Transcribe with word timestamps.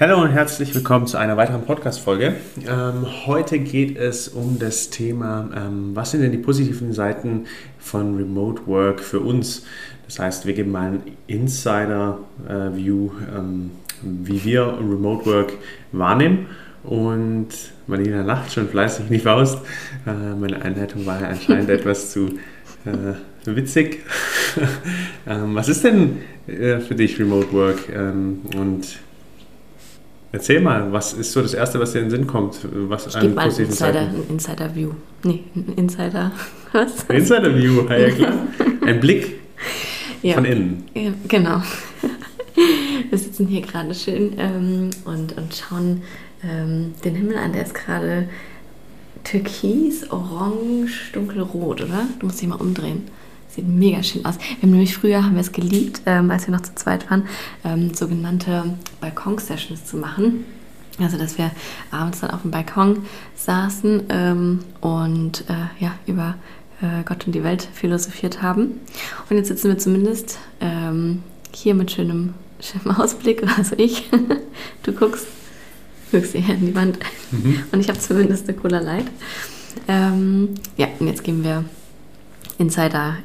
Hallo 0.00 0.20
und 0.20 0.30
herzlich 0.30 0.74
willkommen 0.74 1.06
zu 1.06 1.18
einer 1.18 1.36
weiteren 1.36 1.62
Podcast-Folge. 1.62 2.34
Ähm, 2.68 3.06
heute 3.26 3.60
geht 3.60 3.96
es 3.96 4.26
um 4.26 4.58
das 4.58 4.90
Thema, 4.90 5.48
ähm, 5.54 5.92
was 5.94 6.10
sind 6.10 6.22
denn 6.22 6.32
die 6.32 6.38
positiven 6.38 6.92
Seiten 6.92 7.44
von 7.78 8.16
Remote 8.16 8.62
Work 8.66 8.98
für 8.98 9.20
uns? 9.20 9.64
Das 10.06 10.18
heißt, 10.18 10.46
wir 10.46 10.54
geben 10.54 10.72
mal 10.72 10.86
einen 10.88 11.02
Insider-View, 11.28 13.12
ähm, 13.38 13.70
wie 14.02 14.42
wir 14.42 14.66
Remote 14.80 15.26
Work 15.26 15.52
wahrnehmen. 15.92 16.48
Und 16.82 17.50
Marlena 17.86 18.22
lacht 18.22 18.52
schon 18.52 18.68
fleißig 18.68 19.10
nicht 19.10 19.22
Faust. 19.22 19.60
Äh, 20.08 20.34
meine 20.34 20.60
Einleitung 20.60 21.06
war 21.06 21.20
ja 21.20 21.28
anscheinend 21.28 21.70
etwas 21.70 22.10
zu 22.10 22.30
äh, 22.84 23.14
witzig. 23.44 24.00
ähm, 25.28 25.54
was 25.54 25.68
ist 25.68 25.84
denn 25.84 26.16
äh, 26.48 26.80
für 26.80 26.96
dich 26.96 27.16
Remote 27.20 27.52
Work? 27.52 27.88
Ähm, 27.94 28.40
und 28.56 28.98
Erzähl 30.34 30.60
mal, 30.60 30.90
was 30.90 31.12
ist 31.12 31.30
so 31.30 31.42
das 31.42 31.54
Erste, 31.54 31.78
was 31.78 31.92
dir 31.92 32.00
in 32.00 32.06
den 32.06 32.10
Sinn 32.10 32.26
kommt? 32.26 32.58
Was 32.88 33.06
ich 33.06 33.14
gebe 33.20 33.34
mal 33.34 33.48
ein 33.48 33.56
Insider, 33.56 34.00
ein 34.00 34.24
Insider 34.28 34.74
View. 34.74 34.90
Nee, 35.22 35.44
ein 35.54 35.72
Insider. 35.76 36.32
Was? 36.72 37.04
Insider 37.04 37.54
View, 37.54 37.82
ja 37.88 38.10
klar. 38.10 38.32
Ein 38.84 38.98
Blick 38.98 39.34
ja. 40.22 40.34
von 40.34 40.44
innen. 40.44 40.86
Ja, 40.92 41.12
genau. 41.28 41.62
Wir 43.10 43.16
sitzen 43.16 43.46
hier 43.46 43.60
gerade 43.60 43.94
schön 43.94 44.32
ähm, 44.36 44.90
und, 45.04 45.36
und 45.36 45.54
schauen 45.54 46.02
ähm, 46.42 46.94
den 47.04 47.14
Himmel 47.14 47.38
an. 47.38 47.52
Der 47.52 47.62
ist 47.62 47.74
gerade 47.74 48.28
türkis, 49.22 50.10
orange, 50.10 51.12
dunkelrot, 51.12 51.80
oder? 51.80 52.08
Du 52.18 52.26
musst 52.26 52.42
dich 52.42 52.48
mal 52.48 52.56
umdrehen. 52.56 53.04
Sieht 53.54 53.68
mega 53.68 54.02
schön 54.02 54.24
aus. 54.24 54.34
Wir 54.36 54.62
haben 54.62 54.70
nämlich 54.70 54.96
früher, 54.96 55.22
haben 55.22 55.34
wir 55.34 55.40
es 55.40 55.52
geliebt, 55.52 56.00
ähm, 56.06 56.28
als 56.32 56.48
wir 56.48 56.52
noch 56.52 56.62
zu 56.62 56.74
zweit 56.74 57.08
waren, 57.08 57.28
ähm, 57.64 57.94
sogenannte 57.94 58.64
Balkon-Sessions 59.00 59.84
zu 59.84 59.96
machen. 59.96 60.44
Also, 60.98 61.18
dass 61.18 61.38
wir 61.38 61.52
abends 61.92 62.18
dann 62.18 62.30
auf 62.30 62.42
dem 62.42 62.50
Balkon 62.50 63.04
saßen 63.36 64.02
ähm, 64.08 64.58
und 64.80 65.44
äh, 65.48 65.84
ja, 65.84 65.92
über 66.06 66.34
äh, 66.80 67.04
Gott 67.04 67.26
und 67.26 67.32
die 67.36 67.44
Welt 67.44 67.68
philosophiert 67.72 68.42
haben. 68.42 68.80
Und 69.30 69.36
jetzt 69.36 69.46
sitzen 69.46 69.68
wir 69.68 69.78
zumindest 69.78 70.40
ähm, 70.60 71.22
hier 71.52 71.76
mit 71.76 71.92
schönem, 71.92 72.34
schönem 72.58 72.96
Ausblick, 72.96 73.44
also 73.56 73.76
ich. 73.76 74.10
du 74.82 74.92
guckst, 74.92 75.28
guckst 76.10 76.32
hier 76.32 76.56
in 76.56 76.66
die 76.66 76.74
Wand 76.74 76.98
mhm. 77.30 77.62
und 77.70 77.78
ich 77.78 77.88
habe 77.88 78.00
zumindest 78.00 78.48
eine 78.48 78.58
Cola 78.58 78.80
Light. 78.80 79.06
Ähm, 79.86 80.54
ja, 80.76 80.88
und 80.98 81.06
jetzt 81.06 81.22
gehen 81.22 81.44
wir 81.44 81.64
Insider 82.58 83.18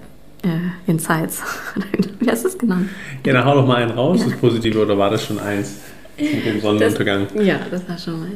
äh, 0.43 0.89
Insights. 0.89 1.41
Wie 2.19 2.29
hast 2.29 2.43
du 2.43 2.47
es 2.49 2.57
genannt? 2.57 2.89
Ja, 3.25 3.33
dann 3.33 3.45
hau 3.45 3.55
doch 3.55 3.65
mal 3.65 3.77
einen 3.77 3.91
raus, 3.91 4.21
das 4.23 4.35
Positive, 4.37 4.79
oder 4.79 4.97
war 4.97 5.09
das 5.09 5.25
schon 5.25 5.39
eins? 5.39 5.75
Mit 6.17 6.45
dem 6.45 6.59
Sonnenuntergang. 6.59 7.27
Das, 7.33 7.45
ja, 7.45 7.59
das 7.71 7.87
war 7.87 7.97
schon 7.97 8.19
mal. 8.19 8.31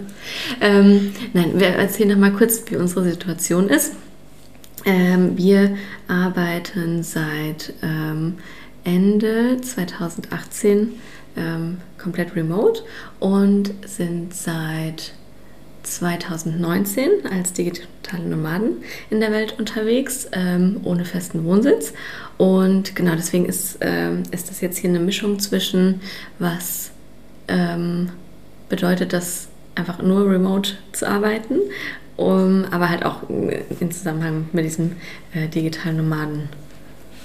Ähm, 0.62 1.12
nein, 1.34 1.52
wir 1.56 1.68
erzählen 1.68 2.10
noch 2.10 2.18
mal 2.18 2.32
kurz, 2.32 2.64
wie 2.68 2.78
unsere 2.78 3.04
Situation 3.04 3.68
ist. 3.68 3.94
Ähm, 4.86 5.38
wir 5.38 5.76
arbeiten 6.08 7.04
seit 7.04 7.74
ähm, 7.82 8.36
Ende 8.84 9.60
2018 9.62 10.94
ähm, 11.36 11.78
komplett 11.98 12.36
remote 12.36 12.82
und 13.20 13.74
sind 13.86 14.34
seit 14.34 15.14
2019 15.84 17.26
als 17.32 17.54
digitale 17.54 18.24
Nomaden 18.24 18.84
in 19.10 19.20
der 19.20 19.32
Welt 19.32 19.60
unterwegs, 19.60 20.28
ähm, 20.32 20.82
ohne 20.84 21.06
festen 21.06 21.44
Wohnsitz. 21.44 21.94
Und 22.38 22.96
genau 22.96 23.16
deswegen 23.16 23.46
ist, 23.46 23.78
ähm, 23.82 24.24
ist 24.32 24.50
das 24.50 24.62
jetzt 24.62 24.78
hier 24.78 24.90
eine 24.90 25.00
Mischung 25.00 25.40
zwischen, 25.40 26.02
was 26.40 26.92
ähm, 27.48 28.10
bedeutet 28.70 29.14
das, 29.14 29.50
einfach 29.76 30.02
nur 30.02 30.30
remote 30.30 30.74
zu 30.92 31.08
arbeiten, 31.08 31.56
um, 32.16 32.66
aber 32.70 32.90
halt 32.90 33.06
auch 33.06 33.24
in 33.30 33.92
Zusammenhang 33.92 34.48
mit 34.54 34.66
diesem 34.66 34.98
äh, 35.34 35.48
digitalen 35.48 35.98
Nomaden 35.98 36.50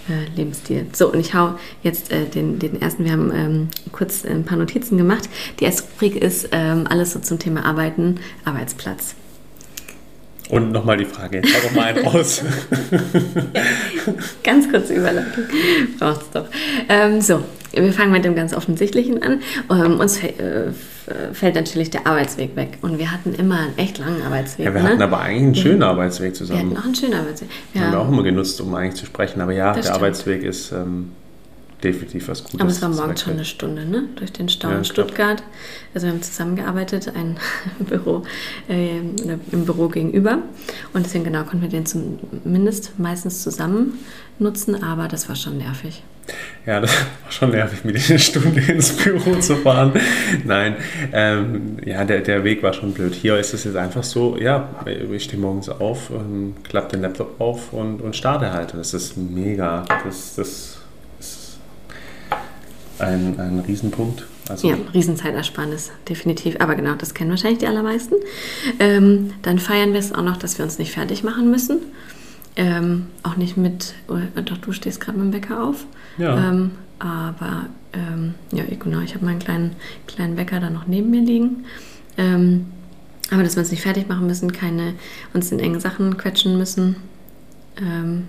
äh, 0.08 0.36
Lebensstil. 0.36 0.86
So, 0.92 1.12
und 1.12 1.20
ich 1.20 1.34
hau 1.34 1.54
jetzt 1.82 2.12
äh, 2.12 2.26
den, 2.26 2.58
den 2.58 2.80
ersten, 2.80 3.04
wir 3.04 3.12
haben 3.12 3.32
ähm, 3.34 3.69
kurz 3.92 4.24
ein 4.24 4.44
paar 4.44 4.58
Notizen 4.58 4.96
gemacht. 4.96 5.28
Die 5.60 5.64
erste 5.64 5.84
Rubrik 5.84 6.16
ist 6.16 6.48
ähm, 6.52 6.86
alles 6.88 7.12
so 7.12 7.20
zum 7.20 7.38
Thema 7.38 7.64
Arbeiten, 7.64 8.20
Arbeitsplatz. 8.44 9.14
Und 10.48 10.72
nochmal 10.72 10.96
die 10.96 11.04
Frage, 11.04 11.38
jetzt 11.38 11.54
hau 11.54 11.69
doch 11.69 11.74
mal 11.74 11.94
einen 11.94 12.06
raus. 12.06 12.42
ganz 14.42 14.70
kurze 14.70 14.94
Überleitung. 14.94 15.44
Braucht 15.98 16.22
es 16.22 16.30
doch. 16.30 16.46
Ähm, 16.88 17.20
so, 17.20 17.44
wir 17.72 17.92
fangen 17.92 18.12
mit 18.12 18.25
dem 18.25 18.34
ganz 18.34 18.54
Offensichtlichen 18.54 19.22
an. 19.22 19.42
Ähm, 19.70 20.00
uns 20.00 20.22
äh, 20.22 20.72
fällt 21.32 21.54
natürlich 21.54 21.91
der 21.91 22.06
Arbeitsweg 22.06 22.56
weg. 22.56 22.78
Und 22.82 22.98
wir 22.98 23.10
hatten 23.10 23.34
immer 23.34 23.58
einen 23.60 23.78
echt 23.78 23.98
langen 23.98 24.22
Arbeitsweg. 24.22 24.66
Ja, 24.66 24.74
wir 24.74 24.82
ne? 24.82 24.88
hatten 24.88 25.02
aber 25.02 25.20
eigentlich 25.20 25.42
einen 25.42 25.54
schönen 25.54 25.82
ja. 25.82 25.91
Arbeitsweg 25.91 26.34
zusammen. 26.34 26.60
Wir 26.60 26.66
hatten 26.70 26.76
auch 26.78 26.84
einen 26.84 26.94
schönen 26.94 27.14
Arbeitsweg. 27.14 27.48
Ja. 27.74 27.80
Haben 27.82 27.92
wir 27.92 28.00
auch 28.00 28.08
immer 28.08 28.22
genutzt, 28.22 28.60
um 28.60 28.74
eigentlich 28.74 28.94
zu 28.94 29.06
sprechen. 29.06 29.41
Aber 29.41 29.52
ja, 29.52 29.69
das 29.69 29.76
der 29.76 29.82
stimmt. 29.82 29.96
Arbeitsweg 29.96 30.42
ist 30.42 30.72
ähm, 30.72 31.12
definitiv 31.82 32.28
was 32.28 32.44
Gutes. 32.44 32.60
Aber 32.60 32.70
es 32.70 32.82
war 32.82 32.88
morgens 32.88 33.22
schon 33.22 33.34
eine 33.34 33.44
Stunde, 33.44 33.84
ne? 33.84 34.08
Durch 34.16 34.32
den 34.32 34.48
Stau 34.48 34.70
ja, 34.70 34.78
in 34.78 34.84
Stuttgart. 34.84 35.42
Also 35.94 36.06
wir 36.06 36.12
haben 36.12 36.22
zusammengearbeitet, 36.22 37.12
ein 37.14 37.36
Büro, 37.78 38.25
äh, 38.69 38.98
im 38.98 39.64
Büro 39.64 39.88
gegenüber. 39.88 40.38
Und 40.92 41.06
deswegen 41.06 41.25
genau 41.25 41.44
konnten 41.44 41.62
wir 41.62 41.69
den 41.69 41.86
zumindest 41.86 42.98
meistens 42.98 43.42
zusammen 43.42 43.98
nutzen, 44.38 44.82
aber 44.82 45.08
das 45.08 45.28
war 45.28 45.36
schon 45.36 45.58
nervig. 45.58 46.02
Ja, 46.66 46.80
das 46.80 46.90
war 47.24 47.32
schon 47.32 47.50
nervig, 47.50 47.84
mit 47.84 47.96
einer 47.96 48.18
Stunde 48.18 48.60
ins 48.60 48.96
Büro 48.96 49.36
zu 49.36 49.56
fahren. 49.56 49.92
Nein, 50.44 50.76
ähm, 51.12 51.78
ja, 51.84 52.04
der, 52.04 52.20
der 52.20 52.44
Weg 52.44 52.62
war 52.62 52.72
schon 52.72 52.92
blöd. 52.92 53.14
Hier 53.14 53.38
ist 53.38 53.54
es 53.54 53.64
jetzt 53.64 53.76
einfach 53.76 54.04
so, 54.04 54.36
ja, 54.38 54.68
ich 55.12 55.24
stehe 55.24 55.40
morgens 55.40 55.68
auf, 55.68 56.10
ähm, 56.10 56.54
klappe 56.64 56.92
den 56.92 57.02
Laptop 57.02 57.40
auf 57.40 57.72
und, 57.72 58.00
und 58.00 58.16
starte 58.16 58.52
halt. 58.52 58.74
Das 58.74 58.94
ist 58.94 59.16
mega. 59.16 59.84
Das, 60.04 60.34
das 60.36 60.78
ein, 62.98 63.38
ein 63.38 63.60
Riesenpunkt. 63.60 64.26
Also 64.48 64.68
ja, 64.68 64.76
Riesenzeitersparnis, 64.94 65.90
definitiv. 66.08 66.56
Aber 66.60 66.74
genau, 66.74 66.94
das 66.94 67.14
kennen 67.14 67.30
wahrscheinlich 67.30 67.58
die 67.58 67.66
allermeisten. 67.66 68.14
Ähm, 68.78 69.32
dann 69.42 69.58
feiern 69.58 69.92
wir 69.92 70.00
es 70.00 70.12
auch 70.12 70.22
noch, 70.22 70.36
dass 70.36 70.58
wir 70.58 70.64
uns 70.64 70.78
nicht 70.78 70.92
fertig 70.92 71.22
machen 71.22 71.50
müssen. 71.50 71.80
Ähm, 72.56 73.06
auch 73.22 73.36
nicht 73.36 73.56
mit, 73.56 73.94
oh, 74.08 74.16
doch 74.42 74.58
du 74.58 74.72
stehst 74.72 75.00
gerade 75.00 75.18
mit 75.18 75.32
dem 75.32 75.32
Wecker 75.32 75.62
auf. 75.62 75.86
Ja. 76.18 76.36
Ähm, 76.36 76.72
aber 76.98 77.66
ähm, 77.92 78.34
ja, 78.52 78.64
genau, 78.78 79.00
ich 79.00 79.14
habe 79.14 79.24
meinen 79.24 79.38
kleinen, 79.38 79.76
kleinen 80.06 80.36
Wecker 80.36 80.60
da 80.60 80.70
noch 80.70 80.86
neben 80.86 81.10
mir 81.10 81.22
liegen. 81.22 81.64
Ähm, 82.16 82.66
aber 83.30 83.42
dass 83.42 83.56
wir 83.56 83.60
uns 83.60 83.70
nicht 83.70 83.82
fertig 83.82 84.08
machen 84.08 84.26
müssen, 84.26 84.52
keine 84.52 84.94
uns 85.34 85.52
in 85.52 85.60
engen 85.60 85.80
Sachen 85.80 86.16
quetschen 86.16 86.58
müssen. 86.58 86.96
Ähm, 87.78 88.24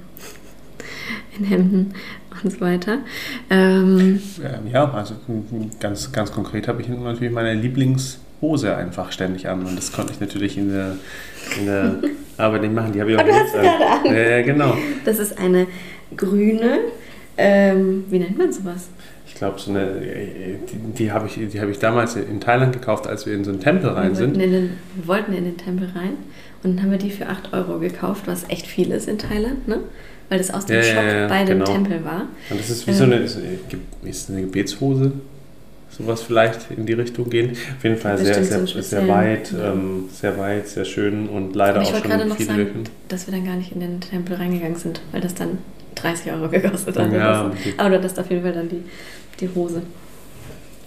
in 1.40 1.46
Hemden 1.46 1.94
und 2.44 2.52
so 2.52 2.62
weiter. 2.62 3.00
Ähm, 3.50 4.22
ja, 4.72 4.92
also 4.92 5.16
ganz, 5.80 6.12
ganz 6.12 6.32
konkret 6.32 6.68
habe 6.68 6.82
ich 6.82 6.88
natürlich 6.88 7.34
meine 7.34 7.54
Lieblingshose 7.54 8.76
einfach 8.76 9.12
ständig 9.12 9.48
an 9.48 9.66
und 9.66 9.76
das 9.76 9.92
konnte 9.92 10.14
ich 10.14 10.20
natürlich 10.20 10.58
in 10.58 10.70
der, 10.70 10.96
in 11.60 11.66
der 11.66 11.96
Arbeit 12.38 12.62
nicht 12.62 12.74
machen. 12.74 12.94
Die 12.94 13.02
habe 13.02 13.12
ich 13.12 13.18
auch 13.18 13.24
oh, 13.24 13.28
du 13.28 13.34
hast 13.34 13.52
sie 13.52 13.58
gerade 13.58 13.88
an. 13.88 14.16
Ja, 14.16 14.42
genau. 14.44 14.78
Das 15.06 15.20
ist 15.20 15.38
eine 15.38 15.68
grüne, 16.16 16.80
ähm, 17.40 18.04
wie 18.10 18.20
nennt 18.20 18.38
man 18.38 18.52
sowas? 18.52 18.90
Ich 19.26 19.36
glaube, 19.36 19.60
so 19.60 19.72
eine, 19.72 19.88
die, 19.92 20.78
die 20.98 21.12
habe 21.12 21.28
ich, 21.28 21.38
hab 21.60 21.70
ich 21.70 21.80
damals 21.80 22.16
in 22.16 22.40
Thailand 22.40 22.74
gekauft, 22.74 23.08
als 23.08 23.26
wir 23.26 23.34
in 23.34 23.44
so 23.44 23.52
einen 23.52 23.62
Tempel 23.62 23.90
rein 23.90 24.10
wir 24.10 24.16
sind. 24.16 24.36
Den, 24.36 24.52
wir 24.52 25.08
wollten 25.08 25.34
in 25.34 25.46
den 25.46 25.58
Tempel 25.58 25.90
rein 25.96 26.18
und 26.64 26.76
dann 26.76 26.84
haben 26.84 26.92
wir 26.92 26.98
die 26.98 27.12
für 27.12 27.28
8 27.28 27.54
Euro 27.54 27.80
gekauft, 27.80 28.24
was 28.26 28.50
echt 28.50 28.68
viel 28.68 28.92
ist 28.92 29.08
in 29.08 29.18
Thailand. 29.18 29.68
Ne? 29.68 29.80
weil 30.30 30.38
das 30.38 30.52
aus 30.52 30.66
dem 30.66 30.78
ja, 30.78 30.84
Shop 30.84 31.04
ja, 31.04 31.28
bei 31.28 31.44
dem 31.44 31.60
genau. 31.60 31.72
Tempel 31.72 32.06
war. 32.06 32.28
Und 32.50 32.60
das 32.60 32.70
ist 32.70 32.88
wie 32.88 32.92
ähm, 32.92 32.98
so 32.98 33.04
eine, 33.04 33.16
ist, 33.16 34.30
eine 34.30 34.42
Gebetshose, 34.42 35.12
sowas 35.90 36.22
vielleicht 36.22 36.70
in 36.70 36.86
die 36.86 36.94
Richtung 36.94 37.30
gehen. 37.30 37.52
Auf 37.52 37.84
jeden 37.84 37.98
Fall 37.98 38.18
sehr, 38.18 38.44
sehr, 38.44 38.68
so 38.68 38.82
sehr 38.82 39.08
weit, 39.08 39.52
ja. 39.52 39.74
ähm, 39.74 40.06
sehr 40.14 40.38
weit, 40.38 40.68
sehr 40.68 40.86
schön 40.86 41.28
und 41.28 41.56
leider 41.56 41.82
auch 41.82 41.86
schon 41.86 42.04
gerade 42.04 42.26
noch 42.26 42.40
sagen, 42.40 42.58
Lücken. 42.58 42.84
dass 43.08 43.28
wir 43.28 43.34
dann 43.34 43.46
gar 43.46 43.56
nicht 43.56 43.72
in 43.72 43.80
den 43.80 44.00
Tempel 44.00 44.36
reingegangen 44.36 44.76
sind, 44.76 45.02
weil 45.12 45.22
das 45.22 45.34
dann 45.34 45.58
30 45.96 46.32
Euro 46.32 46.50
gekostet 46.50 46.98
hat. 46.98 47.12
Ja, 47.12 47.52
Aber 47.78 47.90
du 47.90 47.96
hattest 47.98 48.20
auf 48.20 48.30
jeden 48.30 48.44
Fall 48.44 48.54
dann 48.54 48.70
die, 48.70 48.84
die 49.40 49.50
Hose. 49.54 49.82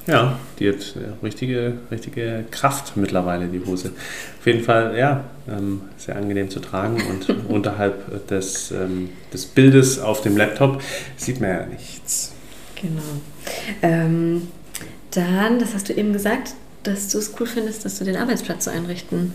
Ja, 0.06 0.36
die 0.58 0.68
hat 0.68 0.94
richtige, 1.22 1.74
richtige 1.90 2.44
Kraft 2.50 2.96
mittlerweile, 2.96 3.46
die 3.46 3.64
Hose. 3.64 3.92
Auf 4.40 4.46
jeden 4.46 4.64
Fall, 4.64 4.96
ja, 4.98 5.22
ähm, 5.48 5.82
sehr 5.96 6.16
angenehm 6.16 6.50
zu 6.50 6.58
tragen 6.58 7.00
und 7.08 7.28
unterhalb 7.48 8.26
des, 8.26 8.72
ähm, 8.72 9.10
des 9.32 9.46
Bildes 9.46 10.00
auf 10.00 10.20
dem 10.22 10.36
Laptop 10.36 10.82
sieht 11.16 11.40
man 11.40 11.50
ja 11.50 11.66
nichts. 11.66 12.32
Genau. 12.80 13.02
Ähm, 13.82 14.48
dann, 15.12 15.60
das 15.60 15.72
hast 15.74 15.88
du 15.88 15.92
eben 15.92 16.12
gesagt, 16.12 16.54
dass 16.82 17.08
du 17.08 17.18
es 17.18 17.32
cool 17.38 17.46
findest, 17.46 17.84
dass 17.84 17.98
du 17.98 18.04
den 18.04 18.16
Arbeitsplatz 18.16 18.64
so 18.64 18.72
einrichten 18.72 19.34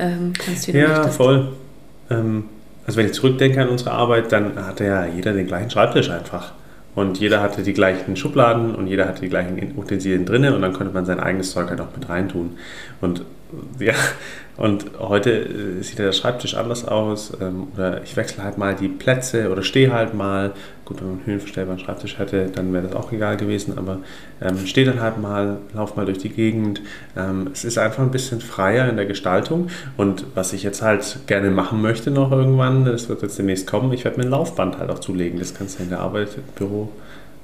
ähm, 0.00 0.32
kannst, 0.36 0.66
wie 0.66 0.72
du 0.72 0.80
Ja, 0.80 0.88
möchtest. 0.98 1.16
voll. 1.16 1.52
Also 2.88 2.96
wenn 2.96 3.04
ich 3.04 3.12
zurückdenke 3.12 3.60
an 3.60 3.68
unsere 3.68 3.90
Arbeit, 3.90 4.32
dann 4.32 4.56
hatte 4.56 4.84
ja 4.84 5.04
jeder 5.04 5.34
den 5.34 5.46
gleichen 5.46 5.68
Schreibtisch 5.68 6.08
einfach. 6.08 6.52
und 6.94 7.20
jeder 7.20 7.42
hatte 7.42 7.62
die 7.62 7.74
gleichen 7.74 8.16
Schubladen 8.16 8.74
und 8.74 8.86
jeder 8.86 9.06
hatte 9.06 9.20
die 9.20 9.28
gleichen 9.28 9.74
Utensilien 9.76 10.24
drinnen 10.24 10.54
und 10.54 10.62
dann 10.62 10.72
konnte 10.72 10.92
man 10.92 11.04
sein 11.04 11.20
eigenes 11.20 11.52
Zeug 11.52 11.68
halt 11.68 11.80
auch 11.80 11.94
mit 11.94 12.08
reintun. 12.08 12.56
Und 13.02 13.24
ja, 13.78 13.94
und 14.58 14.86
heute 14.98 15.30
äh, 15.30 15.82
sieht 15.82 16.00
der 16.00 16.12
Schreibtisch 16.12 16.56
anders 16.56 16.84
aus. 16.84 17.32
Ähm, 17.40 17.68
oder 17.74 18.02
ich 18.02 18.16
wechsle 18.16 18.42
halt 18.42 18.58
mal 18.58 18.74
die 18.74 18.88
Plätze 18.88 19.50
oder 19.50 19.62
stehe 19.62 19.92
halt 19.92 20.14
mal. 20.14 20.52
Gut, 20.84 21.00
wenn 21.00 21.08
man 21.08 21.16
einen 21.18 21.26
höhenverstellbaren 21.26 21.78
Schreibtisch 21.78 22.18
hätte, 22.18 22.46
dann 22.52 22.72
wäre 22.72 22.88
das 22.88 22.96
auch 22.96 23.12
egal 23.12 23.36
gewesen. 23.36 23.78
Aber 23.78 24.00
ähm, 24.40 24.66
stehe 24.66 24.84
dann 24.84 25.00
halt 25.00 25.18
mal, 25.18 25.58
laufe 25.74 25.94
mal 25.96 26.06
durch 26.06 26.18
die 26.18 26.30
Gegend. 26.30 26.80
Ähm, 27.16 27.50
es 27.52 27.64
ist 27.64 27.78
einfach 27.78 28.02
ein 28.02 28.10
bisschen 28.10 28.40
freier 28.40 28.88
in 28.88 28.96
der 28.96 29.06
Gestaltung. 29.06 29.68
Und 29.96 30.24
was 30.34 30.52
ich 30.52 30.64
jetzt 30.64 30.82
halt 30.82 31.20
gerne 31.28 31.50
machen 31.50 31.80
möchte 31.80 32.10
noch 32.10 32.32
irgendwann, 32.32 32.84
das 32.84 33.08
wird 33.08 33.22
jetzt 33.22 33.38
demnächst 33.38 33.68
kommen, 33.68 33.92
ich 33.92 34.04
werde 34.04 34.18
mir 34.18 34.24
ein 34.24 34.30
Laufband 34.30 34.78
halt 34.78 34.90
auch 34.90 34.98
zulegen. 34.98 35.38
Das 35.38 35.54
kannst 35.54 35.78
du 35.78 35.84
in 35.84 35.90
der 35.90 36.00
Arbeit, 36.00 36.30
im 36.36 36.42
Büro, 36.56 36.90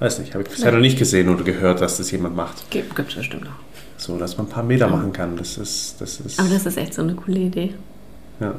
weiß 0.00 0.18
nicht, 0.18 0.34
habe 0.34 0.42
ich 0.42 0.50
bisher 0.50 0.72
noch 0.72 0.80
nicht 0.80 0.98
gesehen 0.98 1.28
oder 1.28 1.44
gehört, 1.44 1.80
dass 1.80 1.98
das 1.98 2.10
jemand 2.10 2.34
macht. 2.34 2.68
Gibt 2.70 2.98
es 2.98 3.14
bestimmt 3.14 3.44
noch. 3.44 3.73
So, 4.04 4.18
dass 4.18 4.36
man 4.36 4.46
ein 4.46 4.50
paar 4.50 4.62
Meter 4.62 4.86
machen 4.86 5.14
kann. 5.14 5.34
Das 5.34 5.56
ist, 5.56 5.98
das 5.98 6.20
ist. 6.20 6.38
Aber 6.38 6.50
das 6.50 6.66
ist 6.66 6.76
echt 6.76 6.92
so 6.92 7.00
eine 7.00 7.14
coole 7.14 7.38
Idee. 7.38 7.72
Ja. 8.38 8.54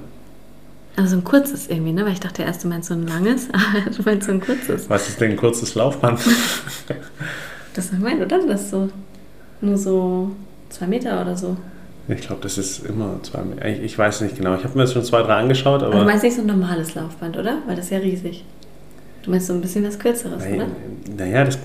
Also 0.96 1.12
so 1.12 1.18
ein 1.18 1.24
kurzes 1.24 1.68
irgendwie, 1.68 1.92
ne? 1.92 2.04
Weil 2.04 2.14
ich 2.14 2.20
dachte 2.20 2.42
erst, 2.42 2.64
du 2.64 2.68
meinst 2.68 2.88
so 2.88 2.96
ein 2.96 3.06
langes, 3.06 3.50
aber 3.54 3.92
du 3.92 4.02
meinst 4.02 4.26
so 4.26 4.32
ein 4.32 4.42
kurzes. 4.42 4.90
Was 4.90 5.08
ist 5.08 5.22
denn 5.22 5.32
ein 5.32 5.38
kurzes 5.38 5.76
Laufband? 5.76 6.20
das 7.76 7.86
ist 7.86 8.00
mein, 8.00 8.24
oder? 8.24 8.40
Das 8.48 8.62
ist 8.62 8.72
so 8.72 8.90
nur 9.62 9.78
so 9.78 10.32
zwei 10.70 10.88
Meter 10.88 11.22
oder 11.22 11.38
so. 11.38 11.56
Ich 12.08 12.22
glaube, 12.22 12.42
das 12.42 12.58
ist 12.58 12.84
immer 12.84 13.20
zwei 13.22 13.44
Meter. 13.44 13.68
Ich, 13.68 13.84
ich 13.84 13.98
weiß 14.00 14.22
nicht 14.22 14.38
genau. 14.38 14.56
Ich 14.56 14.64
habe 14.64 14.76
mir 14.76 14.86
das 14.86 14.94
schon 14.94 15.04
zwei, 15.04 15.22
drei 15.22 15.36
angeschaut, 15.36 15.84
aber. 15.84 15.94
aber. 15.94 16.00
Du 16.00 16.06
meinst 16.06 16.24
nicht 16.24 16.38
so 16.38 16.42
ein 16.42 16.48
normales 16.48 16.96
Laufband, 16.96 17.38
oder? 17.38 17.60
Weil 17.68 17.76
das 17.76 17.86
ist 17.86 17.92
ja 17.92 18.00
riesig. 18.00 18.44
Du 19.22 19.30
meinst 19.30 19.46
so 19.46 19.54
ein 19.54 19.62
bisschen 19.62 19.86
was 19.86 20.00
Kürzeres, 20.00 20.44
naja, 20.44 20.56
oder? 20.56 20.68
Naja, 21.18 21.44
das 21.44 21.60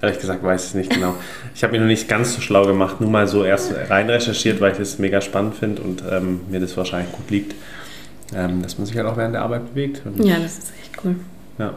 Ehrlich 0.00 0.20
gesagt 0.20 0.44
weiß 0.44 0.62
ich 0.62 0.68
es 0.68 0.74
nicht 0.74 0.90
genau. 0.90 1.14
Ich 1.54 1.62
habe 1.64 1.72
mich 1.72 1.80
noch 1.80 1.88
nicht 1.88 2.08
ganz 2.08 2.34
so 2.34 2.40
schlau 2.40 2.64
gemacht, 2.64 3.00
nur 3.00 3.10
mal 3.10 3.26
so 3.26 3.44
erst 3.44 3.74
rein 3.88 4.08
recherchiert, 4.08 4.60
weil 4.60 4.72
ich 4.72 4.78
das 4.78 4.98
mega 4.98 5.20
spannend 5.20 5.56
finde 5.56 5.82
und 5.82 6.02
ähm, 6.08 6.40
mir 6.48 6.60
das 6.60 6.76
wahrscheinlich 6.76 7.10
gut 7.12 7.30
liegt, 7.30 7.54
ähm, 8.34 8.62
dass 8.62 8.78
man 8.78 8.86
sich 8.86 8.96
halt 8.96 9.06
auch 9.06 9.16
während 9.16 9.34
der 9.34 9.42
Arbeit 9.42 9.74
bewegt. 9.74 10.02
ja, 10.18 10.36
das 10.38 10.58
ist 10.58 10.72
echt 10.80 11.04
cool. 11.04 11.16
Ja. 11.58 11.74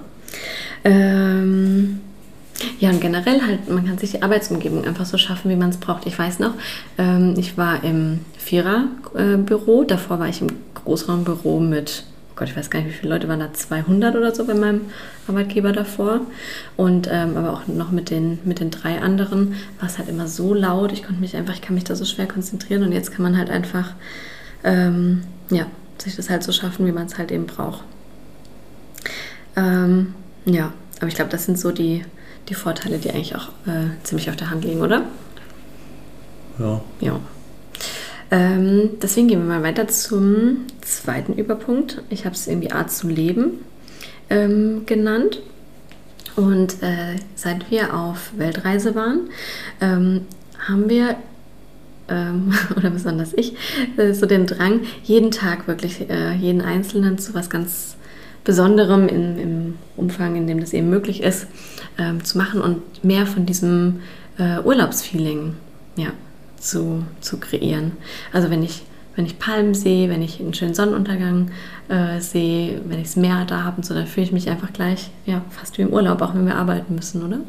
Ähm, 0.83 2.01
ja, 2.79 2.89
und 2.91 3.01
generell 3.01 3.41
halt, 3.41 3.69
man 3.69 3.88
kann 3.88 3.97
sich 3.97 4.12
die 4.12 4.21
Arbeitsumgebung 4.21 4.85
einfach 4.85 5.06
so 5.06 5.18
schaffen, 5.18 5.50
wie 5.50 5.56
man 5.56 5.69
es 5.69 5.77
braucht. 5.77 6.06
Ich 6.06 6.18
weiß 6.18 6.39
noch, 6.39 6.53
ähm, 6.97 7.33
ich 7.38 7.57
war 7.57 7.83
im 7.83 8.19
Viererbüro, 8.38 9.83
davor 9.83 10.19
war 10.19 10.29
ich 10.29 10.41
im 10.41 10.50
Großraumbüro 10.75 11.59
mit 11.59 12.03
Gott, 12.42 12.50
ich 12.50 12.58
weiß 12.58 12.72
gar 12.72 12.80
nicht, 12.80 12.90
wie 12.90 12.98
viele 12.98 13.14
Leute 13.14 13.28
waren 13.28 13.40
da, 13.40 13.54
200 13.54 14.16
oder 14.16 14.34
so 14.34 14.46
bei 14.46 14.56
meinem 14.56 14.82
Arbeitgeber 15.28 15.74
davor. 15.74 16.22
Und 16.76 17.08
ähm, 17.12 17.38
aber 17.38 17.54
auch 17.54 17.68
noch 17.68 17.92
mit 17.92 18.10
den, 18.10 18.40
mit 18.46 18.60
den 18.60 18.72
drei 18.72 19.00
anderen 19.00 19.54
war 19.80 19.88
es 19.88 20.00
halt 20.00 20.10
immer 20.10 20.28
so 20.28 20.56
laut. 20.56 20.92
Ich 20.92 21.04
konnte 21.04 21.22
mich 21.22 21.36
einfach, 21.36 21.54
ich 21.54 21.62
kann 21.62 21.76
mich 21.76 21.84
da 21.84 21.94
so 21.94 22.04
schwer 22.04 22.26
konzentrieren. 22.26 22.82
Und 22.82 22.94
jetzt 22.94 23.12
kann 23.12 23.22
man 23.22 23.38
halt 23.38 23.52
einfach, 23.52 23.94
ähm, 24.64 25.22
ja, 25.52 25.68
sich 26.00 26.16
das 26.16 26.32
halt 26.32 26.42
so 26.42 26.52
schaffen, 26.52 26.88
wie 26.88 26.92
man 26.92 27.06
es 27.06 27.20
halt 27.20 27.32
eben 27.32 27.46
braucht. 27.46 27.84
Ähm, 29.56 30.16
ja, 30.46 30.74
aber 30.98 31.10
ich 31.10 31.14
glaube, 31.14 31.30
das 31.30 31.46
sind 31.46 31.60
so 31.60 31.72
die, 31.72 32.04
die 32.50 32.56
Vorteile, 32.56 32.98
die 32.98 33.12
eigentlich 33.12 33.36
auch 33.36 33.50
äh, 33.68 33.92
ziemlich 34.02 34.32
auf 34.32 34.36
der 34.36 34.50
Hand 34.50 34.66
liegen, 34.66 34.82
oder? 34.82 35.04
Ja. 36.58 36.82
Ja. 37.02 37.20
Ähm, 38.31 38.92
deswegen 39.01 39.28
gehen 39.28 39.39
wir 39.39 39.60
mal 39.60 39.63
weiter 39.63 39.88
zum 39.89 40.66
zweiten 40.81 41.33
Überpunkt. 41.33 42.01
Ich 42.10 42.25
habe 42.25 42.33
es 42.33 42.48
irgendwie 42.48 42.72
Art 42.72 42.89
zu 42.89 43.10
leben 43.10 43.60
ähm, 44.30 44.86
genannt. 44.86 45.42
Und 46.38 46.81
äh, 46.81 47.18
seit 47.36 47.69
wir 47.69 47.94
auf 47.94 48.31
Weltreise 48.38 48.95
waren, 48.95 49.30
ähm, 49.81 50.22
haben 50.66 50.89
wir, 50.89 51.18
ähm, 52.07 52.54
oder 52.78 52.89
besonders 52.89 53.33
ich, 53.33 53.54
äh, 53.98 54.13
so 54.13 54.25
den 54.25 54.48
Drang, 54.48 54.81
jeden 55.04 55.31
Tag 55.31 55.68
wirklich, 55.68 56.10
äh, 56.10 56.33
jeden 56.33 56.62
Einzelnen 56.62 57.18
zu 57.18 57.33
was 57.33 57.50
ganz 57.50 57.98
Besonderem 58.44 59.07
in, 59.07 59.38
im 59.38 59.74
Umfang, 59.98 60.36
in 60.36 60.48
dem 60.48 60.60
das 60.60 60.74
eben 60.74 60.89
möglich 60.89 61.22
ist, 61.22 61.45
ähm, 62.00 62.24
zu 62.24 62.39
machen 62.39 62.60
und 62.60 63.04
mehr 63.04 63.28
von 63.28 63.45
diesem 63.45 64.00
äh, 64.39 64.60
Urlaubsfeeling 64.62 65.54
ja, 65.95 66.07
zu, 66.62 67.04
zu 67.19 67.40
kreieren. 67.40 67.94
Also 68.31 68.50
wenn 68.50 68.63
ich, 68.63 68.84
wenn 69.16 69.25
ich 69.25 69.40
Palmen 69.40 69.74
sehe, 69.74 70.10
wenn 70.10 70.22
ich 70.22 70.40
einen 70.40 70.54
schönen 70.54 70.74
Sonnenuntergang 70.74 71.52
äh, 71.90 72.19
sehe, 72.19 72.81
wenn 72.86 73.00
ich 73.00 73.08
das 73.08 73.16
Meer 73.16 73.46
da 73.46 73.63
habe 73.63 73.78
und 73.78 73.86
so, 73.86 73.94
dann 73.94 74.08
fühle 74.08 74.25
ich 74.25 74.31
mich 74.31 74.50
einfach 74.50 74.72
gleich 74.72 75.12
ja, 75.25 75.42
fast 75.50 75.78
wie 75.78 75.84
im 75.84 75.94
Urlaub, 75.94 76.22
auch 76.22 76.34
wenn 76.34 76.46
wir 76.46 76.56
arbeiten 76.56 76.96
müssen, 76.96 77.25
oder? 77.25 77.40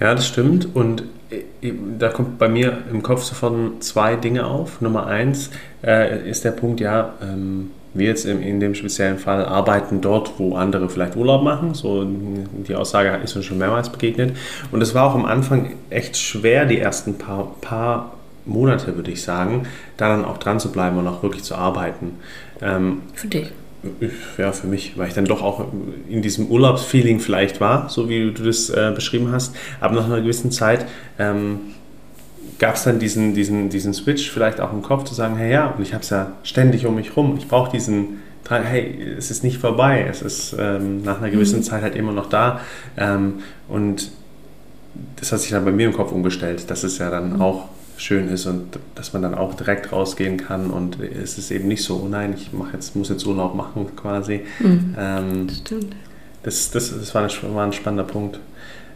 Ja, 0.00 0.14
das 0.14 0.26
stimmt. 0.26 0.74
Und 0.74 1.04
äh, 1.30 1.72
da 1.98 2.08
kommt 2.08 2.38
bei 2.38 2.48
mir 2.48 2.78
im 2.90 3.02
Kopf 3.02 3.22
sofort 3.22 3.82
zwei 3.84 4.16
Dinge 4.16 4.46
auf. 4.46 4.80
Nummer 4.80 5.06
eins 5.06 5.50
äh, 5.84 6.28
ist 6.28 6.44
der 6.44 6.52
Punkt, 6.52 6.80
ja, 6.80 7.14
ähm, 7.22 7.70
wir 7.92 8.06
jetzt 8.06 8.24
in, 8.24 8.40
in, 8.42 8.60
dem 8.60 8.74
speziellen 8.74 9.18
Fall 9.18 9.44
arbeiten 9.44 10.00
dort, 10.00 10.38
wo 10.38 10.54
andere 10.54 10.88
vielleicht 10.88 11.16
Urlaub 11.16 11.42
machen. 11.42 11.74
So 11.74 12.06
die 12.06 12.74
Aussage 12.74 13.18
ist 13.22 13.34
uns 13.34 13.44
schon 13.44 13.58
mehrmals 13.58 13.90
begegnet. 13.90 14.36
Und 14.70 14.80
es 14.80 14.94
war 14.94 15.10
auch 15.10 15.14
am 15.14 15.24
Anfang 15.24 15.72
echt 15.90 16.16
schwer, 16.16 16.66
die 16.66 16.78
ersten 16.78 17.18
paar, 17.18 17.56
paar 17.60 18.12
Monate, 18.50 18.96
würde 18.96 19.10
ich 19.10 19.22
sagen, 19.22 19.66
da 19.96 20.08
dann 20.08 20.24
auch 20.24 20.38
dran 20.38 20.60
zu 20.60 20.70
bleiben 20.70 20.98
und 20.98 21.06
auch 21.06 21.22
wirklich 21.22 21.42
zu 21.42 21.54
arbeiten. 21.54 22.16
Ähm, 22.60 23.02
für 23.14 23.28
dich? 23.28 23.52
Ja, 24.36 24.52
für 24.52 24.66
mich, 24.66 24.98
weil 24.98 25.08
ich 25.08 25.14
dann 25.14 25.24
doch 25.24 25.42
auch 25.42 25.64
in 26.08 26.20
diesem 26.20 26.48
Urlaubsfeeling 26.48 27.18
vielleicht 27.18 27.60
war, 27.60 27.88
so 27.88 28.10
wie 28.10 28.30
du 28.30 28.42
das 28.42 28.68
äh, 28.68 28.92
beschrieben 28.94 29.32
hast. 29.32 29.56
Aber 29.80 29.94
nach 29.94 30.04
einer 30.04 30.20
gewissen 30.20 30.52
Zeit 30.52 30.84
ähm, 31.18 31.60
gab 32.58 32.74
es 32.74 32.84
dann 32.84 32.98
diesen, 32.98 33.34
diesen, 33.34 33.70
diesen 33.70 33.94
Switch 33.94 34.30
vielleicht 34.30 34.60
auch 34.60 34.72
im 34.72 34.82
Kopf 34.82 35.04
zu 35.04 35.14
sagen, 35.14 35.36
hey 35.36 35.50
ja, 35.50 35.68
und 35.68 35.82
ich 35.82 35.94
habe 35.94 36.02
es 36.02 36.10
ja 36.10 36.32
ständig 36.42 36.84
um 36.84 36.94
mich 36.94 37.16
rum. 37.16 37.36
Ich 37.38 37.48
brauche 37.48 37.70
diesen, 37.70 38.18
hey, 38.48 39.14
es 39.16 39.30
ist 39.30 39.42
nicht 39.42 39.56
vorbei, 39.56 40.06
es 40.08 40.20
ist 40.20 40.54
ähm, 40.58 41.02
nach 41.02 41.18
einer 41.18 41.30
gewissen 41.30 41.60
mhm. 41.60 41.64
Zeit 41.64 41.82
halt 41.82 41.96
immer 41.96 42.12
noch 42.12 42.28
da. 42.28 42.60
Ähm, 42.98 43.40
und 43.66 44.10
das 45.16 45.32
hat 45.32 45.40
sich 45.40 45.50
dann 45.50 45.64
bei 45.64 45.72
mir 45.72 45.86
im 45.86 45.94
Kopf 45.94 46.12
umgestellt. 46.12 46.64
Das 46.68 46.84
ist 46.84 46.98
ja 46.98 47.10
dann 47.10 47.34
mhm. 47.34 47.40
auch 47.40 47.68
schön 48.00 48.28
ist 48.28 48.46
und 48.46 48.78
dass 48.94 49.12
man 49.12 49.22
dann 49.22 49.34
auch 49.34 49.54
direkt 49.54 49.92
rausgehen 49.92 50.38
kann 50.38 50.70
und 50.70 50.98
es 51.00 51.36
ist 51.36 51.50
eben 51.50 51.68
nicht 51.68 51.84
so, 51.84 52.02
oh 52.04 52.08
nein, 52.08 52.34
ich 52.36 52.50
mach 52.52 52.72
jetzt, 52.72 52.96
muss 52.96 53.10
jetzt 53.10 53.26
Urlaub 53.26 53.54
machen 53.54 53.94
quasi. 53.94 54.42
Mhm. 54.58 54.94
Ähm, 54.98 55.48
Stimmt. 55.50 55.94
Das, 56.42 56.70
das, 56.70 56.98
das 56.98 57.14
war, 57.14 57.22
ein, 57.22 57.54
war 57.54 57.64
ein 57.64 57.72
spannender 57.74 58.04
Punkt. 58.04 58.40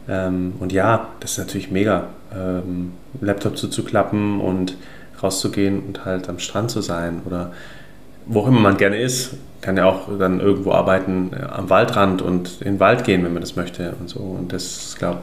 Ähm, 0.09 0.55
und 0.59 0.73
ja, 0.73 1.09
das 1.21 1.33
ist 1.33 1.39
natürlich 1.39 1.71
mega, 1.71 2.09
ähm, 2.35 2.93
Laptop 3.21 3.59
zuzuklappen 3.59 4.41
und 4.41 4.77
rauszugehen 5.23 5.81
und 5.81 6.05
halt 6.05 6.29
am 6.29 6.39
Strand 6.39 6.71
zu 6.71 6.81
sein 6.81 7.21
oder 7.27 7.53
wo 8.27 8.41
auch 8.41 8.49
immer 8.49 8.61
man 8.61 8.79
gerne 8.79 8.97
ist. 8.97 9.35
Kann 9.61 9.77
ja 9.77 9.85
auch 9.85 10.09
dann 10.19 10.41
irgendwo 10.41 10.73
arbeiten 10.73 11.31
äh, 11.33 11.43
am 11.43 11.69
Waldrand 11.69 12.23
und 12.23 12.61
in 12.61 12.75
den 12.75 12.81
Wald 12.81 13.05
gehen, 13.05 13.23
wenn 13.25 13.35
man 13.35 13.43
das 13.43 13.55
möchte 13.55 13.95
und 14.01 14.09
so. 14.09 14.21
Und 14.21 14.53
das 14.53 14.63
ist, 14.63 14.99
glaube 14.99 15.19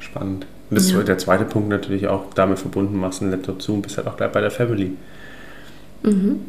ich, 0.00 0.06
spannend. 0.06 0.46
Und 0.72 0.76
das 0.76 0.90
ja. 0.90 1.00
ist 1.00 1.08
der 1.08 1.18
zweite 1.18 1.44
Punkt 1.44 1.68
natürlich 1.68 2.08
auch 2.08 2.32
damit 2.34 2.58
verbunden, 2.58 2.98
machst 2.98 3.20
einen 3.20 3.30
Laptop 3.30 3.60
zu 3.60 3.74
und 3.74 3.82
bist 3.82 3.98
halt 3.98 4.06
auch 4.06 4.16
gleich 4.16 4.32
bei 4.32 4.40
der 4.40 4.50
Family. 4.50 4.92
Mhm. 6.02 6.40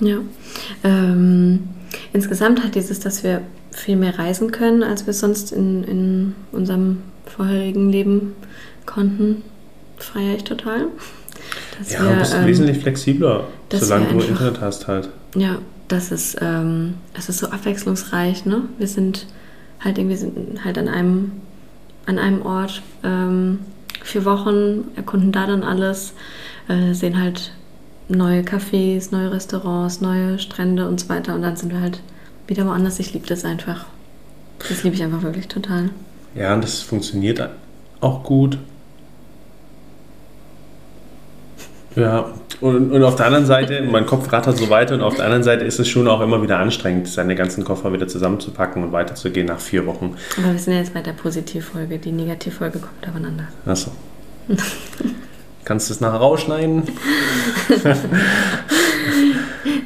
Ja. 0.00 0.16
Ähm, 0.82 1.68
insgesamt 2.14 2.64
hat 2.64 2.74
dieses, 2.74 3.00
dass 3.00 3.22
wir 3.22 3.42
viel 3.70 3.96
mehr 3.96 4.18
reisen 4.18 4.50
können, 4.50 4.82
als 4.82 5.06
wir 5.06 5.12
sonst 5.12 5.52
in, 5.52 5.84
in 5.84 6.34
unserem 6.52 7.02
vorherigen 7.26 7.90
Leben 7.90 8.32
konnten, 8.86 9.42
feiere 9.98 10.36
ich 10.36 10.44
total. 10.44 10.86
Dass 11.78 11.92
ja, 11.92 12.02
wir, 12.02 12.12
du 12.12 12.18
bist 12.20 12.34
ähm, 12.34 12.46
wesentlich 12.46 12.78
flexibler, 12.78 13.44
solange 13.70 14.06
du 14.06 14.14
einfach, 14.14 14.28
Internet 14.30 14.60
hast 14.62 14.88
halt. 14.88 15.10
Ja, 15.34 15.58
das 15.88 16.10
ist, 16.10 16.38
ähm, 16.40 16.94
es 17.12 17.28
ist 17.28 17.40
so 17.40 17.48
abwechslungsreich, 17.48 18.46
ne? 18.46 18.62
Wir 18.78 18.88
sind 18.88 19.26
halt 19.80 19.98
irgendwie 19.98 20.16
sind 20.16 20.64
halt 20.64 20.78
an 20.78 20.88
einem 20.88 21.32
an 22.06 22.18
einem 22.18 22.42
Ort 22.42 22.82
ähm, 23.02 23.60
vier 24.02 24.24
Wochen, 24.24 24.88
erkunden 24.96 25.32
da 25.32 25.46
dann 25.46 25.62
alles, 25.62 26.12
äh, 26.68 26.92
sehen 26.92 27.20
halt 27.20 27.52
neue 28.08 28.42
Cafés, 28.42 29.08
neue 29.10 29.32
Restaurants, 29.32 30.00
neue 30.00 30.38
Strände 30.38 30.88
und 30.88 31.00
so 31.00 31.08
weiter 31.08 31.34
und 31.34 31.42
dann 31.42 31.56
sind 31.56 31.72
wir 31.72 31.80
halt 31.80 32.00
wieder 32.46 32.66
woanders. 32.66 32.98
Ich 32.98 33.12
liebe 33.14 33.26
das 33.26 33.44
einfach. 33.44 33.86
Das 34.68 34.82
liebe 34.82 34.94
ich 34.94 35.02
einfach 35.02 35.22
wirklich 35.22 35.48
total. 35.48 35.90
Ja, 36.34 36.54
und 36.54 36.62
das 36.62 36.82
funktioniert 36.82 37.48
auch 38.00 38.22
gut. 38.22 38.58
Ja, 41.96 42.32
und, 42.60 42.90
und 42.90 43.02
auf 43.04 43.16
der 43.16 43.26
anderen 43.26 43.46
Seite, 43.46 43.82
mein 43.82 44.06
Kopf 44.06 44.32
rattert 44.32 44.56
so 44.58 44.68
weiter 44.68 44.94
und 44.94 45.02
auf 45.02 45.14
der 45.14 45.26
anderen 45.26 45.44
Seite 45.44 45.64
ist 45.64 45.78
es 45.78 45.88
schon 45.88 46.08
auch 46.08 46.20
immer 46.20 46.42
wieder 46.42 46.58
anstrengend, 46.58 47.06
seine 47.08 47.36
ganzen 47.36 47.64
Koffer 47.64 47.92
wieder 47.92 48.08
zusammenzupacken 48.08 48.82
und 48.82 48.92
weiterzugehen 48.92 49.46
nach 49.46 49.60
vier 49.60 49.86
Wochen. 49.86 50.16
Aber 50.38 50.52
wir 50.52 50.58
sind 50.58 50.72
ja 50.72 50.80
jetzt 50.80 50.94
bei 50.94 51.02
der 51.02 51.12
Positivfolge, 51.12 51.98
die 51.98 52.12
Negativfolge 52.12 52.80
kommt 52.80 53.08
aufeinander. 53.08 53.48
Achso. 53.64 53.92
Kannst 55.64 55.88
du 55.88 55.94
es 55.94 56.00
nachher 56.00 56.18
rausschneiden? 56.18 56.82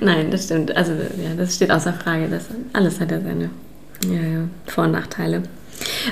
Nein, 0.01 0.31
das 0.31 0.45
stimmt. 0.45 0.77
Also 0.77 0.93
ja, 0.93 1.35
das 1.37 1.55
steht 1.55 1.71
außer 1.71 1.93
Frage. 1.93 2.29
Das, 2.29 2.47
alles 2.73 2.99
hat 3.01 3.11
ja 3.11 3.21
seine 3.21 3.51
ja, 4.05 4.21
ja, 4.21 4.49
Vor- 4.67 4.85
und 4.85 4.93
Nachteile. 4.93 5.43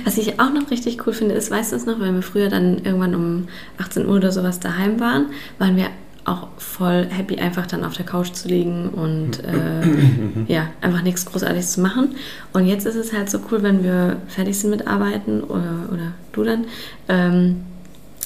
Was 0.05 0.19
ich 0.19 0.41
auch 0.41 0.53
noch 0.53 0.71
richtig 0.71 1.07
cool 1.07 1.13
finde, 1.13 1.35
ist, 1.35 1.51
weißt 1.51 1.73
du 1.73 1.77
es 1.77 1.87
noch, 1.87 2.01
wenn 2.01 2.15
wir 2.15 2.23
früher 2.23 2.49
dann 2.49 2.79
irgendwann 2.85 3.15
um 3.15 3.49
18 3.79 4.07
Uhr 4.07 4.17
oder 4.17 4.33
sowas 4.33 4.61
daheim 4.61 5.01
waren, 5.01 5.27
waren 5.59 5.77
wir 5.77 5.87
auch 6.27 6.49
voll 6.59 7.07
happy, 7.09 7.39
einfach 7.39 7.67
dann 7.67 7.85
auf 7.85 7.95
der 7.95 8.05
Couch 8.05 8.33
zu 8.33 8.49
liegen 8.49 8.89
und 8.89 9.45
äh, 9.45 10.53
ja, 10.53 10.69
einfach 10.81 11.03
nichts 11.03 11.25
Großartiges 11.25 11.73
zu 11.73 11.81
machen. 11.81 12.17
Und 12.53 12.67
jetzt 12.67 12.85
ist 12.85 12.97
es 12.97 13.13
halt 13.13 13.31
so 13.31 13.39
cool, 13.51 13.63
wenn 13.63 13.85
wir 13.85 14.17
fertig 14.27 14.59
sind 14.59 14.71
mit 14.71 14.87
Arbeiten 14.89 15.43
oder, 15.43 15.89
oder 15.93 16.13
du 16.33 16.43
dann, 16.43 16.65
ähm, 17.09 17.63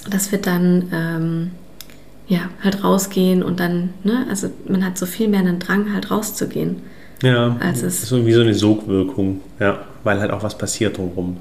dass 0.09 0.33
wir 0.33 0.41
dann 0.41 0.89
ähm, 0.93 1.50
ja, 2.27 2.49
halt 2.62 2.83
rausgehen 2.83 3.43
und 3.43 3.61
dann, 3.61 3.91
ne, 4.03 4.25
also 4.31 4.49
man 4.67 4.85
hat 4.85 4.97
so 4.97 5.05
viel 5.05 5.29
mehr 5.29 5.41
einen 5.41 5.59
Drang, 5.59 5.93
halt 5.93 6.11
rauszugehen. 6.11 6.77
Ja, 7.23 7.57
als 7.61 7.83
es 7.83 8.09
so 8.09 8.25
wie 8.25 8.33
so 8.33 8.41
eine 8.41 8.55
Sogwirkung, 8.55 9.41
ja, 9.59 9.81
weil 10.05 10.21
halt 10.21 10.31
auch 10.31 10.43
was 10.43 10.57
passiert 10.57 10.97
drumherum. 10.97 11.37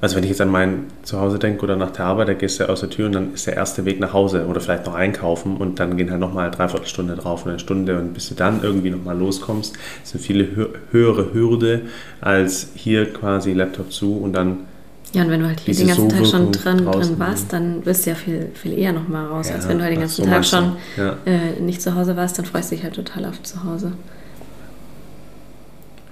Also 0.00 0.14
wenn 0.14 0.22
ich 0.22 0.30
jetzt 0.30 0.40
an 0.40 0.50
mein 0.50 0.84
Zuhause 1.02 1.40
denke 1.40 1.64
oder 1.64 1.74
nach 1.74 1.90
der 1.90 2.04
Arbeit, 2.04 2.28
da 2.28 2.34
gehst 2.34 2.60
du 2.60 2.68
aus 2.68 2.80
der 2.80 2.90
Tür 2.90 3.06
und 3.06 3.12
dann 3.12 3.34
ist 3.34 3.48
der 3.48 3.56
erste 3.56 3.84
Weg 3.84 3.98
nach 3.98 4.12
Hause 4.12 4.46
oder 4.46 4.60
vielleicht 4.60 4.86
noch 4.86 4.94
einkaufen 4.94 5.56
und 5.56 5.80
dann 5.80 5.96
gehen 5.96 6.10
halt 6.10 6.20
nochmal 6.20 6.46
eine 6.46 6.56
Dreiviertelstunde 6.56 7.16
drauf 7.16 7.42
oder 7.42 7.52
eine 7.52 7.58
Stunde 7.58 7.98
und 7.98 8.14
bis 8.14 8.28
du 8.28 8.36
dann 8.36 8.62
irgendwie 8.62 8.90
nochmal 8.90 9.18
loskommst, 9.18 9.76
ist 10.04 10.14
eine 10.14 10.22
viel 10.22 10.70
höhere 10.92 11.34
Hürde 11.34 11.82
als 12.20 12.68
hier 12.76 13.12
quasi 13.12 13.52
Laptop 13.52 13.92
zu 13.92 14.18
und 14.18 14.34
dann 14.34 14.58
ja, 15.14 15.22
und 15.22 15.30
wenn 15.30 15.40
du 15.40 15.46
halt 15.46 15.60
hier 15.60 15.74
den 15.74 15.86
ganzen 15.86 16.10
Tag 16.10 16.26
schon 16.26 16.52
drin, 16.52 16.84
drin 16.84 17.18
warst, 17.18 17.50
dann 17.54 17.84
wirst 17.86 18.04
du 18.04 18.10
ja 18.10 18.16
viel, 18.16 18.50
viel 18.52 18.78
eher 18.78 18.92
nochmal 18.92 19.26
raus, 19.26 19.48
ja, 19.48 19.54
als 19.54 19.66
wenn 19.66 19.78
du 19.78 19.84
halt 19.84 19.94
den 19.94 20.00
ganzen 20.00 20.24
so 20.24 20.30
Tag 20.30 20.44
schon 20.44 20.76
ja. 20.98 21.16
äh, 21.24 21.58
nicht 21.60 21.80
zu 21.80 21.94
Hause 21.94 22.14
warst, 22.14 22.38
dann 22.38 22.44
freust 22.44 22.70
du 22.70 22.74
dich 22.76 22.84
halt 22.84 22.94
total 22.94 23.24
auf 23.24 23.42
zu 23.42 23.64
Hause. 23.64 23.92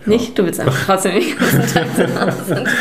Ja. 0.07 0.13
Nicht? 0.13 0.39
Du 0.39 0.45
willst 0.45 0.61
einfach 0.61 0.87
trotzdem 0.87 1.13
den 1.13 1.37
ganzen 1.37 1.75
Tag 1.75 1.95
zu 1.95 2.21
Hause. 2.21 2.65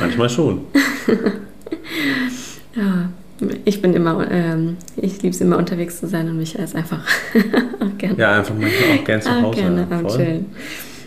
Manchmal 0.00 0.28
schon. 0.28 0.60
ja, 2.76 3.08
ich 3.64 3.82
bin 3.82 3.94
immer, 3.94 4.30
ähm, 4.30 4.76
ich 4.96 5.22
liebe 5.22 5.34
es 5.34 5.40
immer 5.40 5.58
unterwegs 5.58 6.00
zu 6.00 6.08
sein 6.08 6.28
und 6.28 6.38
mich 6.38 6.58
als 6.58 6.74
einfach 6.74 7.00
auch 7.80 7.98
gerne. 7.98 8.16
Ja, 8.18 8.38
einfach 8.38 8.54
manchmal 8.54 8.98
auch 8.98 9.04
gerne 9.04 9.22
zu 9.22 9.30
Hause. 9.30 9.46
Auch 9.46 9.54
gerne 9.54 9.86
am 9.90 10.08
Chillen. 10.08 10.46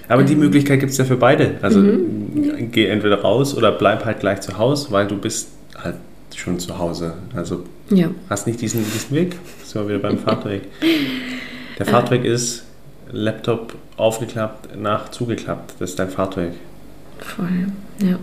Aber 0.08 0.24
die 0.24 0.36
Möglichkeit 0.36 0.80
gibt 0.80 0.92
es 0.92 0.98
ja 0.98 1.06
für 1.06 1.18
beide. 1.18 1.58
Also 1.62 1.80
mhm. 1.80 2.72
geh 2.72 2.88
entweder 2.88 3.22
raus 3.22 3.56
oder 3.56 3.72
bleib 3.72 4.06
halt 4.06 4.20
gleich 4.20 4.42
zu 4.42 4.58
Hause, 4.58 4.88
weil 4.92 5.08
du 5.08 5.18
bist 5.18 5.50
halt 5.76 5.96
schon 6.36 6.60
zu 6.60 6.78
Hause. 6.80 7.14
Also 7.36 7.64
ja. 7.92 8.10
hast 8.30 8.48
nicht 8.48 8.60
diesen, 8.62 8.84
diesen 8.84 9.16
Weg. 9.16 9.36
Sind 9.64 9.82
wir 9.82 9.90
wieder 9.90 10.00
beim 10.00 10.18
Fahrtweg. 10.26 10.64
Der 11.78 11.88
äh. 11.88 11.90
Fahrtweg 11.90 12.26
ist 12.26 12.66
Laptop 13.12 13.76
aufgeklappt, 13.98 14.76
nach 14.80 15.10
zugeklappt. 15.10 15.76
Das 15.80 15.92
ist 15.92 16.00
dein 16.00 16.10
Fahrtweg. 16.10 16.54
Voll, 17.20 17.68
ja. 18.00 18.20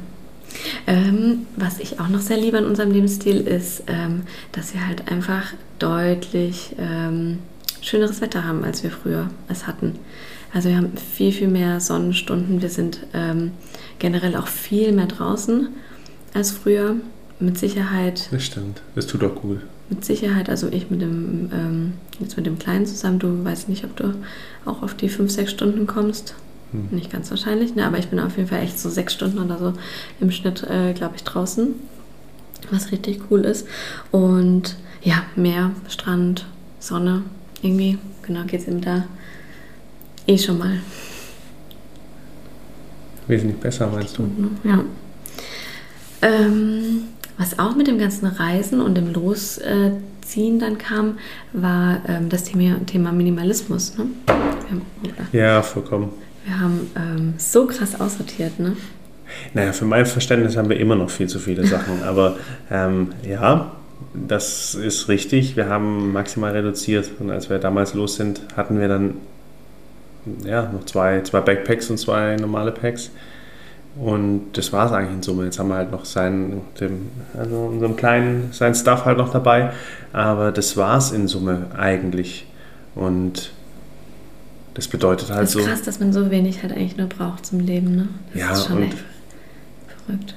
Ähm, 0.86 1.46
was 1.56 1.80
ich 1.80 2.00
auch 2.00 2.08
noch 2.08 2.20
sehr 2.20 2.36
liebe 2.36 2.56
an 2.58 2.66
unserem 2.66 2.90
Lebensstil 2.90 3.40
ist, 3.40 3.82
ähm, 3.88 4.22
dass 4.52 4.72
wir 4.74 4.86
halt 4.86 5.10
einfach 5.10 5.52
deutlich 5.78 6.74
ähm, 6.78 7.38
schöneres 7.82 8.20
Wetter 8.20 8.44
haben, 8.44 8.64
als 8.64 8.82
wir 8.82 8.90
früher 8.90 9.28
es 9.48 9.66
hatten. 9.66 9.98
Also 10.54 10.68
wir 10.68 10.76
haben 10.76 10.92
viel, 10.96 11.32
viel 11.32 11.48
mehr 11.48 11.80
Sonnenstunden. 11.80 12.62
Wir 12.62 12.70
sind 12.70 13.00
ähm, 13.12 13.52
generell 13.98 14.36
auch 14.36 14.46
viel 14.46 14.92
mehr 14.92 15.06
draußen 15.06 15.68
als 16.32 16.50
früher. 16.52 16.96
Mit 17.38 17.58
Sicherheit. 17.58 18.28
Das 18.30 18.44
stimmt. 18.44 18.80
Das 18.94 19.06
tut 19.06 19.22
auch 19.22 19.34
gut. 19.34 19.60
Mit 19.90 20.06
Sicherheit, 20.06 20.48
also 20.48 20.68
ich 20.68 20.90
mit 20.90 21.02
dem, 21.02 21.50
ähm, 21.52 21.92
jetzt 22.18 22.38
mit 22.38 22.46
dem 22.46 22.58
Kleinen 22.58 22.86
zusammen, 22.86 23.18
du 23.18 23.44
weißt 23.44 23.68
nicht, 23.68 23.84
ob 23.84 23.94
du 23.94 24.14
auch 24.64 24.82
auf 24.82 24.94
die 24.94 25.10
fünf, 25.10 25.30
sechs 25.30 25.50
Stunden 25.50 25.86
kommst. 25.86 26.34
Hm. 26.72 26.88
Nicht 26.90 27.10
ganz 27.10 27.30
wahrscheinlich, 27.30 27.74
ne? 27.74 27.86
aber 27.86 27.98
ich 27.98 28.08
bin 28.08 28.18
auf 28.18 28.36
jeden 28.36 28.48
Fall 28.48 28.62
echt 28.62 28.78
so 28.78 28.88
sechs 28.88 29.14
Stunden 29.14 29.38
oder 29.38 29.58
so 29.58 29.72
im 30.20 30.30
Schnitt, 30.30 30.62
äh, 30.64 30.92
glaube 30.92 31.16
ich, 31.16 31.24
draußen. 31.24 31.74
Was 32.70 32.90
richtig 32.90 33.20
cool 33.30 33.44
ist. 33.44 33.66
Und 34.10 34.76
ja, 35.02 35.22
Meer, 35.36 35.70
Strand, 35.88 36.46
Sonne, 36.80 37.22
irgendwie, 37.62 37.98
genau, 38.22 38.44
geht 38.44 38.60
es 38.60 38.68
eben 38.68 38.80
da 38.80 39.04
eh 40.26 40.38
schon 40.38 40.58
mal. 40.58 40.80
Wesentlich 43.28 43.58
besser, 43.58 43.88
meinst 43.88 44.18
du? 44.18 44.28
Ja. 44.64 44.84
Ähm, 46.22 47.04
was 47.38 47.58
auch 47.58 47.76
mit 47.76 47.86
dem 47.86 47.98
ganzen 47.98 48.26
Reisen 48.26 48.80
und 48.80 48.94
dem 48.94 49.12
Losziehen 49.12 50.58
dann 50.58 50.78
kam, 50.78 51.18
war 51.52 52.00
ähm, 52.08 52.28
das 52.28 52.44
Thema, 52.44 52.84
Thema 52.86 53.12
Minimalismus. 53.12 53.96
Ne? 53.98 54.06
Ja, 55.32 55.62
vollkommen. 55.62 56.10
Wir 56.46 56.60
haben 56.60 56.90
ähm, 56.94 57.34
so 57.38 57.66
krass 57.66 58.00
aussortiert, 58.00 58.60
ne? 58.60 58.76
Naja, 59.52 59.72
für 59.72 59.84
mein 59.84 60.06
Verständnis 60.06 60.56
haben 60.56 60.68
wir 60.68 60.78
immer 60.78 60.94
noch 60.94 61.10
viel 61.10 61.28
zu 61.28 61.40
viele 61.40 61.66
Sachen. 61.66 62.02
Aber 62.06 62.36
ähm, 62.70 63.08
ja, 63.28 63.72
das 64.14 64.76
ist 64.76 65.08
richtig. 65.08 65.56
Wir 65.56 65.68
haben 65.68 66.12
maximal 66.12 66.52
reduziert. 66.52 67.10
Und 67.18 67.32
als 67.32 67.50
wir 67.50 67.58
damals 67.58 67.94
los 67.94 68.14
sind, 68.14 68.42
hatten 68.56 68.78
wir 68.78 68.86
dann 68.86 69.14
ja, 70.44 70.70
noch 70.72 70.84
zwei, 70.84 71.20
zwei 71.22 71.40
Backpacks 71.40 71.90
und 71.90 71.98
zwei 71.98 72.36
normale 72.36 72.70
Packs. 72.70 73.10
Und 73.98 74.52
das 74.52 74.72
war 74.72 74.86
es 74.86 74.92
eigentlich 74.92 75.14
in 75.14 75.22
Summe. 75.24 75.46
Jetzt 75.46 75.58
haben 75.58 75.68
wir 75.68 75.76
halt 75.76 75.90
noch 75.90 76.04
seinen, 76.04 76.60
dem, 76.78 77.08
also 77.36 77.56
unserem 77.56 77.96
kleinen, 77.96 78.50
sein 78.52 78.74
Stuff 78.76 79.04
halt 79.04 79.18
noch 79.18 79.32
dabei. 79.32 79.72
Aber 80.12 80.52
das 80.52 80.76
war 80.76 80.98
es 80.98 81.10
in 81.10 81.26
Summe 81.26 81.66
eigentlich. 81.76 82.46
Und 82.94 83.50
das 84.76 84.88
bedeutet 84.88 85.30
halt 85.30 85.48
so. 85.48 85.58
Das 85.58 85.66
ist 85.66 85.72
krass, 85.72 85.82
dass 85.82 86.00
man 86.00 86.12
so 86.12 86.30
wenig 86.30 86.62
halt 86.62 86.72
eigentlich 86.72 86.96
nur 86.96 87.08
braucht 87.08 87.46
zum 87.46 87.60
Leben, 87.60 87.96
ne? 87.96 88.08
Das 88.32 88.40
ja, 88.40 88.52
ist 88.52 88.66
schon 88.66 88.76
und, 88.76 88.82
echt 88.84 88.98
verrückt. 90.06 90.34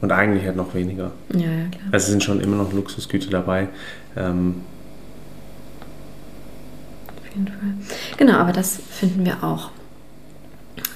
Und 0.00 0.12
eigentlich 0.12 0.44
halt 0.44 0.56
noch 0.56 0.74
weniger. 0.74 1.12
Ja, 1.32 1.40
ja, 1.40 1.68
klar. 1.70 1.84
Also 1.92 2.04
es 2.04 2.06
sind 2.08 2.24
schon 2.24 2.40
immer 2.40 2.56
noch 2.56 2.72
Luxusgüter 2.72 3.30
dabei. 3.30 3.68
Ähm, 4.16 4.56
jeden 7.34 7.48
Fall. 7.48 7.74
Genau, 8.16 8.34
aber 8.34 8.52
das 8.52 8.78
finden 8.90 9.24
wir 9.24 9.42
auch 9.42 9.70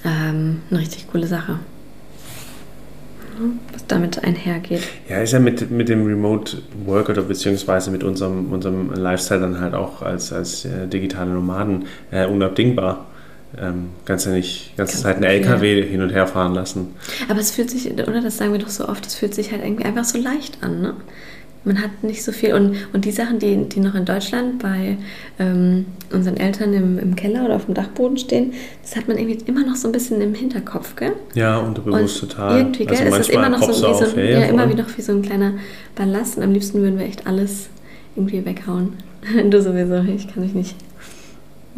ähm, 0.05 0.63
eine 0.71 0.81
richtig 0.81 1.09
coole 1.11 1.27
Sache. 1.27 1.59
Was 3.73 3.87
damit 3.87 4.23
einhergeht. 4.23 4.83
Ja, 5.09 5.19
ist 5.19 5.33
ja 5.33 5.39
mit, 5.39 5.71
mit 5.71 5.89
dem 5.89 6.07
Remote 6.07 6.59
Work 6.85 7.09
oder 7.09 7.23
beziehungsweise 7.23 7.91
mit 7.91 8.05
unserem, 8.05 8.53
unserem 8.53 8.93
Lifestyle 8.93 9.41
dann 9.41 9.61
halt 9.61 9.75
auch 9.75 10.03
als, 10.03 10.33
als 10.33 10.65
äh, 10.65 10.87
digitale 10.87 11.31
Nomaden 11.31 11.87
äh, 12.11 12.27
unabdingbar. 12.27 13.07
Ähm, 13.57 13.91
kannst 14.05 14.27
ja 14.27 14.33
nicht 14.33 14.77
ganze 14.77 14.93
Ganz 14.95 15.03
Zeit 15.03 15.17
einen 15.17 15.25
LKW 15.25 15.83
hin 15.83 16.03
und 16.03 16.11
her 16.11 16.27
fahren 16.27 16.55
lassen. 16.55 16.95
Aber 17.29 17.41
es 17.41 17.51
fühlt 17.51 17.71
sich, 17.71 17.91
oder 17.91 18.21
das 18.21 18.37
sagen 18.37 18.53
wir 18.53 18.59
doch 18.59 18.69
so 18.69 18.87
oft, 18.87 19.07
es 19.07 19.15
fühlt 19.15 19.35
sich 19.35 19.53
halt 19.53 19.65
irgendwie 19.65 19.85
einfach 19.85 20.05
so 20.05 20.19
leicht 20.19 20.63
an, 20.63 20.83
ne? 20.83 20.95
Man 21.65 21.83
hat 21.83 22.03
nicht 22.03 22.23
so 22.23 22.33
viel. 22.33 22.55
Und, 22.55 22.77
und 22.93 23.05
die 23.05 23.11
Sachen, 23.11 23.39
die, 23.39 23.69
die 23.69 23.81
noch 23.81 23.95
in 23.95 24.05
Deutschland 24.05 24.59
bei 24.61 24.97
ähm, 25.39 25.87
unseren 26.13 26.37
Eltern 26.37 26.73
im, 26.73 26.99
im 26.99 27.17
Keller 27.17 27.45
oder 27.45 27.57
auf 27.57 27.67
dem 27.67 27.75
Dachboden 27.75 28.17
stehen, 28.17 28.53
das 28.83 28.97
hat 28.97 29.09
man 29.09 29.19
irgendwie 29.19 29.39
immer 29.47 29.65
noch 29.65 29.77
so 29.77 29.89
ein 29.89 29.93
bisschen 29.93 30.21
im 30.21 30.35
Hinterkopf, 30.35 30.97
gell? 30.97 31.13
Ja, 31.35 31.59
unterbewusst 31.59 32.23
und 32.23 32.31
total. 32.31 32.59
Irgendwie, 32.59 32.87
gell? 32.87 32.99
Also 32.99 33.17
ist 33.17 33.29
es 33.29 33.29
immer 33.29 33.49
noch 33.49 33.63
so, 33.63 33.69
wie 33.69 34.07
so, 34.07 34.19
ja, 34.19 34.45
immer 34.47 34.69
wie 34.69 34.75
noch 34.75 34.97
wie 34.97 35.03
so 35.03 35.13
ein 35.13 35.23
kleiner 35.23 35.55
Ballast. 35.95 36.37
Und 36.37 36.45
am 36.45 36.53
liebsten 36.53 36.81
würden 36.81 36.99
wir 36.99 37.07
echt 37.07 37.27
alles 37.27 37.69
irgendwie 38.17 38.45
weghauen. 38.45 38.95
du 39.51 39.63
sowieso, 39.63 39.97
ich 40.15 40.33
kann 40.33 40.43
mich 40.43 40.55
nicht 40.55 40.77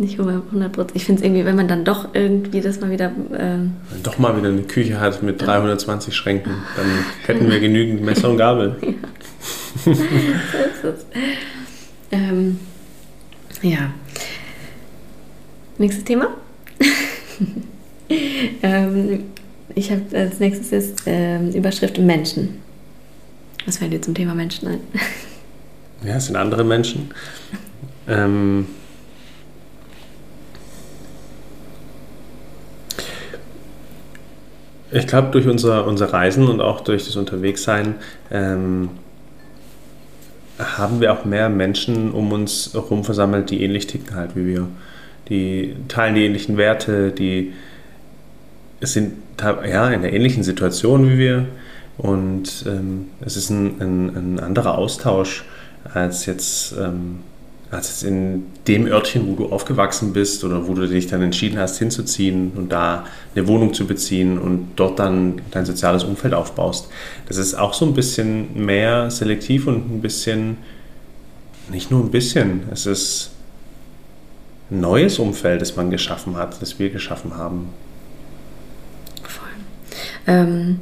nicht 0.01 0.19
100 0.19 0.73
Prozent. 0.73 0.97
Ich 0.97 1.05
finde 1.05 1.21
es 1.21 1.27
irgendwie, 1.27 1.45
wenn 1.45 1.57
man 1.57 1.69
dann 1.69 1.85
doch 1.85 2.09
irgendwie 2.15 2.61
das 2.61 2.81
mal 2.81 2.91
wieder. 2.91 3.13
Ähm 3.39 3.73
doch 4.03 4.19
mal 4.19 4.37
wieder 4.37 4.49
eine 4.49 4.63
Küche 4.63 4.99
hat 4.99 5.23
mit 5.23 5.43
320 5.43 6.15
Schränken, 6.15 6.53
dann 6.77 6.87
hätten 7.27 7.51
wir 7.51 7.61
genügend 7.61 8.03
Messer 8.03 8.31
und 8.31 8.39
Gabel. 8.39 8.77
Ja. 8.81 8.89
So 9.85 9.91
ist 9.91 10.85
es. 10.85 11.07
Ähm, 12.13 12.59
ja. 13.63 13.93
Nächstes 15.79 16.05
Thema. 16.05 16.29
ähm, 18.63 19.25
ich 19.75 19.91
habe 19.91 20.03
als 20.13 20.41
nächstes 20.41 20.73
ist 20.73 21.03
ähm, 21.07 21.53
Überschrift 21.53 21.99
Menschen. 21.99 22.61
Was 23.67 23.79
fällt 23.79 23.93
dir 23.93 24.03
zum 24.03 24.15
Thema 24.15 24.35
Menschen 24.35 24.69
ein? 24.69 24.81
ja, 26.05 26.17
es 26.17 26.27
sind 26.27 26.37
andere 26.37 26.65
Menschen. 26.65 27.11
Ähm, 28.09 28.67
ich 34.91 35.07
glaube, 35.07 35.29
durch 35.31 35.47
unser, 35.47 35.87
unser 35.87 36.13
Reisen 36.13 36.49
und 36.49 36.61
auch 36.61 36.81
durch 36.81 37.05
das 37.05 37.17
Unterwegssein 37.17 37.95
ähm, 38.31 38.91
haben 40.61 41.01
wir 41.01 41.13
auch 41.13 41.25
mehr 41.25 41.49
Menschen 41.49 42.13
um 42.13 42.33
uns 42.33 42.73
herum 42.73 43.05
versammelt, 43.05 43.51
die 43.51 43.63
ähnlich 43.63 43.87
ticken 43.87 44.15
halt 44.17 44.37
wie 44.37 44.47
wir. 44.47 44.69
Die 45.29 45.77
teilen 45.89 46.15
die 46.15 46.25
ähnlichen 46.25 46.57
Werte, 46.57 47.13
die 47.13 47.53
sind 48.81 49.13
ja, 49.41 49.89
in 49.89 50.01
einer 50.01 50.13
ähnlichen 50.13 50.43
Situation 50.43 51.09
wie 51.09 51.19
wir. 51.19 51.47
Und 51.99 52.65
ähm, 52.67 53.07
es 53.21 53.37
ist 53.37 53.51
ein, 53.51 53.81
ein, 53.81 54.17
ein, 54.17 54.41
anderer 54.41 54.79
Austausch 54.79 55.45
als 55.93 56.27
jetzt 56.27 56.75
ähm, 56.79 57.21
also 57.71 58.07
in 58.07 58.47
dem 58.67 58.87
Örtchen, 58.87 59.29
wo 59.29 59.37
du 59.37 59.53
aufgewachsen 59.53 60.13
bist 60.13 60.43
oder 60.43 60.67
wo 60.67 60.75
du 60.75 60.89
dich 60.89 61.07
dann 61.07 61.23
entschieden 61.23 61.59
hast 61.59 61.79
hinzuziehen 61.79 62.51
und 62.57 62.71
da 62.71 63.05
eine 63.35 63.47
Wohnung 63.47 63.75
zu 63.75 63.87
beziehen 63.87 64.39
und 64.39 64.71
dort 64.75 64.99
dann 64.99 65.41
dein 65.53 65.65
soziales 65.65 66.03
Umfeld 66.03 66.35
aufbaust. 66.35 66.89
Das 67.29 67.37
ist 67.37 67.55
auch 67.55 67.73
so 67.73 67.87
ein 67.87 67.95
bisschen 67.95 68.65
mehr 68.65 69.11
selektiv 69.11 69.69
und 69.69 69.89
ein 69.95 70.01
bisschen, 70.01 70.57
nicht 71.71 71.93
nur 71.93 72.03
ein 72.03 72.11
bisschen, 72.11 72.65
es 72.73 72.87
ist 72.87 73.31
ein 74.71 74.81
neues 74.81 75.21
Umfeld, 75.21 75.61
das 75.61 75.77
man 75.77 75.91
geschaffen 75.91 76.37
hat, 76.37 76.61
das 76.61 76.79
wir 76.81 76.91
geschaffen 76.91 77.37
haben. 77.37 77.69
Voll. 79.23 79.49
Ähm, 80.27 80.81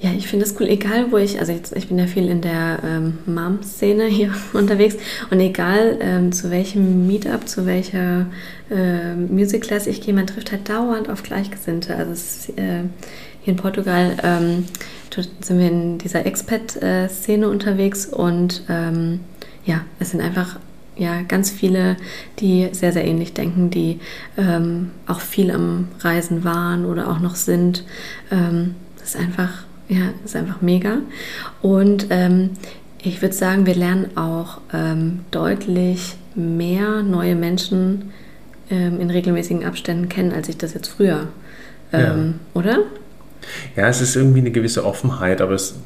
ja, 0.00 0.10
ich 0.16 0.28
finde 0.28 0.44
es 0.44 0.54
cool, 0.60 0.68
egal 0.68 1.10
wo 1.10 1.16
ich, 1.16 1.40
also 1.40 1.50
jetzt, 1.50 1.74
ich 1.76 1.88
bin 1.88 1.98
ja 1.98 2.06
viel 2.06 2.28
in 2.28 2.40
der 2.40 2.78
ähm, 2.84 3.18
Mom-Szene 3.26 4.04
hier 4.06 4.32
unterwegs 4.52 4.96
und 5.30 5.40
egal 5.40 5.98
ähm, 6.00 6.30
zu 6.30 6.50
welchem 6.50 7.08
Meetup, 7.08 7.48
zu 7.48 7.66
welcher 7.66 8.26
äh, 8.70 9.14
Music 9.14 9.62
Class 9.62 9.88
ich 9.88 10.00
gehe, 10.00 10.14
man 10.14 10.28
trifft 10.28 10.52
halt 10.52 10.68
dauernd 10.68 11.10
auf 11.10 11.24
Gleichgesinnte. 11.24 11.96
Also 11.96 12.12
ist, 12.12 12.50
äh, 12.50 12.84
hier 13.42 13.52
in 13.52 13.56
Portugal 13.56 14.16
ähm, 14.22 14.66
sind 15.40 15.58
wir 15.58 15.66
in 15.66 15.98
dieser 15.98 16.26
Expat-Szene 16.26 17.48
unterwegs 17.48 18.06
und 18.06 18.62
ähm, 18.68 19.20
ja, 19.64 19.80
es 19.98 20.10
sind 20.10 20.20
einfach 20.20 20.60
ja, 20.96 21.22
ganz 21.22 21.50
viele, 21.50 21.96
die 22.38 22.68
sehr, 22.72 22.92
sehr 22.92 23.04
ähnlich 23.04 23.32
denken, 23.32 23.70
die 23.70 24.00
ähm, 24.36 24.90
auch 25.06 25.20
viel 25.20 25.50
am 25.50 25.88
Reisen 26.00 26.44
waren 26.44 26.84
oder 26.84 27.08
auch 27.08 27.20
noch 27.20 27.36
sind. 27.36 27.84
Ähm, 28.30 28.74
das 28.98 29.14
ist 29.14 29.16
einfach 29.16 29.67
ja, 29.88 30.12
ist 30.24 30.36
einfach 30.36 30.60
mega. 30.60 30.98
Und 31.62 32.06
ähm, 32.10 32.50
ich 33.02 33.22
würde 33.22 33.34
sagen, 33.34 33.66
wir 33.66 33.74
lernen 33.74 34.16
auch 34.16 34.60
ähm, 34.72 35.20
deutlich 35.30 36.16
mehr 36.34 37.02
neue 37.02 37.34
Menschen 37.34 38.12
ähm, 38.70 39.00
in 39.00 39.10
regelmäßigen 39.10 39.64
Abständen 39.64 40.08
kennen, 40.08 40.32
als 40.32 40.48
ich 40.48 40.58
das 40.58 40.74
jetzt 40.74 40.88
früher, 40.88 41.28
ja. 41.92 42.14
Ähm, 42.14 42.34
oder? 42.54 42.80
Ja, 43.76 43.88
es 43.88 44.00
ist 44.00 44.14
irgendwie 44.14 44.40
eine 44.40 44.50
gewisse 44.50 44.84
Offenheit, 44.84 45.40
aber 45.40 45.52
es 45.52 45.76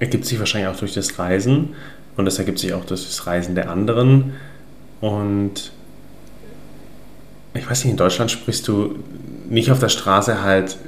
ergibt 0.00 0.24
sich 0.24 0.38
wahrscheinlich 0.38 0.68
auch 0.68 0.78
durch 0.78 0.94
das 0.94 1.18
Reisen 1.18 1.70
und 2.16 2.26
es 2.26 2.38
ergibt 2.38 2.58
sich 2.58 2.74
auch 2.74 2.84
durch 2.84 3.04
das 3.04 3.26
Reisen 3.26 3.54
der 3.54 3.70
anderen. 3.70 4.32
Und 5.00 5.72
ich 7.54 7.68
weiß 7.68 7.84
nicht, 7.84 7.92
in 7.92 7.96
Deutschland 7.96 8.30
sprichst 8.30 8.66
du 8.66 8.96
nicht 9.48 9.70
auf 9.70 9.78
der 9.78 9.88
Straße 9.88 10.42
halt 10.42 10.78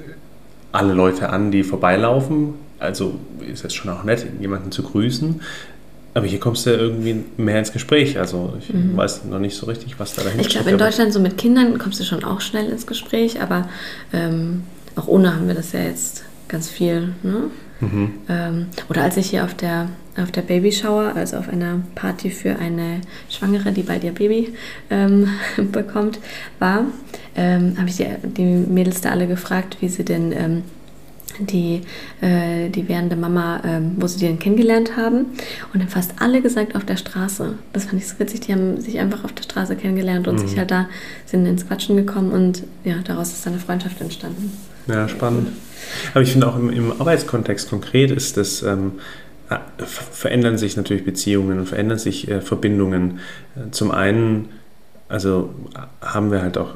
alle 0.73 0.93
Leute 0.93 1.29
an, 1.29 1.53
die 1.53 1.63
vorbeilaufen, 1.63 2.55
also 2.85 3.19
ist 3.47 3.63
jetzt 3.63 3.75
schon 3.75 3.91
auch 3.91 4.05
nett, 4.05 4.27
jemanden 4.41 4.71
zu 4.71 4.83
grüßen. 4.83 5.41
Aber 6.15 6.27
hier 6.27 6.39
kommst 6.39 6.65
du 6.67 6.71
irgendwie 6.71 7.25
mehr 7.37 7.59
ins 7.59 7.73
Gespräch. 7.73 8.19
Also 8.19 8.55
ich 8.61 8.73
mhm. 8.73 8.97
weiß 8.97 9.25
noch 9.25 9.41
nicht 9.41 9.57
so 9.57 9.67
richtig, 9.67 9.99
was 9.99 10.15
da 10.15 10.23
dahinter 10.23 10.43
Ich 10.43 10.49
glaube, 10.49 10.71
in 10.71 10.79
Deutschland 10.79 11.13
so 11.13 11.19
mit 11.19 11.37
Kindern 11.37 11.77
kommst 11.79 11.99
du 11.99 12.05
schon 12.05 12.23
auch 12.23 12.41
schnell 12.41 12.69
ins 12.71 12.87
Gespräch, 12.87 13.41
aber 13.43 13.69
ähm, 14.13 14.63
auch 14.95 15.09
ohne 15.09 15.35
haben 15.35 15.49
wir 15.49 15.55
das 15.55 15.73
ja 15.73 15.81
jetzt 15.81 16.25
ganz 16.47 16.71
viel. 16.71 17.15
Ne? 17.25 17.51
Mhm. 17.81 18.13
Ähm, 18.29 18.67
oder 18.89 19.03
als 19.03 19.17
ich 19.17 19.31
hier 19.31 19.43
auf 19.45 19.55
der, 19.55 19.89
auf 20.17 20.31
der 20.31 20.43
Babyshower, 20.43 21.15
also 21.17 21.37
auf 21.37 21.49
einer 21.49 21.81
Party 21.97 22.31
für 22.31 22.61
eine 22.61 23.01
Schwangere, 23.29 23.73
die 23.73 23.83
bald 23.83 24.05
ihr 24.05 24.13
Baby 24.13 24.55
ähm, 24.91 25.29
bekommt, 25.73 26.21
war, 26.61 26.85
ähm, 27.35 27.77
habe 27.77 27.89
ich 27.89 27.97
die, 27.97 28.07
die 28.23 28.45
Mädels 28.45 29.01
da 29.01 29.11
alle 29.11 29.27
gefragt, 29.27 29.79
wie 29.81 29.89
sie 29.89 30.05
denn 30.05 30.31
ähm, 30.31 30.63
die, 31.41 31.83
äh, 32.21 32.69
die 32.69 32.89
werdende 32.89 33.17
Mama, 33.17 33.59
äh, 33.59 33.81
wo 33.97 34.07
sie 34.07 34.19
die 34.19 34.27
dann 34.27 34.39
kennengelernt 34.39 34.97
haben. 34.97 35.27
Und 35.73 35.81
dann 35.81 35.89
fast 35.89 36.15
alle 36.21 36.41
gesagt 36.41 36.75
auf 36.77 36.85
der 36.85 36.97
Straße. 36.97 37.55
Das 37.73 37.85
fand 37.85 38.01
ich 38.01 38.09
so 38.09 38.19
witzig. 38.19 38.41
Die 38.41 38.53
haben 38.53 38.81
sich 38.81 38.99
einfach 38.99 39.25
auf 39.25 39.33
der 39.33 39.43
Straße 39.43 39.77
kennengelernt 39.77 40.29
und 40.29 40.37
mhm. 40.37 40.49
sich 40.49 40.59
halt 40.59 40.71
da 40.71 40.89
sind 41.27 41.47
ins 41.47 41.67
Quatschen 41.67 41.97
gekommen 41.97 42.33
und 42.33 42.65
ja, 42.85 42.97
daraus 43.05 43.33
ist 43.33 43.47
eine 43.47 43.59
Freundschaft 43.59 44.01
entstanden. 44.01 44.53
Ja, 44.87 45.09
spannend. 45.09 45.49
Aber 46.13 46.23
ich 46.23 46.33
finde 46.33 46.49
auch 46.49 46.57
im, 46.57 46.71
im, 46.71 46.93
Arbeitskontext 46.93 47.71
konkret 47.71 48.11
ist 48.11 48.37
das. 48.37 48.63
Ähm, 48.63 48.93
äh, 49.51 49.59
verändern 49.85 50.57
sich 50.57 50.77
natürlich 50.77 51.05
Beziehungen 51.05 51.59
und 51.59 51.67
verändern 51.67 51.99
sich 51.99 52.29
äh, 52.29 52.41
Verbindungen. 52.41 53.19
Zum 53.73 53.91
einen, 53.91 54.49
also 55.09 55.55
haben 56.01 56.31
wir 56.31 56.41
halt 56.41 56.57
auch 56.57 56.75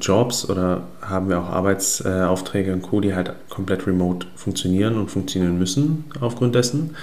Jobs 0.00 0.48
oder 0.48 0.82
haben 1.00 1.28
wir 1.28 1.40
auch 1.40 1.48
Arbeitsaufträge 1.48 2.72
und 2.72 2.82
Co., 2.82 3.00
die 3.00 3.14
halt 3.14 3.32
komplett 3.48 3.86
remote 3.86 4.26
funktionieren 4.36 4.98
und 4.98 5.10
funktionieren 5.10 5.58
müssen 5.58 6.04
aufgrund 6.20 6.54
dessen. 6.54 6.96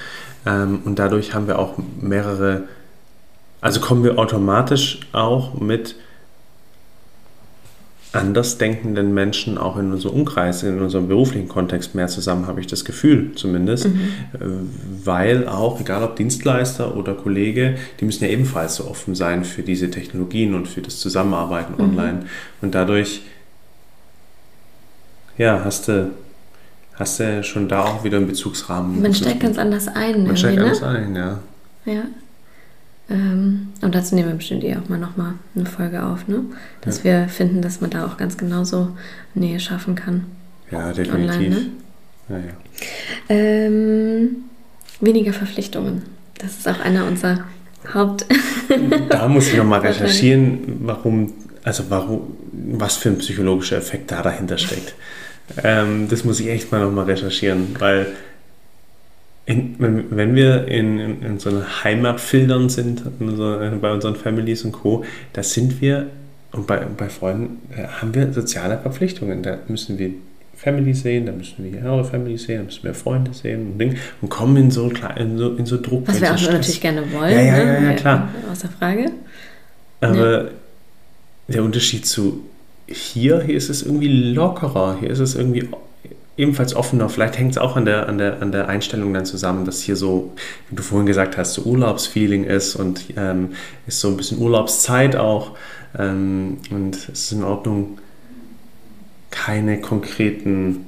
Ähm, 0.46 0.82
und 0.86 1.00
dadurch 1.00 1.34
haben 1.34 1.48
wir 1.48 1.58
auch 1.60 1.76
mehrere, 2.00 2.64
also 3.62 3.80
kommen 3.80 4.04
wir 4.04 4.20
automatisch 4.20 5.00
auch 5.12 5.56
mit 5.56 5.96
andersdenkenden 8.16 9.14
Menschen 9.14 9.58
auch 9.58 9.78
in 9.78 9.92
unserem 9.92 10.16
Umkreis, 10.16 10.64
in 10.64 10.82
unserem 10.82 11.08
beruflichen 11.08 11.48
Kontext 11.48 11.96
mehr 11.96 12.08
zusammen, 12.08 12.48
habe 12.48 12.60
ich 12.60 12.68
das 12.68 12.86
Gefühl 12.86 13.34
zumindest. 13.36 13.88
Mhm. 13.88 14.00
Äh, 14.34 14.38
weil 15.04 15.48
auch, 15.48 15.80
egal 15.80 16.04
ob 16.04 16.16
Dienstleister 16.16 16.96
oder 16.96 17.14
Kollege, 17.14 17.76
die 18.00 18.06
müssen 18.06 18.24
ja 18.24 18.30
ebenfalls 18.30 18.76
so 18.76 18.86
offen 18.86 19.16
sein 19.16 19.44
für 19.44 19.62
diese 19.62 19.92
Technologien 19.92 20.56
und 20.56 20.68
für 20.68 20.82
das 20.82 21.00
Zusammenarbeiten 21.00 21.74
mhm. 21.74 21.90
online. 21.90 22.26
Und 22.62 22.76
dadurch, 22.76 23.22
ja, 25.38 25.62
hast 25.64 25.88
du, 25.88 26.12
hast 26.94 27.20
du 27.20 27.44
schon 27.44 27.68
da 27.68 27.84
auch 27.84 28.04
wieder 28.04 28.18
einen 28.18 28.28
Bezugsrahmen. 28.28 29.02
Man 29.02 29.14
steigt 29.14 29.42
ganz 29.42 29.58
anders 29.58 29.88
ein. 29.88 30.26
Man 30.26 30.38
steigt 30.38 30.58
ne? 30.58 30.64
anders 30.64 30.84
ein, 30.84 31.16
ja. 31.16 31.40
Ja. 31.86 32.04
Ähm, 33.10 33.68
und 33.82 33.94
dazu 33.94 34.16
nehmen 34.16 34.30
wir 34.30 34.36
bestimmt 34.36 34.64
eh 34.64 34.76
auch 34.76 34.90
mal 34.90 34.98
nochmal 34.98 35.34
eine 35.56 35.66
Folge 35.66 36.04
auf, 36.04 36.28
ne? 36.28 36.42
Dass 36.82 37.00
ja. 37.00 37.04
wir 37.04 37.28
finden, 37.28 37.62
dass 37.62 37.82
man 37.82 37.92
da 37.92 38.06
auch 38.06 38.18
ganz 38.18 38.38
genauso 38.38 38.96
Nähe 39.36 39.60
schaffen 39.60 39.96
kann. 39.96 40.26
Ja, 40.72 40.92
definitiv. 40.92 41.36
Online, 41.36 41.50
ne? 41.50 41.66
ja, 42.30 42.38
ja. 42.38 42.44
Ähm, 43.30 44.30
weniger 45.02 45.34
Verpflichtungen. 45.34 46.02
Das 46.40 46.58
ist 46.58 46.68
auch 46.68 46.80
einer 46.80 47.06
unserer 47.06 47.46
Haupt. 47.94 48.26
da 49.10 49.28
muss 49.28 49.48
ich 49.48 49.58
nochmal 49.58 49.82
recherchieren, 49.82 50.80
warum, 50.82 51.34
also 51.64 51.84
warum, 51.90 52.36
was 52.52 52.98
für 52.98 53.10
ein 53.10 53.20
psychologischer 53.20 53.78
Effekt 53.78 54.12
da 54.12 54.24
dahinter 54.24 54.58
steckt. 54.58 54.96
Ähm, 55.64 56.08
das 56.10 56.24
muss 56.24 56.40
ich 56.40 56.48
echt 56.48 56.72
mal 56.72 56.82
nochmal 56.82 57.06
recherchieren, 57.06 57.76
weil 57.78 58.08
in, 59.46 59.76
wenn, 59.78 60.06
wenn, 60.10 60.36
wir 60.36 60.68
in, 60.68 61.00
in, 61.00 61.22
in 61.22 61.40
so 61.40 61.52
Heimatfiltern 61.84 62.70
sind, 62.70 63.04
so, 63.20 63.60
bei 63.82 63.92
unseren 63.92 64.16
Families 64.16 64.64
und 64.66 64.72
Co., 64.72 65.04
da 65.34 65.44
sind 65.44 65.82
wir, 65.82 66.08
und 66.52 66.68
bei, 66.68 66.78
bei 66.98 67.10
Freunden 67.10 67.62
haben 68.02 68.16
wir 68.16 68.32
soziale 68.34 68.78
Verpflichtungen. 68.78 69.44
Da 69.44 69.60
müssen 69.68 70.00
wir 70.00 70.12
Family 70.56 70.94
sehen, 70.94 71.26
da 71.26 71.32
müssen 71.32 71.72
wir 71.72 71.84
eure 71.84 72.06
Family 72.06 72.38
sehen, 72.38 72.60
da 72.60 72.64
müssen 72.64 72.84
wir 72.84 72.94
Freunde 72.94 73.34
sehen 73.34 73.74
und, 73.74 73.80
Ding, 73.80 73.98
und 74.22 74.30
kommen 74.30 74.58
in 74.58 74.72
so, 74.72 74.90
in 75.18 75.38
so, 75.38 75.56
in 75.56 75.66
so 75.66 75.80
Druck. 75.80 76.08
Was 76.08 76.22
wir 76.22 76.34
auch 76.34 76.42
natürlich 76.42 76.82
gerne 76.82 77.02
wollen. 77.14 77.32
Ja, 77.32 77.42
ja, 77.42 77.58
ja, 77.58 77.82
ja 77.82 77.94
klar. 77.94 78.30
Außer 78.52 78.70
Frage. 78.70 79.12
Aber 80.02 80.44
ja. 80.46 80.50
der 81.50 81.64
Unterschied 81.64 82.06
zu 82.06 82.46
hier, 82.88 83.42
hier 83.42 83.56
ist 83.56 83.70
es 83.70 83.84
irgendwie 83.84 84.34
lockerer, 84.34 84.98
hier 85.00 85.10
ist 85.10 85.20
es 85.20 85.36
irgendwie 85.36 85.68
ebenfalls 86.38 86.76
offener. 86.76 87.10
Vielleicht 87.10 87.38
hängt 87.38 87.52
es 87.52 87.58
auch 87.58 87.76
an 87.76 87.86
der, 87.86 88.10
an, 88.10 88.18
der, 88.18 88.42
an 88.42 88.52
der 88.52 88.68
Einstellung 88.68 89.14
dann 89.14 89.26
zusammen, 89.26 89.66
dass 89.66 89.82
hier 89.82 89.96
so, 89.96 90.34
wie 90.70 90.76
du 90.76 90.84
vorhin 90.84 91.06
gesagt 91.06 91.38
hast, 91.38 91.54
so 91.54 91.64
Urlaubsfeeling 91.64 92.44
ist 92.44 92.76
und 92.76 93.06
ähm, 93.16 93.54
ist 93.88 94.00
so 94.02 94.10
ein 94.10 94.18
bisschen 94.18 94.40
Urlaubszeit 94.40 95.16
auch. 95.16 95.52
Ähm, 95.98 96.58
und 96.72 96.96
es 96.96 97.10
ist 97.10 97.32
in 97.32 97.44
Ordnung, 97.44 98.00
keine 99.32 99.80
konkreten 99.80 100.86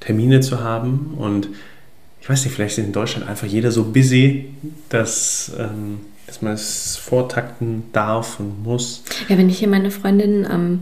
Termine 0.00 0.40
zu 0.40 0.62
haben. 0.62 1.14
Und 1.18 1.48
ich 2.20 2.28
weiß 2.28 2.44
nicht, 2.44 2.54
vielleicht 2.54 2.78
ist 2.78 2.84
in 2.84 2.92
Deutschland 2.92 3.28
einfach 3.28 3.46
jeder 3.46 3.70
so 3.70 3.84
busy, 3.84 4.50
dass, 4.88 5.52
ähm, 5.58 6.00
dass 6.26 6.42
man 6.42 6.54
es 6.54 6.96
vortakten 6.96 7.84
darf 7.92 8.40
und 8.40 8.62
muss. 8.62 9.02
Ja, 9.28 9.36
wenn 9.36 9.48
ich 9.50 9.58
hier 9.58 9.68
meine 9.68 9.90
Freundin 9.90 10.46
am 10.46 10.80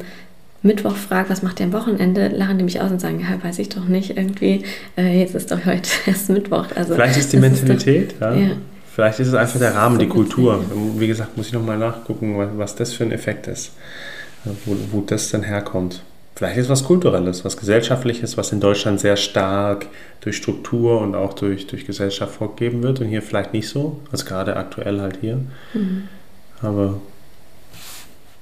Mittwoch 0.63 0.97
frage, 0.97 1.31
was 1.31 1.43
macht 1.43 1.61
ihr 1.61 1.67
am 1.67 1.73
Wochenende, 1.73 2.29
lachen 2.29 2.59
die 2.59 2.65
mich 2.65 2.81
aus 2.81 2.91
und 2.91 3.01
sagen, 3.01 3.21
ja, 3.21 3.43
weiß 3.43 3.59
ich 3.61 3.69
doch 3.69 3.85
nicht, 3.85 4.17
irgendwie, 4.17 4.65
äh, 4.97 5.21
jetzt 5.21 5.35
ist 5.35 5.51
doch 5.53 5.65
heute 5.65 5.89
erst 6.07 6.31
Mittwoch. 6.31 6.67
Also, 6.75 6.95
Vielleicht 6.95 7.19
ist 7.19 7.33
die 7.33 7.37
Mentalität, 7.37 8.13
ist 8.13 8.23
doch, 8.23 8.35
ja. 8.35 8.37
ja. 8.37 8.57
Vielleicht 8.93 9.21
ist 9.21 9.29
es 9.29 9.35
einfach 9.35 9.61
der 9.61 9.77
Rahmen, 9.77 9.95
so 9.95 10.01
die 10.01 10.09
Kultur. 10.09 10.65
Wie 10.97 11.07
gesagt, 11.07 11.37
muss 11.37 11.47
ich 11.47 11.53
nochmal 11.53 11.79
nachgucken, 11.79 12.37
was 12.57 12.75
das 12.75 12.93
für 12.93 13.05
ein 13.05 13.13
Effekt 13.13 13.47
ist, 13.47 13.71
wo, 14.65 14.77
wo 14.91 15.01
das 15.03 15.31
dann 15.31 15.45
herkommt. 15.45 16.03
Vielleicht 16.35 16.57
ist 16.57 16.65
es 16.65 16.71
was 16.71 16.85
Kulturelles, 16.85 17.45
was 17.45 17.57
Gesellschaftliches, 17.57 18.37
was 18.37 18.51
in 18.51 18.59
Deutschland 18.59 18.99
sehr 18.99 19.17
stark 19.17 19.87
durch 20.21 20.37
Struktur 20.37 21.01
und 21.01 21.15
auch 21.15 21.35
durch, 21.35 21.69
durch 21.69 21.85
Gesellschaft 21.87 22.35
vorgegeben 22.35 22.83
wird 22.83 23.01
und 23.01 23.07
hier 23.07 23.23
vielleicht 23.23 23.53
nicht 23.53 23.69
so, 23.69 24.01
also 24.11 24.25
gerade 24.25 24.57
aktuell 24.57 25.01
halt 25.01 25.19
hier. 25.21 25.39
Mhm. 25.75 26.09
Aber 26.63 27.01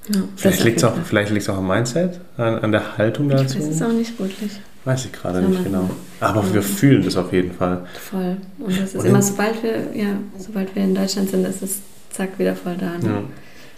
ja, 0.09 0.21
vielleicht 0.37 0.65
liegt 0.65 0.79
es 0.79 0.85
auch, 0.85 0.95
vielleicht 1.05 1.51
auch 1.51 1.59
am 1.59 1.69
Mindset, 1.69 2.21
an, 2.37 2.59
an 2.59 2.73
der 2.73 2.97
Haltung 2.97 3.29
dazu. 3.29 3.59
Ich 3.59 3.65
weiß 3.65 3.75
es 3.75 3.83
auch 3.83 3.93
nicht 3.93 4.19
wirklich. 4.19 4.61
Weiß 4.85 5.05
ich 5.05 5.13
gerade 5.13 5.43
nicht 5.43 5.65
genau. 5.65 5.91
Aber 6.21 6.43
ja. 6.43 6.55
wir 6.55 6.63
fühlen 6.63 7.03
das 7.03 7.17
auf 7.17 7.33
jeden 7.33 7.53
Fall. 7.53 7.85
Voll. 8.09 8.37
Und 8.59 8.81
das 8.81 8.95
ist 8.95 9.01
Und 9.01 9.07
immer, 9.07 9.21
sobald 9.21 9.61
wir, 9.63 9.95
ja, 9.95 10.17
sobald 10.39 10.75
wir 10.77 10.85
in 10.85 10.95
Deutschland 10.95 11.29
sind, 11.31 11.45
ist 11.45 11.61
es 11.63 11.81
zack, 12.11 12.39
wieder 12.39 12.55
voll 12.55 12.77
da. 12.77 12.99
Ne? 12.99 13.05
Ja. 13.05 13.23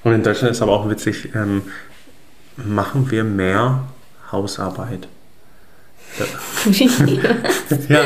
Und 0.04 0.12
in 0.12 0.22
Deutschland 0.22 0.52
ist 0.52 0.60
aber 0.60 0.72
auch 0.72 0.88
witzig, 0.88 1.30
ähm, 1.34 1.62
machen 2.56 3.10
wir 3.10 3.24
mehr 3.24 3.84
Hausarbeit. 4.30 5.08
ja, 7.88 8.00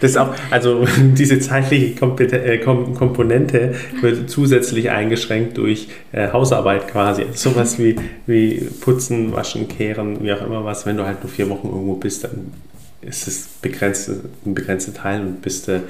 das 0.00 0.16
auch, 0.16 0.34
also 0.50 0.86
diese 0.98 1.38
zeitliche 1.40 1.94
äh, 2.36 2.58
Kom 2.58 2.94
Komponente 2.94 3.74
wird 4.00 4.28
zusätzlich 4.28 4.90
eingeschränkt 4.90 5.56
durch 5.56 5.88
äh, 6.12 6.28
Hausarbeit 6.32 6.88
quasi. 6.88 7.24
Sowas 7.32 7.78
wie, 7.78 7.96
wie 8.26 8.68
Putzen, 8.80 9.32
Waschen, 9.32 9.68
Kehren, 9.68 10.22
wie 10.22 10.32
auch 10.32 10.44
immer 10.44 10.64
was. 10.64 10.86
Wenn 10.86 10.96
du 10.96 11.06
halt 11.06 11.22
nur 11.22 11.32
vier 11.32 11.48
Wochen 11.48 11.68
irgendwo 11.68 11.94
bist, 11.94 12.24
dann 12.24 12.52
ist 13.00 13.28
es 13.28 13.46
begrenzt, 13.62 14.10
ein 14.44 14.54
begrenzter 14.54 14.94
Teil 14.94 15.20
und 15.20 15.42
bist 15.42 15.68
äh, 15.68 15.80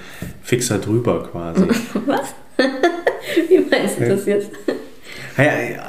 fixer 0.42 0.78
drüber 0.78 1.28
quasi. 1.30 1.62
Was? 2.06 2.34
wie 3.48 3.58
meinst 3.58 4.00
du 4.00 4.08
das 4.08 4.26
jetzt? 4.26 4.50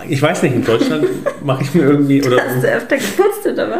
Ich 0.09 0.21
weiß 0.21 0.43
nicht, 0.43 0.55
in 0.55 0.65
Deutschland 0.65 1.05
mache 1.43 1.63
ich 1.63 1.73
mir 1.73 1.83
irgendwie. 1.83 2.23
Oder, 2.25 2.37
Hast 2.43 2.63
du 2.63 2.67
öfter 2.67 2.97
geputzt 2.97 3.45
oder 3.45 3.69
was? 3.69 3.79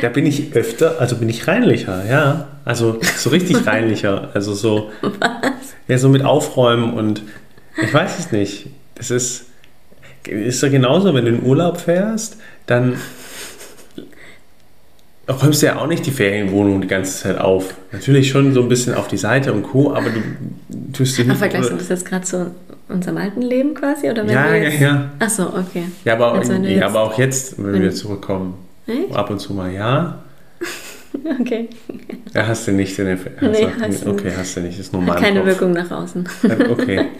Da 0.00 0.08
bin 0.10 0.26
ich 0.26 0.54
öfter, 0.54 1.00
also 1.00 1.16
bin 1.16 1.28
ich 1.28 1.48
reinlicher, 1.48 2.04
ja. 2.08 2.48
Also 2.64 3.00
so 3.16 3.30
richtig 3.30 3.66
reinlicher. 3.66 4.30
Also 4.34 4.54
so. 4.54 4.90
Was? 5.00 5.74
Ja, 5.88 5.98
so 5.98 6.08
mit 6.08 6.22
Aufräumen 6.22 6.94
und 6.94 7.22
ich 7.82 7.92
weiß 7.92 8.18
es 8.18 8.32
nicht. 8.32 8.66
Das 8.94 9.10
ist. 9.10 9.46
Ist 10.26 10.62
ja 10.62 10.68
genauso, 10.68 11.14
wenn 11.14 11.24
du 11.24 11.30
in 11.30 11.42
Urlaub 11.42 11.80
fährst, 11.80 12.36
dann 12.66 12.98
räumst 15.28 15.62
du 15.62 15.66
ja 15.66 15.76
auch 15.76 15.86
nicht 15.86 16.06
die 16.06 16.10
Ferienwohnung 16.10 16.80
die 16.80 16.88
ganze 16.88 17.22
Zeit 17.22 17.38
auf. 17.38 17.74
Natürlich 17.92 18.30
schon 18.30 18.52
so 18.54 18.62
ein 18.62 18.68
bisschen 18.68 18.94
auf 18.94 19.08
die 19.08 19.16
Seite 19.16 19.52
und 19.52 19.62
Co., 19.62 19.92
aber 19.92 20.10
du 20.10 20.20
tust 20.92 21.16
sie 21.16 21.24
nicht. 21.24 21.36
Vergleichst 21.36 21.70
du 21.70 21.76
das 21.76 21.88
jetzt 21.88 22.06
gerade 22.06 22.24
zu 22.24 22.50
unserem 22.88 23.18
alten 23.18 23.42
Leben 23.42 23.74
quasi? 23.74 24.10
Oder 24.10 24.26
wenn 24.26 24.34
ja, 24.34 24.52
wir 24.52 24.62
jetzt... 24.62 24.80
ja, 24.80 24.88
ja. 24.88 25.10
Ach 25.18 25.30
so, 25.30 25.48
okay. 25.48 25.84
Ja, 26.04 26.14
aber, 26.14 26.32
also, 26.32 26.54
ja, 26.54 26.60
jetzt... 26.60 26.82
aber 26.82 27.00
auch 27.00 27.18
jetzt, 27.18 27.58
wenn, 27.58 27.72
wenn 27.74 27.82
wir 27.82 27.92
zurückkommen. 27.92 28.54
Echt? 28.86 29.14
Ab 29.14 29.30
und 29.30 29.38
zu 29.38 29.52
mal, 29.52 29.72
ja. 29.72 30.22
Okay. 31.40 31.68
Ja, 32.34 32.46
hast 32.46 32.68
du 32.68 32.72
nicht. 32.72 32.96
Den 32.96 33.08
Effekt. 33.08 33.42
Nee, 33.42 33.66
hast 33.80 34.04
du, 34.04 34.10
okay, 34.10 34.30
hast 34.36 34.56
du 34.56 34.60
nicht. 34.60 34.78
Ist 34.78 34.92
normal. 34.92 35.16
Hat 35.16 35.24
keine 35.24 35.44
Wirkung 35.44 35.72
nach 35.72 35.90
außen. 35.90 36.28
Okay. 36.70 37.06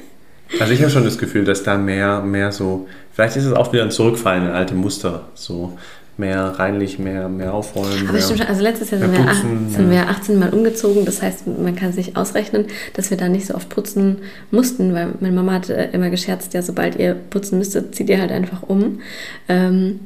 Also 0.61 0.73
ich 0.73 0.81
habe 0.81 0.91
schon 0.91 1.05
das 1.05 1.19
Gefühl, 1.19 1.45
dass 1.45 1.63
da 1.63 1.77
mehr, 1.77 2.23
mehr 2.23 2.53
so, 2.53 2.89
vielleicht 3.13 3.37
ist 3.37 3.45
es 3.45 3.53
auch 3.53 3.71
wieder 3.75 3.83
ein 3.83 3.91
Zurückfallen 3.91 4.47
in 4.47 4.51
alte 4.53 4.75
Muster, 4.75 5.29
so 5.35 5.77
mehr 6.19 6.43
reinlich, 6.59 6.99
mehr, 6.99 7.29
mehr 7.29 7.55
aufräumen. 7.55 8.03
Aber 8.03 8.13
mehr, 8.13 8.23
stimmt 8.23 8.41
schon, 8.41 8.49
also 8.49 8.63
letztes 8.63 8.91
Jahr 8.91 9.01
sind, 9.01 9.13
wir, 9.13 9.25
putzen, 9.25 9.71
sind 9.71 9.91
wir 9.91 10.09
18 10.09 10.39
Mal 10.39 10.51
umgezogen, 10.51 11.05
das 11.05 11.23
heißt, 11.23 11.47
man 11.47 11.77
kann 11.77 11.93
sich 11.93 12.17
ausrechnen, 12.17 12.67
dass 12.95 13.11
wir 13.11 13.17
da 13.17 13.29
nicht 13.29 13.47
so 13.47 13.55
oft 13.55 13.69
putzen 13.69 14.19
mussten, 14.51 14.93
weil 14.95 15.15
meine 15.21 15.35
Mama 15.35 15.53
hat 15.53 15.71
immer 15.71 16.11
gescherzt, 16.11 16.55
ja, 16.55 16.63
sobald 16.63 16.97
ihr 16.97 17.15
putzen 17.15 17.59
müsstet, 17.59 17.95
zieht 17.95 18.09
ihr 18.11 18.21
halt 18.21 18.33
einfach 18.33 18.63
um. 18.65 19.01
Ähm, 19.49 20.01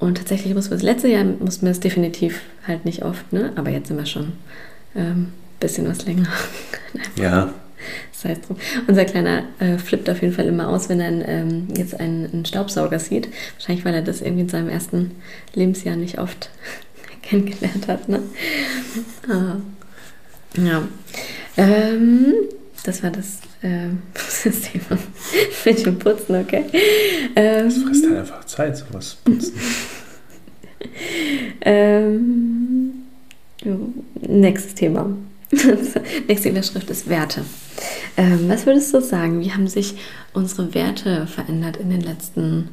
und 0.00 0.18
tatsächlich 0.18 0.52
mussten 0.52 0.72
wir 0.72 0.78
das 0.78 0.82
letzte 0.82 1.08
Jahr 1.08 1.24
mussten 1.24 1.64
wir 1.64 1.70
es 1.70 1.78
definitiv 1.78 2.40
halt 2.66 2.84
nicht 2.84 3.04
oft, 3.04 3.32
ne? 3.32 3.52
aber 3.54 3.70
jetzt 3.70 3.86
sind 3.86 3.96
wir 3.96 4.06
schon 4.06 4.32
ein 4.94 4.96
ähm, 4.96 5.28
bisschen 5.60 5.88
was 5.88 6.04
länger. 6.04 6.26
ja, 7.16 7.54
das 8.12 8.24
heißt 8.24 8.48
drum. 8.48 8.56
Unser 8.86 9.04
Kleiner 9.04 9.44
äh, 9.58 9.78
flippt 9.78 10.08
auf 10.10 10.22
jeden 10.22 10.34
Fall 10.34 10.46
immer 10.46 10.68
aus, 10.68 10.88
wenn 10.88 11.00
er 11.00 11.28
ähm, 11.28 11.68
jetzt 11.76 11.98
einen, 11.98 12.30
einen, 12.32 12.44
Staubsauger 12.44 12.98
sieht. 12.98 13.28
Wahrscheinlich, 13.56 13.84
weil 13.84 13.94
er 13.94 14.02
das 14.02 14.20
irgendwie 14.20 14.42
in 14.42 14.48
seinem 14.48 14.68
ersten 14.68 15.12
Lebensjahr 15.54 15.96
nicht 15.96 16.18
oft 16.18 16.50
kennengelernt 17.22 17.88
hat. 17.88 18.08
Ne? 18.08 18.22
Ah. 19.28 19.56
Ja. 20.56 20.86
Ähm, 21.56 22.34
das 22.84 23.02
war 23.02 23.10
das, 23.10 23.40
äh, 23.62 23.88
das 24.14 24.60
Thema 24.60 24.98
mit 25.64 25.86
dem 25.86 25.98
Putzen, 25.98 26.36
okay. 26.36 26.64
Ähm, 27.36 27.64
das 27.64 27.78
frisst 27.78 28.06
halt 28.06 28.18
einfach 28.18 28.44
Zeit, 28.44 28.76
sowas 28.76 29.16
putzen. 29.24 29.54
ähm, 31.62 32.92
nächstes 34.20 34.74
Thema. 34.74 35.10
Nächste 36.28 36.48
Überschrift 36.48 36.88
ist 36.90 37.08
Werte. 37.08 37.44
Ähm, 38.16 38.48
was 38.48 38.66
würdest 38.66 38.92
du 38.94 39.00
sagen? 39.00 39.40
Wie 39.40 39.52
haben 39.52 39.68
sich 39.68 39.96
unsere 40.32 40.74
Werte 40.74 41.26
verändert 41.26 41.76
in 41.76 41.90
den 41.90 42.00
letzten 42.00 42.70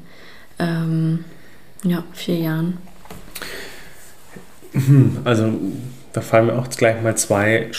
ähm, 0.59 1.25
ja, 1.83 2.03
vier 2.13 2.37
Jahren? 2.37 2.77
Hm, 4.71 5.17
also 5.23 5.53
da 6.13 6.21
fallen 6.21 6.47
mir 6.47 6.59
auch 6.59 6.69
gleich 6.69 7.01
mal 7.01 7.17
zwei, 7.17 7.71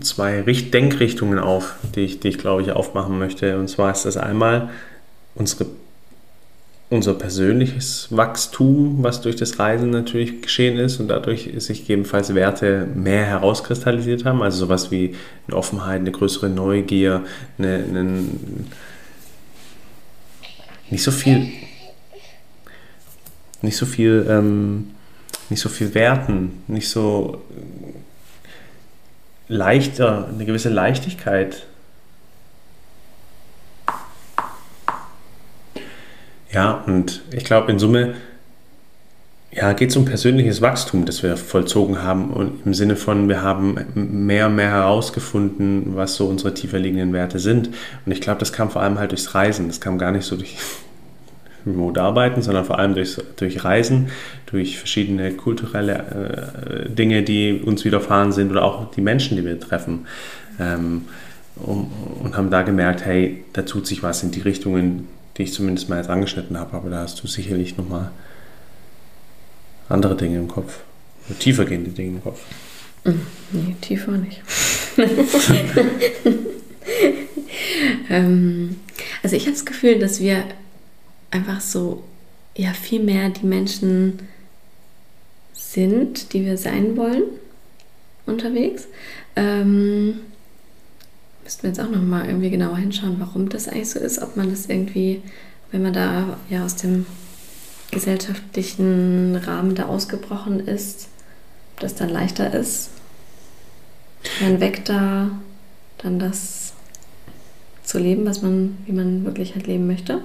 zwei 0.00 0.42
Denkrichtungen 0.42 1.38
auf, 1.38 1.74
die 1.94 2.00
ich, 2.00 2.20
die 2.20 2.28
ich 2.28 2.38
glaube 2.38 2.62
ich 2.62 2.72
aufmachen 2.72 3.18
möchte. 3.18 3.58
Und 3.58 3.68
zwar 3.68 3.92
ist 3.92 4.04
das 4.04 4.16
einmal 4.16 4.70
unsere 5.34 5.66
unser 6.88 7.14
persönliches 7.14 8.08
Wachstum, 8.10 9.02
was 9.02 9.20
durch 9.20 9.34
das 9.36 9.58
Reisen 9.58 9.90
natürlich 9.90 10.40
geschehen 10.40 10.78
ist 10.78 11.00
und 11.00 11.08
dadurch 11.08 11.50
sich 11.56 11.80
gegebenenfalls 11.80 12.34
Werte 12.34 12.86
mehr 12.94 13.24
herauskristallisiert 13.24 14.24
haben. 14.24 14.42
Also 14.42 14.58
sowas 14.58 14.90
wie 14.92 15.14
eine 15.48 15.56
Offenheit, 15.56 16.00
eine 16.00 16.12
größere 16.12 16.48
Neugier, 16.48 17.24
eine, 17.58 17.84
eine 17.88 18.24
nicht 20.90 21.02
so 21.02 21.10
viel, 21.10 21.48
nicht 23.62 23.76
so 23.76 23.86
viel, 23.86 24.24
ähm, 24.28 24.90
nicht 25.50 25.60
so 25.60 25.68
viel 25.68 25.92
Werten, 25.94 26.62
nicht 26.68 26.88
so 26.88 27.42
leichter, 29.48 30.28
eine 30.28 30.44
gewisse 30.44 30.68
Leichtigkeit 30.68 31.66
Ja, 36.52 36.84
und 36.86 37.22
ich 37.32 37.44
glaube, 37.44 37.70
in 37.72 37.78
Summe 37.78 38.14
ja, 39.56 39.72
geht 39.72 39.90
es 39.90 39.96
um 39.96 40.04
persönliches 40.04 40.60
Wachstum, 40.60 41.06
das 41.06 41.22
wir 41.22 41.36
vollzogen 41.36 42.02
haben 42.02 42.30
und 42.30 42.66
im 42.66 42.74
Sinne 42.74 42.94
von, 42.94 43.28
wir 43.28 43.42
haben 43.42 43.78
mehr 43.94 44.48
und 44.48 44.56
mehr 44.56 44.70
herausgefunden, 44.70 45.96
was 45.96 46.16
so 46.16 46.26
unsere 46.26 46.52
tiefer 46.52 46.78
liegenden 46.78 47.14
Werte 47.14 47.38
sind. 47.38 47.70
Und 48.04 48.12
ich 48.12 48.20
glaube, 48.20 48.38
das 48.38 48.52
kam 48.52 48.70
vor 48.70 48.82
allem 48.82 48.98
halt 48.98 49.12
durchs 49.12 49.34
Reisen. 49.34 49.68
Das 49.68 49.80
kam 49.80 49.96
gar 49.96 50.12
nicht 50.12 50.26
so 50.26 50.36
durch 50.36 50.56
Remote 51.66 52.00
Arbeiten, 52.00 52.42
sondern 52.42 52.66
vor 52.66 52.78
allem 52.78 52.94
durch, 52.94 53.16
durch 53.36 53.64
Reisen, 53.64 54.08
durch 54.44 54.78
verschiedene 54.78 55.32
kulturelle 55.32 56.84
äh, 56.84 56.90
Dinge, 56.90 57.22
die 57.22 57.54
uns 57.64 57.84
widerfahren 57.86 58.32
sind 58.32 58.50
oder 58.50 58.62
auch 58.62 58.90
die 58.90 59.00
Menschen, 59.00 59.38
die 59.38 59.44
wir 59.44 59.58
treffen. 59.58 60.06
Ähm, 60.60 61.06
um, 61.56 61.90
und 62.22 62.36
haben 62.36 62.50
da 62.50 62.60
gemerkt, 62.60 63.06
hey, 63.06 63.42
da 63.54 63.62
tut 63.62 63.86
sich 63.86 64.02
was 64.02 64.22
in 64.22 64.32
die 64.32 64.42
Richtungen, 64.42 65.08
die 65.36 65.42
ich 65.42 65.52
zumindest 65.52 65.88
mal 65.88 65.98
jetzt 65.98 66.10
angeschnitten 66.10 66.58
habe, 66.58 66.76
aber 66.76 66.90
da 66.90 66.98
hast 67.00 67.22
du 67.22 67.26
sicherlich 67.26 67.76
nochmal 67.76 68.10
andere 69.88 70.16
Dinge 70.16 70.38
im 70.38 70.48
Kopf, 70.48 70.80
tiefergehende 71.38 71.90
Dinge 71.90 72.16
im 72.16 72.22
Kopf. 72.22 72.40
Mm, 73.04 73.20
nee, 73.52 73.76
tiefer 73.80 74.12
nicht. 74.12 74.42
ähm, 78.10 78.76
also 79.22 79.36
ich 79.36 79.42
habe 79.42 79.52
das 79.52 79.64
Gefühl, 79.64 79.98
dass 79.98 80.20
wir 80.20 80.44
einfach 81.30 81.60
so 81.60 82.02
ja 82.56 82.72
viel 82.72 83.02
mehr 83.02 83.28
die 83.30 83.46
Menschen 83.46 84.20
sind, 85.52 86.32
die 86.32 86.44
wir 86.44 86.56
sein 86.56 86.96
wollen 86.96 87.24
unterwegs. 88.24 88.88
Ähm, 89.36 90.20
müssten 91.46 91.62
wir 91.62 91.70
jetzt 91.70 91.80
auch 91.80 91.88
nochmal 91.88 92.26
irgendwie 92.26 92.50
genauer 92.50 92.76
hinschauen, 92.76 93.20
warum 93.20 93.48
das 93.48 93.68
eigentlich 93.68 93.90
so 93.90 94.00
ist, 94.00 94.20
ob 94.20 94.36
man 94.36 94.50
das 94.50 94.66
irgendwie, 94.66 95.22
wenn 95.70 95.80
man 95.80 95.92
da 95.92 96.38
ja 96.50 96.64
aus 96.64 96.74
dem 96.74 97.06
gesellschaftlichen 97.92 99.36
Rahmen 99.36 99.76
da 99.76 99.84
ausgebrochen 99.84 100.58
ist, 100.66 101.06
ob 101.72 101.82
das 101.82 101.94
dann 101.94 102.08
leichter 102.08 102.52
ist, 102.52 102.90
dann 104.40 104.58
weg 104.58 104.84
da, 104.86 105.30
dann 105.98 106.18
das 106.18 106.72
zu 107.84 108.00
leben, 108.00 108.26
was 108.26 108.42
man, 108.42 108.78
wie 108.84 108.92
man 108.92 109.24
wirklich 109.24 109.54
halt 109.54 109.68
leben 109.68 109.86
möchte? 109.86 110.18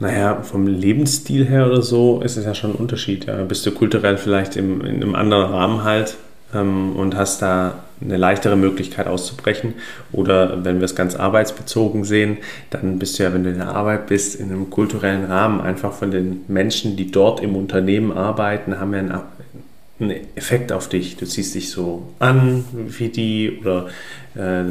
Naja, 0.00 0.42
vom 0.42 0.66
Lebensstil 0.66 1.46
her 1.46 1.66
oder 1.66 1.82
so 1.82 2.20
ist 2.20 2.36
es 2.36 2.44
ja 2.44 2.56
schon 2.56 2.72
ein 2.72 2.76
Unterschied. 2.76 3.26
Ja. 3.26 3.44
Bist 3.44 3.64
du 3.64 3.70
kulturell 3.70 4.18
vielleicht 4.18 4.56
im, 4.56 4.80
in 4.80 4.96
einem 4.96 5.14
anderen 5.14 5.52
Rahmen 5.52 5.84
halt 5.84 6.16
ähm, 6.52 6.96
und 6.96 7.14
hast 7.14 7.42
da 7.42 7.84
eine 8.00 8.16
leichtere 8.16 8.56
Möglichkeit 8.56 9.06
auszubrechen. 9.06 9.74
Oder 10.12 10.64
wenn 10.64 10.78
wir 10.78 10.84
es 10.84 10.94
ganz 10.94 11.16
arbeitsbezogen 11.16 12.04
sehen, 12.04 12.38
dann 12.70 12.98
bist 12.98 13.18
du 13.18 13.24
ja, 13.24 13.32
wenn 13.32 13.44
du 13.44 13.50
in 13.50 13.58
der 13.58 13.68
Arbeit 13.68 14.06
bist, 14.06 14.36
in 14.36 14.50
einem 14.50 14.70
kulturellen 14.70 15.24
Rahmen 15.24 15.60
einfach 15.60 15.92
von 15.92 16.10
den 16.10 16.42
Menschen, 16.48 16.96
die 16.96 17.10
dort 17.10 17.40
im 17.40 17.56
Unternehmen 17.56 18.12
arbeiten, 18.12 18.78
haben 18.80 18.92
ja 18.94 19.00
einen, 19.00 19.20
einen 20.00 20.20
Effekt 20.34 20.72
auf 20.72 20.88
dich. 20.88 21.16
Du 21.16 21.26
ziehst 21.26 21.54
dich 21.54 21.70
so 21.70 22.08
an 22.18 22.64
wie 22.72 23.08
die 23.08 23.58
oder 23.60 23.88
äh, 24.34 24.64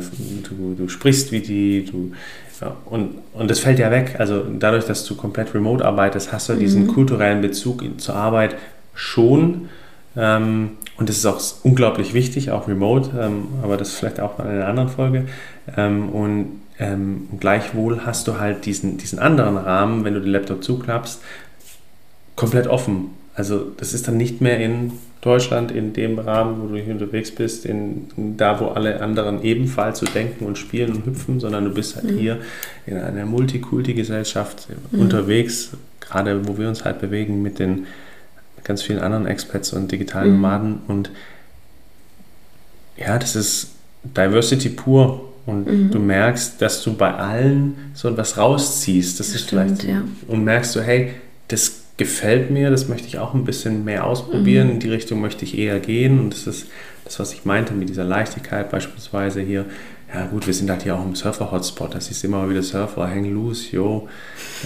du, 0.49 0.75
du 0.77 0.89
sprichst 0.89 1.31
wie 1.31 1.41
die, 1.41 1.85
du 1.85 2.13
ja, 2.61 2.75
und, 2.85 3.15
und 3.33 3.49
das 3.49 3.59
fällt 3.59 3.79
ja 3.79 3.91
weg. 3.91 4.15
Also 4.19 4.43
dadurch, 4.59 4.85
dass 4.85 5.05
du 5.05 5.15
komplett 5.15 5.53
remote 5.53 5.85
arbeitest, 5.85 6.33
hast 6.33 6.49
du 6.49 6.53
mhm. 6.53 6.59
diesen 6.59 6.87
kulturellen 6.87 7.41
Bezug 7.41 7.83
zur 7.99 8.15
Arbeit 8.15 8.55
schon. 8.93 9.69
Ähm, 10.17 10.71
und 10.99 11.07
das 11.07 11.17
ist 11.17 11.25
auch 11.25 11.41
unglaublich 11.63 12.13
wichtig, 12.13 12.51
auch 12.51 12.67
remote, 12.67 13.11
ähm, 13.17 13.47
aber 13.63 13.77
das 13.77 13.93
vielleicht 13.93 14.19
auch 14.19 14.37
in 14.39 14.45
einer 14.45 14.67
anderen 14.67 14.89
Folge. 14.89 15.25
Ähm, 15.77 16.09
und 16.09 16.61
ähm, 16.77 17.27
gleichwohl 17.39 18.05
hast 18.05 18.27
du 18.27 18.37
halt 18.37 18.65
diesen, 18.65 18.97
diesen 18.97 19.17
anderen 19.17 19.57
Rahmen, 19.57 20.03
wenn 20.03 20.13
du 20.13 20.19
den 20.19 20.31
Laptop 20.31 20.63
zuklappst, 20.63 21.21
komplett 22.35 22.67
offen. 22.67 23.11
Also 23.33 23.67
das 23.77 23.93
ist 23.93 24.07
dann 24.07 24.17
nicht 24.17 24.41
mehr 24.41 24.59
in 24.59 24.91
Deutschland 25.21 25.71
in 25.71 25.93
dem 25.93 26.19
Rahmen, 26.19 26.61
wo 26.61 26.67
du 26.67 26.81
hier 26.81 26.93
unterwegs 26.93 27.31
bist, 27.31 27.65
in, 27.65 28.07
in, 28.17 28.37
da, 28.37 28.59
wo 28.59 28.67
alle 28.67 29.01
anderen 29.01 29.41
ebenfalls 29.41 29.99
so 29.99 30.05
denken 30.05 30.45
und 30.45 30.57
spielen 30.57 30.93
und 30.93 31.05
hüpfen, 31.05 31.39
sondern 31.39 31.65
du 31.65 31.71
bist 31.71 31.95
halt 31.95 32.11
mhm. 32.11 32.17
hier 32.17 32.37
in 32.85 32.97
einer 32.97 33.25
Multikulti-Gesellschaft 33.25 34.67
mhm. 34.91 34.99
unterwegs, 34.99 35.71
gerade 36.01 36.47
wo 36.47 36.57
wir 36.57 36.67
uns 36.67 36.83
halt 36.83 36.99
bewegen 36.99 37.41
mit 37.41 37.59
den 37.59 37.87
ganz 38.63 38.81
vielen 38.81 38.99
anderen 38.99 39.25
Expats 39.25 39.73
und 39.73 39.91
digitalen 39.91 40.29
mhm. 40.29 40.35
Nomaden 40.35 40.81
und 40.87 41.11
ja, 42.97 43.17
das 43.17 43.35
ist 43.35 43.71
Diversity 44.03 44.69
pur 44.69 45.29
und 45.45 45.67
mhm. 45.67 45.91
du 45.91 45.99
merkst, 45.99 46.61
dass 46.61 46.83
du 46.83 46.95
bei 46.95 47.13
allen 47.13 47.91
so 47.93 48.09
etwas 48.09 48.37
rausziehst. 48.37 49.19
Das, 49.19 49.27
das 49.27 49.35
ist 49.35 49.47
stimmt, 49.47 49.81
vielleicht 49.81 49.83
ja. 49.89 50.03
und 50.27 50.43
merkst 50.43 50.75
du, 50.75 50.81
hey, 50.81 51.13
das 51.47 51.83
gefällt 51.97 52.49
mir, 52.49 52.69
das 52.69 52.87
möchte 52.87 53.07
ich 53.07 53.19
auch 53.19 53.33
ein 53.33 53.45
bisschen 53.45 53.83
mehr 53.83 54.05
ausprobieren, 54.05 54.67
mhm. 54.67 54.73
in 54.73 54.79
die 54.79 54.89
Richtung 54.89 55.21
möchte 55.21 55.43
ich 55.43 55.57
eher 55.57 55.79
gehen 55.79 56.19
und 56.19 56.33
das 56.33 56.47
ist 56.47 56.67
das, 57.05 57.19
was 57.19 57.33
ich 57.33 57.43
meinte 57.45 57.73
mit 57.73 57.89
dieser 57.89 58.03
Leichtigkeit 58.03 58.69
beispielsweise 58.69 59.41
hier. 59.41 59.65
Ja 60.13 60.25
gut, 60.25 60.47
wir 60.47 60.53
sind 60.53 60.69
halt 60.69 60.83
hier 60.83 60.95
auch 60.95 61.05
im 61.05 61.15
Surfer-Hotspot, 61.15 61.93
da 61.93 62.01
siehst 62.01 62.23
du 62.23 62.27
immer 62.27 62.49
wieder 62.49 62.63
Surfer, 62.63 63.07
hang 63.09 63.25
loose, 63.25 63.75
yo, 63.75 64.09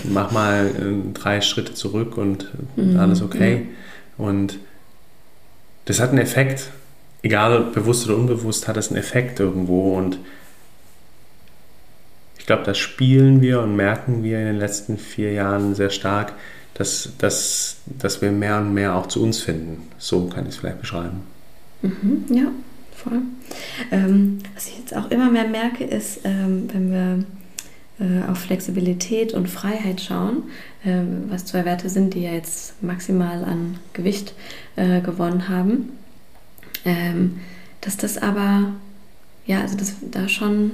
mach 0.05 0.31
mal 0.31 0.67
äh, 0.67 1.13
drei 1.13 1.41
Schritte 1.41 1.73
zurück 1.73 2.17
und 2.17 2.47
mhm. 2.77 2.97
alles 2.97 3.21
okay. 3.21 3.67
Ja. 4.17 4.25
Und 4.25 4.59
das 5.85 5.99
hat 5.99 6.09
einen 6.09 6.19
Effekt, 6.19 6.69
egal 7.23 7.71
bewusst 7.73 8.07
oder 8.07 8.17
unbewusst, 8.17 8.69
hat 8.69 8.77
es 8.77 8.87
einen 8.87 8.97
Effekt 8.97 9.41
irgendwo 9.41 9.97
und 9.97 10.17
ich 12.37 12.45
glaube, 12.45 12.63
das 12.63 12.77
spielen 12.77 13.41
wir 13.41 13.61
und 13.61 13.75
merken 13.75 14.23
wir 14.23 14.39
in 14.39 14.45
den 14.45 14.59
letzten 14.59 14.97
vier 14.97 15.31
Jahren 15.31 15.75
sehr 15.75 15.89
stark, 15.89 16.33
dass, 16.73 17.13
dass, 17.17 17.77
dass 17.85 18.21
wir 18.21 18.31
mehr 18.31 18.57
und 18.57 18.73
mehr 18.73 18.95
auch 18.95 19.07
zu 19.07 19.23
uns 19.23 19.41
finden. 19.41 19.83
So 19.97 20.27
kann 20.27 20.43
ich 20.43 20.49
es 20.51 20.57
vielleicht 20.57 20.81
beschreiben. 20.81 21.21
Mhm, 21.81 22.25
ja, 22.29 22.51
voll. 23.03 23.21
Ähm, 23.91 24.39
was 24.55 24.67
ich 24.67 24.77
jetzt 24.79 24.95
auch 24.95 25.11
immer 25.11 25.29
mehr 25.29 25.47
merke, 25.47 25.83
ist, 25.83 26.21
ähm, 26.23 26.69
wenn 26.71 26.91
wir 26.91 27.25
äh, 27.99 28.29
auf 28.29 28.39
Flexibilität 28.39 29.33
und 29.33 29.49
Freiheit 29.49 30.01
schauen, 30.01 30.43
äh, 30.83 31.01
was 31.29 31.45
zwei 31.45 31.65
Werte 31.65 31.89
sind, 31.89 32.13
die 32.13 32.21
ja 32.21 32.31
jetzt 32.31 32.81
maximal 32.81 33.43
an 33.43 33.77
Gewicht 33.93 34.33
äh, 34.75 35.01
gewonnen 35.01 35.47
haben, 35.49 35.89
ähm, 36.85 37.39
dass 37.81 37.97
das 37.97 38.17
aber, 38.17 38.73
ja, 39.45 39.61
also 39.61 39.77
dass 39.77 39.95
da 40.09 40.27
schon 40.27 40.71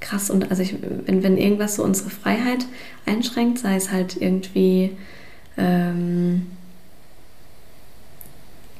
krass 0.00 0.30
und 0.30 0.50
also 0.50 0.62
ich, 0.62 0.76
wenn, 1.06 1.22
wenn 1.22 1.36
irgendwas 1.36 1.76
so 1.76 1.84
unsere 1.84 2.10
Freiheit 2.10 2.66
einschränkt, 3.06 3.58
sei 3.58 3.76
es 3.76 3.90
halt 3.90 4.20
irgendwie, 4.20 4.90
ähm, 5.56 6.46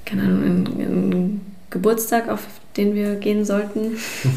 keine 0.05 0.23
Ahnung, 0.23 0.43
ein, 0.43 1.13
ein 1.13 1.52
Geburtstag, 1.73 2.29
auf 2.29 2.47
den 2.77 2.95
wir 2.95 3.17
gehen 3.17 3.45
sollten 3.45 3.97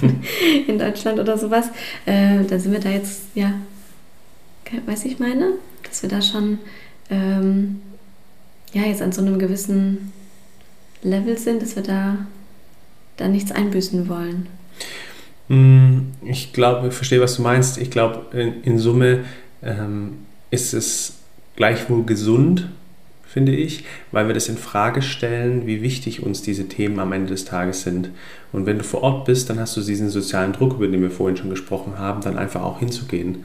in 0.68 0.80
Deutschland 0.80 1.20
oder 1.20 1.38
sowas, 1.38 1.68
äh, 2.06 2.44
da 2.44 2.58
sind 2.58 2.72
wir 2.72 2.80
da 2.80 2.90
jetzt, 2.90 3.24
ja, 3.36 3.54
weiß 4.86 5.06
ich 5.06 5.20
meine, 5.20 5.54
dass 5.84 6.02
wir 6.02 6.10
da 6.10 6.22
schon, 6.22 6.60
ähm, 7.10 7.82
ja, 8.74 8.84
jetzt 8.84 9.02
an 9.02 9.12
so 9.12 9.22
einem 9.22 9.38
gewissen 9.38 10.12
Level 11.04 11.38
sind, 11.38 11.62
dass 11.62 11.76
wir 11.76 11.84
da, 11.84 12.18
da 13.18 13.28
nichts 13.28 13.52
einbüßen 13.52 14.10
wollen. 14.10 14.48
Hm, 15.50 16.14
ich 16.24 16.54
glaube, 16.54 16.88
ich 16.88 16.94
verstehe, 16.94 17.22
was 17.22 17.36
du 17.36 17.44
meinst. 17.44 17.78
Ich 17.78 17.92
glaube, 17.92 18.38
in, 18.38 18.64
in 18.64 18.80
Summe 18.80 19.26
ähm, 19.62 20.26
ist 20.50 20.74
es 20.74 21.20
gleichwohl 21.56 22.04
gesund, 22.04 22.70
finde 23.36 23.52
ich, 23.52 23.84
weil 24.14 24.28
wir 24.28 24.34
das 24.34 24.48
in 24.48 24.56
Frage 24.56 25.02
stellen, 25.02 25.68
wie 25.68 25.82
wichtig 25.82 26.24
uns 26.24 26.42
diese 26.42 26.70
Themen 26.70 27.02
am 27.02 27.12
Ende 27.12 27.34
des 27.34 27.44
Tages 27.44 27.82
sind. 27.82 28.10
Und 28.54 28.66
wenn 28.66 28.78
du 28.78 28.86
vor 28.86 29.04
Ort 29.04 29.26
bist, 29.26 29.50
dann 29.50 29.60
hast 29.60 29.76
du 29.76 29.82
diesen 29.82 30.10
sozialen 30.10 30.54
Druck, 30.54 30.76
über 30.76 30.88
den 30.88 31.02
wir 31.02 31.12
vorhin 31.12 31.36
schon 31.36 31.50
gesprochen 31.50 32.00
haben, 32.00 32.22
dann 32.22 32.38
einfach 32.38 32.64
auch 32.64 32.80
hinzugehen. 32.80 33.44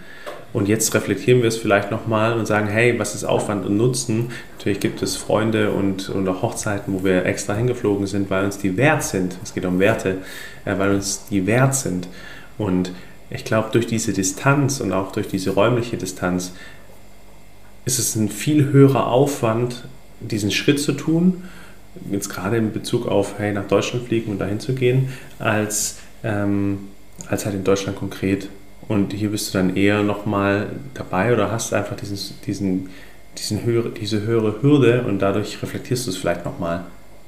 Und 0.53 0.68
jetzt 0.68 0.94
reflektieren 0.94 1.42
wir 1.42 1.48
es 1.48 1.57
vielleicht 1.57 1.90
nochmal 1.90 2.38
und 2.38 2.46
sagen, 2.46 2.68
hey, 2.68 3.00
was 3.00 3.16
ist 3.16 3.24
Aufwand 3.24 3.66
und 3.66 3.76
Nutzen? 3.76 4.31
Natürlich 4.57 4.79
gibt 4.79 5.03
es 5.03 5.16
Freunde 5.16 5.72
und, 5.72 6.09
und 6.09 6.29
auch 6.29 6.42
Hochzeiten, 6.42 6.94
wo 6.94 7.03
wir 7.03 7.26
extra 7.26 7.57
hingeflogen 7.57 8.07
sind, 8.07 8.31
weil 8.31 8.44
uns 8.44 8.59
die 8.59 8.76
wert 8.76 9.03
sind. 9.03 9.38
Es 9.42 9.55
geht 9.55 9.64
um 9.64 9.81
Werte, 9.81 10.18
äh, 10.66 10.79
weil 10.79 10.94
uns 10.94 11.26
die 11.29 11.48
wert 11.48 11.74
sind. 11.74 12.07
Und 12.59 12.92
ich 13.29 13.44
glaube, 13.44 13.70
durch 13.72 13.88
diese 13.88 14.12
Distanz 14.12 14.81
und 14.81 14.92
auch 14.92 15.11
durch 15.11 15.26
diese 15.26 15.50
räumliche 15.50 15.96
Distanz 15.96 16.53
ist 17.85 17.99
es 17.99 18.14
ein 18.16 18.29
viel 18.29 18.66
höherer 18.66 19.09
Aufwand, 19.09 19.85
diesen 20.21 20.51
Schritt 20.51 20.81
zu 20.81 20.93
tun, 20.93 21.45
jetzt 22.11 22.29
gerade 22.29 22.57
in 22.57 22.73
Bezug 22.73 23.07
auf, 23.07 23.38
hey, 23.38 23.53
nach 23.53 23.66
Deutschland 23.66 24.07
fliegen 24.07 24.31
und 24.31 24.38
dahin 24.38 24.61
zu 24.61 24.75
gehen, 24.75 25.09
als, 25.38 25.99
ähm, 26.23 26.79
als 27.29 27.47
halt 27.47 27.55
in 27.55 27.64
Deutschland 27.64 27.99
konkret. 27.99 28.49
Und 28.88 29.12
hier 29.12 29.31
bist 29.31 29.53
du 29.53 29.59
dann 29.59 29.77
eher 29.77 30.03
nochmal 30.03 30.69
dabei 30.95 31.33
oder 31.33 31.51
hast 31.51 31.73
einfach 31.73 31.97
diesen, 31.97 32.19
diesen, 32.47 32.90
diesen 33.38 33.64
höhere, 33.64 33.90
diese 33.90 34.23
höhere 34.23 34.62
Hürde 34.62 35.05
und 35.07 35.21
dadurch 35.21 35.62
reflektierst 35.62 36.07
du 36.07 36.11
es 36.11 36.16
vielleicht 36.16 36.45
nochmal, 36.45 36.85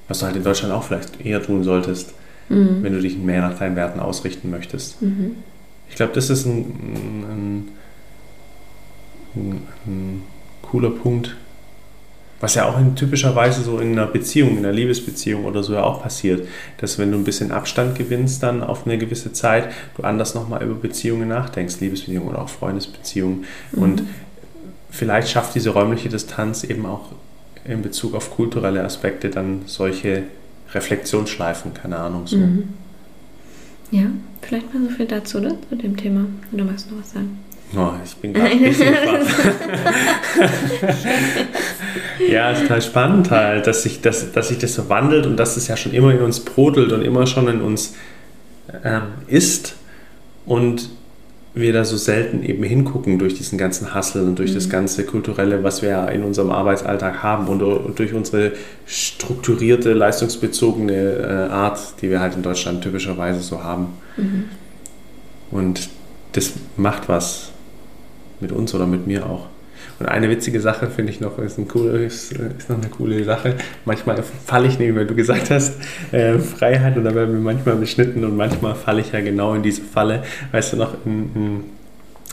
was 0.08 0.18
du 0.18 0.26
halt 0.26 0.36
in 0.36 0.44
Deutschland 0.44 0.72
auch 0.74 0.82
vielleicht 0.82 1.24
eher 1.24 1.42
tun 1.42 1.62
solltest, 1.62 2.14
mhm. 2.48 2.82
wenn 2.82 2.92
du 2.92 3.00
dich 3.00 3.16
mehr 3.16 3.42
nach 3.42 3.58
deinen 3.58 3.76
Werten 3.76 4.00
ausrichten 4.00 4.50
möchtest. 4.50 5.00
Mhm. 5.02 5.36
Ich 5.88 5.96
glaube, 5.96 6.12
das 6.14 6.30
ist 6.30 6.46
ein, 6.46 6.60
ein, 7.30 7.68
ein, 9.36 9.62
ein 9.86 10.22
cooler 10.72 10.90
Punkt. 10.90 11.36
Was 12.40 12.56
ja 12.56 12.64
auch 12.64 12.80
in 12.80 12.96
typischerweise 12.96 13.62
so 13.62 13.78
in 13.78 13.92
einer 13.92 14.06
Beziehung, 14.06 14.52
in 14.52 14.58
einer 14.58 14.72
Liebesbeziehung 14.72 15.44
oder 15.44 15.62
so 15.62 15.74
ja 15.74 15.84
auch 15.84 16.02
passiert, 16.02 16.48
dass 16.78 16.98
wenn 16.98 17.12
du 17.12 17.18
ein 17.18 17.22
bisschen 17.22 17.52
Abstand 17.52 17.96
gewinnst 17.96 18.42
dann 18.42 18.64
auf 18.64 18.84
eine 18.84 18.98
gewisse 18.98 19.32
Zeit, 19.32 19.70
du 19.96 20.02
anders 20.02 20.34
nochmal 20.34 20.64
über 20.64 20.74
Beziehungen 20.74 21.28
nachdenkst, 21.28 21.78
Liebesbeziehungen 21.78 22.30
oder 22.30 22.42
auch 22.42 22.48
Freundesbeziehungen. 22.48 23.44
Mhm. 23.70 23.82
Und 23.82 24.02
vielleicht 24.90 25.28
schafft 25.28 25.54
diese 25.54 25.70
räumliche 25.70 26.08
Distanz 26.08 26.64
eben 26.64 26.84
auch 26.84 27.10
in 27.64 27.82
Bezug 27.82 28.14
auf 28.14 28.34
kulturelle 28.34 28.82
Aspekte 28.82 29.30
dann 29.30 29.62
solche 29.66 30.24
Reflexionsschleifen, 30.72 31.74
keine 31.74 31.98
Ahnung. 31.98 32.26
So. 32.26 32.38
Mhm. 32.38 32.70
Ja, 33.92 34.06
vielleicht 34.40 34.74
mal 34.74 34.82
so 34.82 34.90
viel 34.90 35.06
dazu, 35.06 35.38
oder? 35.38 35.54
Zu 35.68 35.76
dem 35.76 35.96
Thema. 35.96 36.24
Oder 36.50 36.64
magst 36.64 36.90
du 36.90 36.94
noch 36.94 37.02
was 37.02 37.12
sagen? 37.12 37.38
Oh, 37.76 37.92
ich 38.04 38.16
bin 38.16 38.34
gerade 38.34 38.56
bisschen 38.56 38.94
Ja, 42.28 42.50
ist 42.50 42.62
total 42.62 42.82
spannend 42.82 43.30
halt, 43.30 43.66
dass 43.66 43.82
sich, 43.82 44.00
das, 44.00 44.32
dass 44.32 44.48
sich 44.48 44.58
das 44.58 44.74
so 44.74 44.88
wandelt 44.88 45.26
und 45.26 45.36
dass 45.36 45.56
es 45.56 45.68
ja 45.68 45.76
schon 45.76 45.92
immer 45.92 46.12
in 46.12 46.20
uns 46.20 46.40
brodelt 46.40 46.92
und 46.92 47.02
immer 47.02 47.26
schon 47.26 47.48
in 47.48 47.62
uns 47.62 47.94
ähm, 48.84 49.02
ist 49.26 49.74
und 50.44 50.90
wir 51.54 51.72
da 51.72 51.84
so 51.84 51.96
selten 51.96 52.42
eben 52.42 52.62
hingucken 52.62 53.18
durch 53.18 53.34
diesen 53.34 53.58
ganzen 53.58 53.94
Hassel 53.94 54.26
und 54.26 54.38
durch 54.38 54.52
mhm. 54.52 54.54
das 54.54 54.70
ganze 54.70 55.04
Kulturelle, 55.04 55.62
was 55.62 55.82
wir 55.82 55.90
ja 55.90 56.06
in 56.06 56.24
unserem 56.24 56.50
Arbeitsalltag 56.50 57.22
haben 57.22 57.48
und, 57.48 57.62
und 57.62 57.98
durch 57.98 58.14
unsere 58.14 58.52
strukturierte, 58.86 59.92
leistungsbezogene 59.92 60.92
äh, 60.92 61.52
Art, 61.52 62.00
die 62.00 62.08
wir 62.08 62.20
halt 62.20 62.36
in 62.36 62.42
Deutschland 62.42 62.82
typischerweise 62.82 63.40
so 63.40 63.62
haben. 63.62 63.88
Mhm. 64.16 64.44
Und 65.50 65.90
das 66.32 66.52
macht 66.76 67.10
was 67.10 67.51
mit 68.42 68.52
uns 68.52 68.74
oder 68.74 68.86
mit 68.86 69.06
mir 69.06 69.24
auch. 69.26 69.46
Und 69.98 70.06
eine 70.06 70.28
witzige 70.28 70.60
Sache 70.60 70.88
finde 70.88 71.12
ich 71.12 71.20
noch, 71.20 71.38
ist, 71.38 71.58
ein 71.58 71.68
cool, 71.74 71.90
ist, 71.90 72.34
noch 72.68 72.76
eine 72.76 72.88
coole 72.88 73.22
Sache. 73.24 73.54
Manchmal 73.84 74.22
falle 74.22 74.68
ich 74.68 74.78
nämlich, 74.78 74.96
weil 74.96 75.06
du 75.06 75.14
gesagt 75.14 75.50
hast, 75.50 75.76
äh, 76.12 76.38
Freiheit 76.38 76.96
und 76.96 77.04
da 77.04 77.14
werden 77.14 77.34
wir 77.34 77.40
manchmal 77.40 77.76
beschnitten 77.76 78.24
und 78.24 78.36
manchmal 78.36 78.74
falle 78.74 79.00
ich 79.00 79.12
ja 79.12 79.20
genau 79.20 79.54
in 79.54 79.62
diese 79.62 79.82
Falle. 79.82 80.22
Weißt 80.50 80.72
du 80.72 80.76
noch, 80.76 80.94
in, 81.04 81.30
in, 81.34 81.64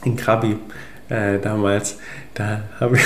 in 0.03 0.15
Krabi 0.15 0.55
äh, 1.09 1.39
damals, 1.39 1.99
da 2.33 2.61
habe 2.79 2.95
ich, 2.95 3.03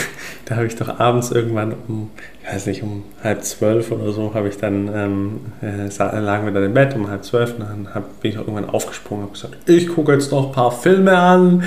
hab 0.50 0.63
ich 0.63 0.76
doch 0.76 1.00
abends 1.00 1.32
irgendwann 1.32 1.74
um, 1.88 2.12
ich 2.42 2.54
weiß 2.54 2.68
nicht, 2.68 2.84
um 2.84 3.04
halb 3.24 3.44
zwölf 3.44 3.92
oder 3.92 4.12
so, 4.12 4.34
habe 4.34 4.50
ich 4.50 4.58
dann, 4.58 4.89
ähm, 4.94 5.39
äh, 5.62 5.88
lagen 6.20 6.46
wir 6.46 6.54
dann 6.54 6.63
im 6.63 6.74
Bett 6.74 6.96
um 6.96 7.10
halb 7.10 7.24
zwölf 7.24 7.54
und 7.54 7.62
dann 7.62 7.88
hab, 7.94 8.22
bin 8.22 8.32
ich 8.32 8.38
auch 8.38 8.48
irgendwann 8.48 8.70
aufgesprungen 8.70 9.26
und 9.26 9.34
gesagt, 9.34 9.58
ich 9.68 9.88
gucke 9.88 10.13
jetzt 10.13 10.32
noch 10.32 10.48
ein 10.48 10.52
paar 10.52 10.72
Filme 10.72 11.18
an, 11.18 11.63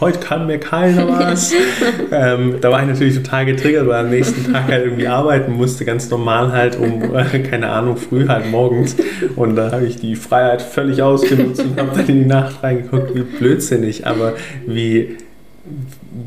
heute 0.00 0.18
kann 0.18 0.46
mir 0.46 0.58
keiner 0.58 1.08
was. 1.08 1.52
ähm, 2.12 2.56
da 2.60 2.70
war 2.70 2.82
ich 2.82 2.88
natürlich 2.88 3.16
total 3.16 3.46
getriggert, 3.46 3.86
weil 3.86 4.04
am 4.04 4.10
nächsten 4.10 4.52
Tag 4.52 4.68
halt 4.68 4.84
irgendwie 4.84 5.06
arbeiten 5.06 5.52
musste, 5.52 5.84
ganz 5.84 6.10
normal 6.10 6.52
halt 6.52 6.78
um, 6.78 7.14
äh, 7.14 7.38
keine 7.40 7.68
Ahnung, 7.68 7.96
früh 7.96 8.28
halt 8.28 8.50
morgens. 8.50 8.96
Und 9.36 9.56
da 9.56 9.72
habe 9.72 9.86
ich 9.86 9.96
die 9.96 10.16
Freiheit 10.16 10.62
völlig 10.62 11.02
ausgenutzt 11.02 11.62
und 11.62 11.78
habe 11.78 11.90
dann 11.96 12.06
in 12.08 12.20
die 12.20 12.26
Nacht 12.26 12.62
reingeguckt, 12.62 13.14
wie 13.14 13.22
blödsinnig, 13.22 14.06
aber 14.06 14.34
wie 14.66 15.16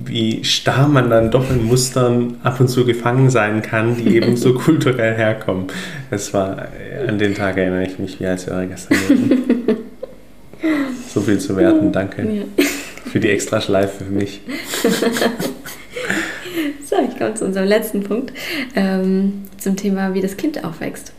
wie 0.05 0.43
starr 0.43 0.87
man 0.87 1.09
dann 1.09 1.31
doch 1.31 1.49
in 1.49 1.65
Mustern 1.65 2.37
ab 2.43 2.59
und 2.59 2.67
zu 2.67 2.85
gefangen 2.85 3.29
sein 3.29 3.61
kann, 3.61 3.95
die 3.95 4.17
eben 4.17 4.35
so 4.35 4.53
kulturell 4.55 5.15
herkommen. 5.15 5.67
Das 6.11 6.33
war, 6.33 6.67
an 7.07 7.17
den 7.17 7.33
Tag 7.35 7.57
erinnere 7.57 7.85
ich 7.85 7.97
mich 7.97 8.19
wie 8.19 8.25
als 8.25 8.45
wäre 8.47 8.67
gestern. 8.67 8.97
so 11.07 11.21
viel 11.21 11.39
zu 11.39 11.55
werten. 11.55 11.91
Danke 11.91 12.21
ja. 12.23 12.43
Für 13.11 13.19
die 13.19 13.29
extra 13.29 13.61
Schleife 13.61 14.05
für 14.05 14.11
mich. 14.11 14.41
so, 16.85 16.95
ich 17.07 17.17
komme 17.17 17.35
zu 17.35 17.45
unserem 17.45 17.67
letzten 17.67 18.03
Punkt. 18.03 18.33
Ähm, 18.75 19.45
zum 19.57 19.75
Thema, 19.75 20.13
wie 20.13 20.21
das 20.21 20.37
Kind 20.37 20.63
aufwächst. 20.63 21.13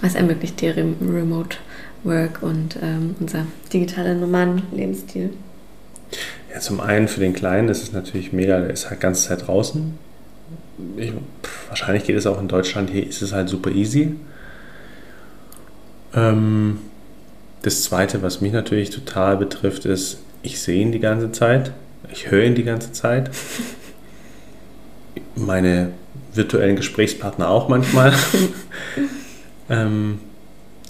Was 0.00 0.14
ermöglicht 0.14 0.60
dir 0.60 0.74
Remote 0.76 1.58
Work 2.04 2.42
und 2.42 2.76
ähm, 2.82 3.14
unser 3.20 3.46
digitaler 3.72 4.14
Nomaden-Lebensstil? 4.14 5.30
Ja, 6.52 6.60
zum 6.60 6.80
einen 6.80 7.06
für 7.06 7.20
den 7.20 7.34
Kleinen 7.34 7.68
ist 7.68 7.82
es 7.82 7.92
natürlich 7.92 8.32
mega, 8.32 8.60
der 8.60 8.70
ist 8.70 8.90
halt 8.90 9.00
ganze 9.00 9.28
Zeit 9.28 9.46
draußen. 9.46 9.98
Ich, 10.96 11.12
pff, 11.42 11.68
wahrscheinlich 11.68 12.04
geht 12.04 12.16
es 12.16 12.26
auch 12.26 12.40
in 12.40 12.48
Deutschland, 12.48 12.90
hier 12.90 13.06
ist 13.06 13.22
es 13.22 13.32
halt 13.32 13.48
super 13.48 13.70
easy. 13.70 14.14
Ähm, 16.14 16.78
das 17.62 17.82
zweite, 17.82 18.22
was 18.22 18.40
mich 18.40 18.52
natürlich 18.52 18.90
total 18.90 19.36
betrifft, 19.36 19.84
ist, 19.84 20.18
ich 20.42 20.60
sehe 20.60 20.80
ihn 20.80 20.92
die 20.92 21.00
ganze 21.00 21.32
Zeit, 21.32 21.72
ich 22.10 22.30
höre 22.30 22.44
ihn 22.44 22.54
die 22.54 22.64
ganze 22.64 22.92
Zeit. 22.92 23.30
Meine 25.36 25.90
virtuellen 26.32 26.76
Gesprächspartner 26.76 27.48
auch 27.48 27.68
manchmal. 27.68 28.12
ähm, 29.70 30.18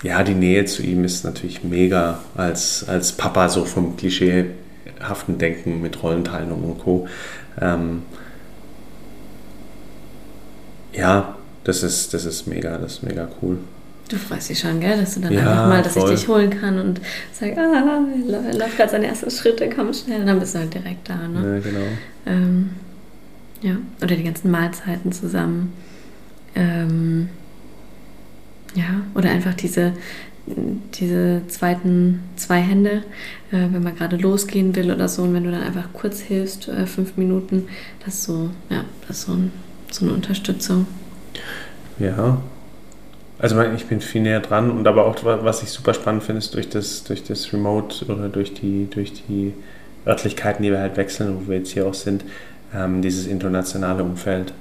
ja, 0.03 0.23
die 0.23 0.35
Nähe 0.35 0.65
zu 0.65 0.83
ihm 0.83 1.05
ist 1.05 1.25
natürlich 1.25 1.63
mega 1.63 2.21
als, 2.37 2.89
als 2.89 3.13
Papa, 3.13 3.49
so 3.49 3.65
vom 3.65 3.97
klischeehaften 3.97 5.39
Denken 5.39 5.83
mit 5.83 6.03
Rollenteilung 6.03 6.65
und 6.65 6.79
Co. 6.79 7.07
Ähm, 7.61 8.03
ja, 10.93 11.37
das 11.65 11.83
ist, 11.83 12.15
das 12.15 12.25
ist 12.25 12.47
mega, 12.47 12.79
das 12.79 12.95
ist 12.95 13.03
mega 13.03 13.29
cool. 13.43 13.59
Du 14.11 14.17
freust 14.17 14.51
dich 14.51 14.59
schon, 14.59 14.81
gell, 14.81 14.99
dass 14.99 15.15
du 15.15 15.21
dann 15.21 15.33
ja, 15.33 15.41
einfach 15.41 15.69
mal, 15.69 15.83
dass 15.83 15.93
voll. 15.93 16.13
ich 16.13 16.19
dich 16.19 16.29
holen 16.29 16.51
kann 16.51 16.81
und 16.81 17.01
sag, 17.33 17.57
ah, 17.57 18.05
er 18.29 18.59
läuft 18.59 18.77
gerade 18.77 18.91
seine 18.91 19.07
ersten 19.07 19.31
Schritte, 19.31 19.71
komm 19.71 19.95
schnell, 19.95 20.23
und 20.23 20.27
dann 20.27 20.41
bist 20.41 20.57
du 20.57 20.59
halt 20.59 20.75
direkt 20.75 21.09
da, 21.09 21.29
ne? 21.29 21.55
Ja, 21.55 21.71
genau. 21.71 21.87
Ähm, 22.27 22.71
ja, 23.63 23.77
oder 24.03 24.17
die 24.17 24.25
ganzen 24.25 24.51
Mahlzeiten 24.51 25.13
zusammen. 25.13 25.73
Ähm, 26.57 27.29
ja, 28.75 29.03
oder 29.15 29.31
einfach 29.31 29.55
diese, 29.55 29.93
diese 30.95 31.43
zweiten 31.47 32.19
zwei 32.35 32.61
Hände, 32.61 33.05
äh, 33.53 33.69
wenn 33.71 33.85
man 33.85 33.95
gerade 33.95 34.17
losgehen 34.17 34.75
will 34.75 34.91
oder 34.91 35.07
so, 35.07 35.23
und 35.23 35.35
wenn 35.35 35.45
du 35.45 35.53
dann 35.53 35.63
einfach 35.63 35.93
kurz 35.93 36.19
hilfst, 36.19 36.67
äh, 36.67 36.87
fünf 36.87 37.17
Minuten, 37.17 37.69
das 38.05 38.15
ist 38.15 38.25
so, 38.25 38.51
ja, 38.71 38.85
das 39.07 39.19
ist 39.19 39.27
so, 39.27 39.33
ein, 39.35 39.53
so 39.93 40.05
eine 40.05 40.15
Unterstützung. 40.15 40.89
Ja. 42.01 42.43
Also 43.41 43.61
ich 43.63 43.87
bin 43.87 44.03
viel 44.03 44.21
näher 44.21 44.41
dran 44.41 44.71
und 44.71 44.87
aber 44.87 45.07
auch 45.07 45.17
was 45.25 45.63
ich 45.63 45.71
super 45.71 45.95
spannend 45.95 46.23
finde, 46.23 46.41
ist 46.41 46.55
durch 46.55 46.69
das, 46.69 47.05
durch 47.05 47.23
das 47.25 47.53
Remote 47.55 48.05
oder 48.05 48.29
durch 48.29 48.53
die, 48.53 48.87
durch 48.91 49.15
die 49.15 49.55
Örtlichkeiten, 50.07 50.63
die 50.63 50.71
wir 50.71 50.79
halt 50.79 50.99
wechseln, 50.99 51.37
wo 51.37 51.51
wir 51.51 51.59
jetzt 51.59 51.73
hier 51.73 51.87
auch 51.87 51.95
sind, 51.95 52.23
ähm, 52.75 53.01
dieses 53.01 53.27
internationale 53.27 54.03
Umfeld. 54.03 54.53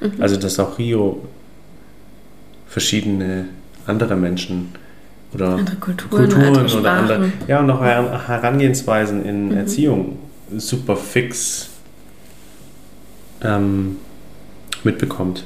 Mhm. 0.00 0.12
Also 0.20 0.36
dass 0.36 0.58
auch 0.58 0.78
Rio 0.78 1.26
verschiedene 2.66 3.46
andere 3.86 4.14
Menschen 4.14 4.74
oder 5.32 5.48
andere 5.56 5.76
Kulturen, 5.76 6.10
Kulturen 6.10 6.56
andere 6.56 6.78
oder 6.78 6.92
andere, 6.92 7.32
ja 7.46 7.60
und 7.60 7.70
auch 7.70 7.80
Herangehensweisen 7.80 9.24
in 9.24 9.48
mhm. 9.48 9.56
Erziehung 9.56 10.18
super 10.54 10.96
fix 10.96 11.70
ähm, 13.42 13.96
mitbekommt. 14.84 15.44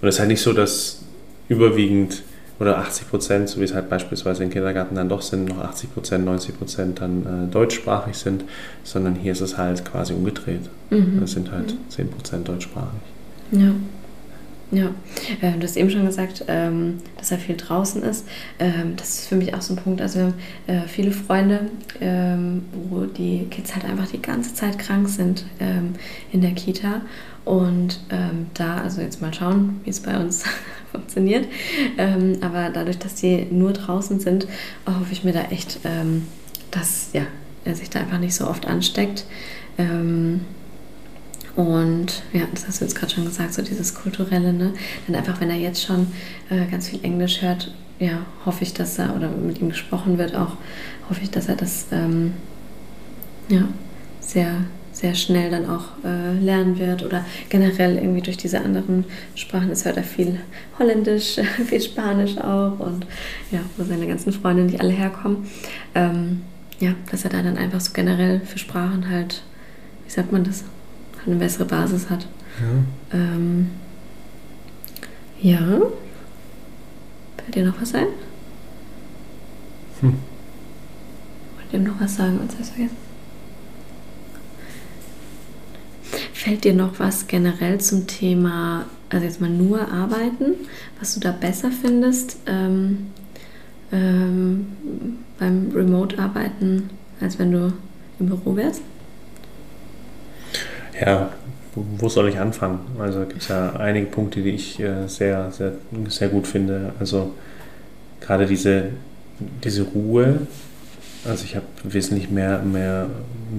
Und 0.00 0.08
es 0.08 0.16
ist 0.16 0.20
halt 0.20 0.28
nicht 0.28 0.42
so, 0.42 0.54
dass 0.54 1.05
überwiegend 1.48 2.22
oder 2.58 2.78
80 2.78 3.10
Prozent, 3.10 3.48
so 3.48 3.60
wie 3.60 3.64
es 3.64 3.74
halt 3.74 3.90
beispielsweise 3.90 4.42
im 4.42 4.50
Kindergarten 4.50 4.94
dann 4.94 5.08
doch 5.08 5.22
sind, 5.22 5.48
noch 5.48 5.58
80 5.58 5.92
Prozent, 5.92 6.24
90 6.24 6.58
Prozent 6.58 7.00
dann 7.00 7.48
äh, 7.48 7.52
deutschsprachig 7.52 8.16
sind, 8.16 8.44
sondern 8.82 9.14
hier 9.14 9.32
ist 9.32 9.42
es 9.42 9.58
halt 9.58 9.84
quasi 9.84 10.14
umgedreht. 10.14 10.62
Mhm. 10.90 11.22
Es 11.22 11.32
sind 11.32 11.52
halt 11.52 11.72
mhm. 11.72 11.90
10 11.90 12.10
Prozent 12.10 12.48
deutschsprachig. 12.48 13.00
Ja. 13.52 13.72
Ja, 14.72 14.86
äh, 15.42 15.52
du 15.52 15.62
hast 15.62 15.76
eben 15.76 15.90
schon 15.90 16.04
gesagt, 16.06 16.44
ähm, 16.48 16.98
dass 17.16 17.30
er 17.30 17.38
viel 17.38 17.56
draußen 17.56 18.02
ist. 18.02 18.26
Ähm, 18.58 18.94
das 18.96 19.10
ist 19.10 19.28
für 19.28 19.36
mich 19.36 19.54
auch 19.54 19.62
so 19.62 19.74
ein 19.74 19.76
Punkt. 19.76 20.00
Also 20.00 20.18
wir 20.18 20.24
haben 20.26 20.34
äh, 20.66 20.88
viele 20.88 21.12
Freunde, 21.12 21.70
ähm, 22.00 22.64
wo 22.90 23.04
die 23.04 23.46
Kids 23.48 23.74
halt 23.74 23.84
einfach 23.84 24.08
die 24.08 24.20
ganze 24.20 24.54
Zeit 24.54 24.78
krank 24.78 25.08
sind 25.08 25.44
in 26.32 26.40
der 26.40 26.52
Kita. 26.52 27.02
Und 27.44 28.00
da, 28.54 28.78
also 28.78 29.00
jetzt 29.00 29.22
mal 29.22 29.32
schauen, 29.32 29.80
wie 29.84 29.90
es 29.90 30.00
bei 30.00 30.18
uns 30.18 30.44
funktioniert. 30.92 31.46
aber 32.40 32.70
dadurch, 32.70 32.98
dass 32.98 33.14
die 33.14 33.46
nur 33.50 33.72
draußen 33.72 34.18
sind, 34.18 34.48
hoffe 34.86 35.12
ich 35.12 35.22
mir 35.22 35.32
da 35.32 35.42
echt, 35.50 35.78
dass 36.72 37.10
ja, 37.12 37.22
er 37.64 37.74
sich 37.76 37.88
da 37.88 38.00
einfach 38.00 38.18
nicht 38.18 38.34
so 38.34 38.48
oft 38.48 38.66
ansteckt. 38.66 39.26
Und 41.56 42.22
ja, 42.34 42.42
das 42.52 42.68
hast 42.68 42.80
du 42.80 42.84
jetzt 42.84 42.94
gerade 42.94 43.12
schon 43.12 43.24
gesagt, 43.24 43.54
so 43.54 43.62
dieses 43.62 43.94
Kulturelle, 43.94 44.52
ne? 44.52 44.74
Denn 45.08 45.14
einfach, 45.14 45.40
wenn 45.40 45.48
er 45.48 45.56
jetzt 45.56 45.82
schon 45.82 46.08
äh, 46.50 46.66
ganz 46.70 46.88
viel 46.88 47.02
Englisch 47.02 47.40
hört, 47.40 47.72
ja, 47.98 48.26
hoffe 48.44 48.62
ich, 48.62 48.74
dass 48.74 48.98
er, 48.98 49.16
oder 49.16 49.30
mit 49.30 49.60
ihm 49.60 49.70
gesprochen 49.70 50.18
wird 50.18 50.34
auch, 50.34 50.52
hoffe 51.08 51.20
ich, 51.22 51.30
dass 51.30 51.48
er 51.48 51.56
das 51.56 51.86
ähm, 51.92 52.34
ja, 53.48 53.62
sehr, 54.20 54.52
sehr 54.92 55.14
schnell 55.14 55.50
dann 55.50 55.66
auch 55.68 55.84
äh, 56.04 56.38
lernen 56.38 56.78
wird 56.78 57.02
oder 57.02 57.24
generell 57.48 57.96
irgendwie 57.96 58.20
durch 58.20 58.36
diese 58.36 58.60
anderen 58.60 59.04
Sprachen. 59.34 59.70
Es 59.70 59.86
hört 59.86 59.96
er 59.96 60.04
viel 60.04 60.40
Holländisch, 60.78 61.36
viel 61.66 61.80
Spanisch 61.80 62.36
auch 62.36 62.78
und 62.80 63.06
ja, 63.50 63.60
wo 63.78 63.84
seine 63.84 64.06
ganzen 64.06 64.32
Freunde 64.32 64.64
nicht 64.64 64.80
alle 64.80 64.92
herkommen. 64.92 65.46
Ähm, 65.94 66.42
ja, 66.80 66.94
dass 67.10 67.24
er 67.24 67.30
da 67.30 67.40
dann 67.40 67.56
einfach 67.56 67.80
so 67.80 67.92
generell 67.94 68.40
für 68.40 68.58
Sprachen 68.58 69.08
halt, 69.08 69.42
wie 70.04 70.10
sagt 70.10 70.32
man 70.32 70.44
das, 70.44 70.64
eine 71.26 71.36
bessere 71.36 71.64
Basis 71.64 72.08
hat. 72.10 72.26
Ja. 72.60 73.18
Ähm, 73.18 73.70
ja. 75.40 75.80
Fällt 77.36 77.54
dir 77.54 77.64
noch 77.66 77.80
was 77.80 77.94
ein? 77.94 78.06
Hm. 80.00 80.14
Wollt 81.56 81.72
ihr 81.72 81.80
noch 81.80 82.00
was 82.00 82.16
sagen? 82.16 82.38
Uns 82.40 82.54
hast 82.58 82.70
vergessen. 82.70 82.96
Fällt 86.32 86.64
dir 86.64 86.74
noch 86.74 86.98
was 86.98 87.26
generell 87.26 87.80
zum 87.80 88.06
Thema, 88.06 88.86
also 89.08 89.24
jetzt 89.24 89.40
mal 89.40 89.50
nur 89.50 89.90
arbeiten, 89.90 90.54
was 91.00 91.14
du 91.14 91.20
da 91.20 91.32
besser 91.32 91.70
findest 91.72 92.38
ähm, 92.46 93.06
ähm, 93.90 94.66
beim 95.38 95.72
Remote-Arbeiten, 95.74 96.90
als 97.20 97.38
wenn 97.38 97.52
du 97.52 97.72
im 98.20 98.26
Büro 98.26 98.54
wärst? 98.54 98.82
Ja, 101.00 101.30
wo 101.74 102.08
soll 102.08 102.28
ich 102.28 102.38
anfangen? 102.38 102.80
Also 102.98 103.20
gibt 103.20 103.42
es 103.42 103.48
ja 103.48 103.74
einige 103.76 104.06
Punkte, 104.06 104.42
die 104.42 104.50
ich 104.50 104.80
äh, 104.80 105.06
sehr, 105.08 105.50
sehr, 105.50 105.72
sehr 106.08 106.28
gut 106.28 106.46
finde. 106.46 106.92
Also 106.98 107.34
gerade 108.20 108.46
diese, 108.46 108.90
diese 109.62 109.82
Ruhe. 109.82 110.46
Also 111.24 111.44
ich 111.44 111.56
habe 111.56 111.66
wesentlich 111.82 112.30
mehr, 112.30 112.60
mehr 112.60 113.08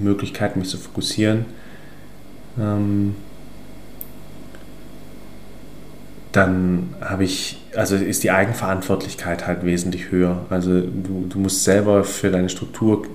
Möglichkeiten, 0.02 0.58
mich 0.58 0.68
zu 0.68 0.78
fokussieren. 0.78 1.44
Ähm, 2.58 3.14
dann 6.32 6.94
habe 7.00 7.24
ich, 7.24 7.58
also 7.74 7.96
ist 7.96 8.24
die 8.24 8.30
Eigenverantwortlichkeit 8.30 9.46
halt 9.46 9.64
wesentlich 9.64 10.10
höher. 10.10 10.44
Also 10.50 10.80
du, 10.80 11.26
du 11.28 11.38
musst 11.38 11.64
selber 11.64 12.04
für 12.04 12.30
deine 12.30 12.48
Struktur 12.48 13.06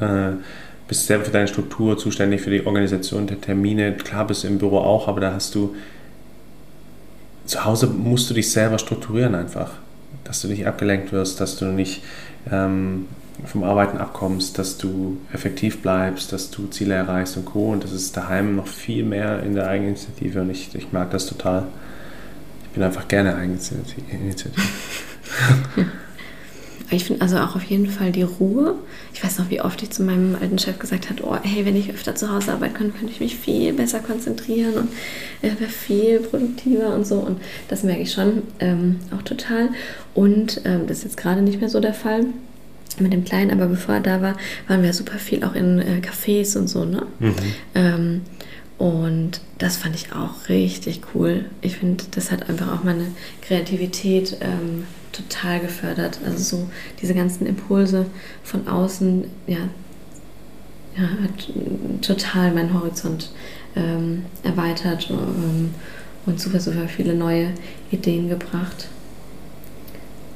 äh, 0.00 0.32
bist 0.90 1.06
selber 1.06 1.24
für 1.24 1.30
deine 1.30 1.46
Struktur 1.46 1.96
zuständig, 1.96 2.40
für 2.40 2.50
die 2.50 2.66
Organisation 2.66 3.28
der 3.28 3.40
Termine. 3.40 3.92
Klar 3.92 4.26
bist 4.26 4.42
du 4.42 4.48
im 4.48 4.58
Büro 4.58 4.78
auch, 4.78 5.06
aber 5.06 5.20
da 5.20 5.32
hast 5.32 5.54
du 5.54 5.76
zu 7.46 7.64
Hause 7.64 7.86
musst 7.86 8.28
du 8.28 8.34
dich 8.34 8.50
selber 8.50 8.76
strukturieren 8.76 9.36
einfach, 9.36 9.70
dass 10.24 10.42
du 10.42 10.48
nicht 10.48 10.66
abgelenkt 10.66 11.12
wirst, 11.12 11.40
dass 11.40 11.56
du 11.56 11.66
nicht 11.66 12.02
ähm, 12.50 13.06
vom 13.46 13.62
Arbeiten 13.62 13.98
abkommst, 13.98 14.58
dass 14.58 14.78
du 14.78 15.18
effektiv 15.32 15.80
bleibst, 15.80 16.32
dass 16.32 16.50
du 16.50 16.66
Ziele 16.66 16.94
erreichst 16.94 17.36
und 17.36 17.44
Co. 17.44 17.70
Und 17.70 17.84
das 17.84 17.92
ist 17.92 18.16
daheim 18.16 18.56
noch 18.56 18.66
viel 18.66 19.04
mehr 19.04 19.44
in 19.44 19.54
der 19.54 19.68
Eigeninitiative 19.68 20.40
und 20.40 20.50
ich, 20.50 20.74
ich 20.74 20.90
mag 20.90 21.12
das 21.12 21.26
total. 21.26 21.68
Ich 22.64 22.70
bin 22.70 22.82
einfach 22.82 23.06
gerne 23.06 23.36
Eigeninitiative. 23.36 24.60
Ich 26.90 27.04
finde 27.04 27.22
also 27.22 27.38
auch 27.38 27.54
auf 27.56 27.62
jeden 27.62 27.86
Fall 27.86 28.12
die 28.12 28.22
Ruhe. 28.22 28.74
Ich 29.14 29.22
weiß 29.22 29.38
noch, 29.38 29.50
wie 29.50 29.60
oft 29.60 29.82
ich 29.82 29.90
zu 29.90 30.02
meinem 30.02 30.36
alten 30.40 30.58
Chef 30.58 30.78
gesagt 30.78 31.08
habe, 31.08 31.22
oh, 31.24 31.36
hey, 31.42 31.64
wenn 31.64 31.76
ich 31.76 31.90
öfter 31.90 32.14
zu 32.14 32.32
Hause 32.32 32.52
arbeiten 32.52 32.74
könnte, 32.74 32.98
könnte 32.98 33.12
ich 33.12 33.20
mich 33.20 33.36
viel 33.36 33.72
besser 33.72 34.00
konzentrieren 34.00 34.74
und 34.74 34.88
äh, 35.42 35.58
wäre 35.58 35.70
viel 35.70 36.20
produktiver 36.20 36.94
und 36.94 37.06
so. 37.06 37.16
Und 37.16 37.40
das 37.68 37.82
merke 37.82 38.02
ich 38.02 38.12
schon 38.12 38.42
ähm, 38.58 38.96
auch 39.16 39.22
total. 39.22 39.68
Und 40.14 40.62
ähm, 40.64 40.86
das 40.86 40.98
ist 40.98 41.04
jetzt 41.04 41.16
gerade 41.16 41.42
nicht 41.42 41.60
mehr 41.60 41.70
so 41.70 41.80
der 41.80 41.94
Fall 41.94 42.26
mit 42.98 43.12
dem 43.12 43.24
Kleinen, 43.24 43.52
aber 43.52 43.66
bevor 43.66 43.96
er 43.96 44.00
da 44.00 44.20
war, 44.20 44.36
waren 44.66 44.82
wir 44.82 44.92
super 44.92 45.18
viel 45.18 45.44
auch 45.44 45.54
in 45.54 45.78
äh, 45.78 46.00
Cafés 46.00 46.58
und 46.58 46.68
so, 46.68 46.84
ne? 46.84 47.06
Mhm. 47.20 47.34
Ähm, 47.74 48.20
und 48.78 49.42
das 49.58 49.76
fand 49.76 49.94
ich 49.94 50.12
auch 50.12 50.48
richtig 50.48 51.02
cool. 51.14 51.44
Ich 51.60 51.76
finde, 51.76 52.02
das 52.12 52.30
hat 52.30 52.48
einfach 52.48 52.72
auch 52.72 52.82
meine 52.82 53.08
Kreativität 53.42 54.38
ähm, 54.40 54.84
total 55.12 55.60
gefördert. 55.60 56.20
Also 56.24 56.38
so 56.38 56.70
diese 57.00 57.14
ganzen 57.14 57.46
Impulse 57.46 58.06
von 58.42 58.68
außen, 58.68 59.24
ja, 59.46 59.58
ja 60.96 61.02
hat 61.22 61.52
total 62.02 62.52
meinen 62.52 62.74
Horizont 62.74 63.32
ähm, 63.76 64.24
erweitert 64.42 65.08
ähm, 65.10 65.74
und 66.26 66.40
super, 66.40 66.60
super 66.60 66.88
viele 66.88 67.14
neue 67.14 67.52
Ideen 67.90 68.28
gebracht. 68.28 68.88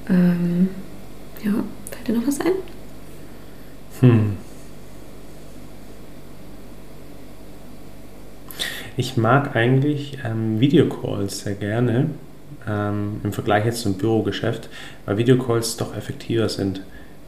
Ähm, 0.08 0.68
ja, 1.42 1.52
fällt 1.90 2.08
dir 2.08 2.14
noch 2.14 2.26
was 2.26 2.40
ein? 2.40 2.52
Hm. 4.00 4.36
Ich 8.96 9.16
mag 9.16 9.56
eigentlich 9.56 10.18
ähm, 10.24 10.60
Videocalls 10.60 11.40
sehr 11.40 11.54
gerne 11.54 12.10
ähm, 12.68 13.20
im 13.22 13.32
Vergleich 13.32 13.64
jetzt 13.64 13.80
zum 13.80 13.94
Bürogeschäft, 13.94 14.68
weil 15.06 15.16
Videocalls 15.16 15.76
doch 15.76 15.96
effektiver 15.96 16.48
sind. 16.48 16.80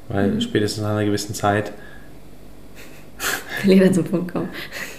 Weil 0.08 0.32
mhm. 0.32 0.40
spätestens 0.40 0.82
nach 0.82 0.90
einer 0.90 1.04
gewissen 1.04 1.34
Zeit 1.34 1.72
Lieber 3.64 3.90
zum 3.92 4.04
Punkt 4.04 4.32
kommen. 4.32 4.48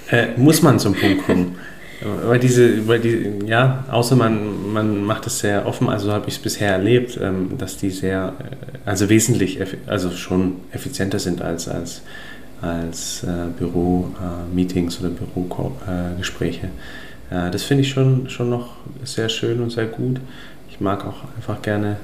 Äh, 0.10 0.38
muss 0.38 0.62
man 0.62 0.80
zum 0.80 0.94
Punkt 0.94 1.26
kommen. 1.26 1.58
Weil 2.02 2.40
diese, 2.40 2.88
weil 2.88 3.00
die, 3.00 3.46
ja, 3.46 3.84
außer 3.92 4.16
man, 4.16 4.72
man 4.72 5.04
macht 5.04 5.28
es 5.28 5.40
sehr 5.40 5.66
offen, 5.66 5.90
also 5.90 6.14
habe 6.14 6.30
ich 6.30 6.36
es 6.36 6.40
bisher 6.40 6.72
erlebt, 6.72 7.20
ähm, 7.22 7.58
dass 7.58 7.76
die 7.76 7.90
sehr, 7.90 8.34
äh, 8.40 8.90
also 8.90 9.10
wesentlich, 9.10 9.60
also 9.88 10.12
schon 10.12 10.58
effizienter 10.72 11.20
sind 11.20 11.42
als, 11.42 11.68
als, 11.68 12.04
als 12.62 13.24
äh, 13.24 13.48
Büro-Meetings 13.58 15.02
oder 15.02 15.10
Bürogespräche. 15.10 16.68
Äh, 16.68 17.07
das 17.30 17.64
finde 17.64 17.84
ich 17.84 17.90
schon, 17.90 18.30
schon 18.30 18.50
noch 18.50 18.76
sehr 19.04 19.30
schön 19.30 19.62
und 19.62 19.72
sehr 19.72 19.88
gut. 19.88 20.20
Ich 20.70 20.80
mag 20.80 21.06
auch 21.06 21.24
einfach 21.36 21.62
gerne 21.62 21.98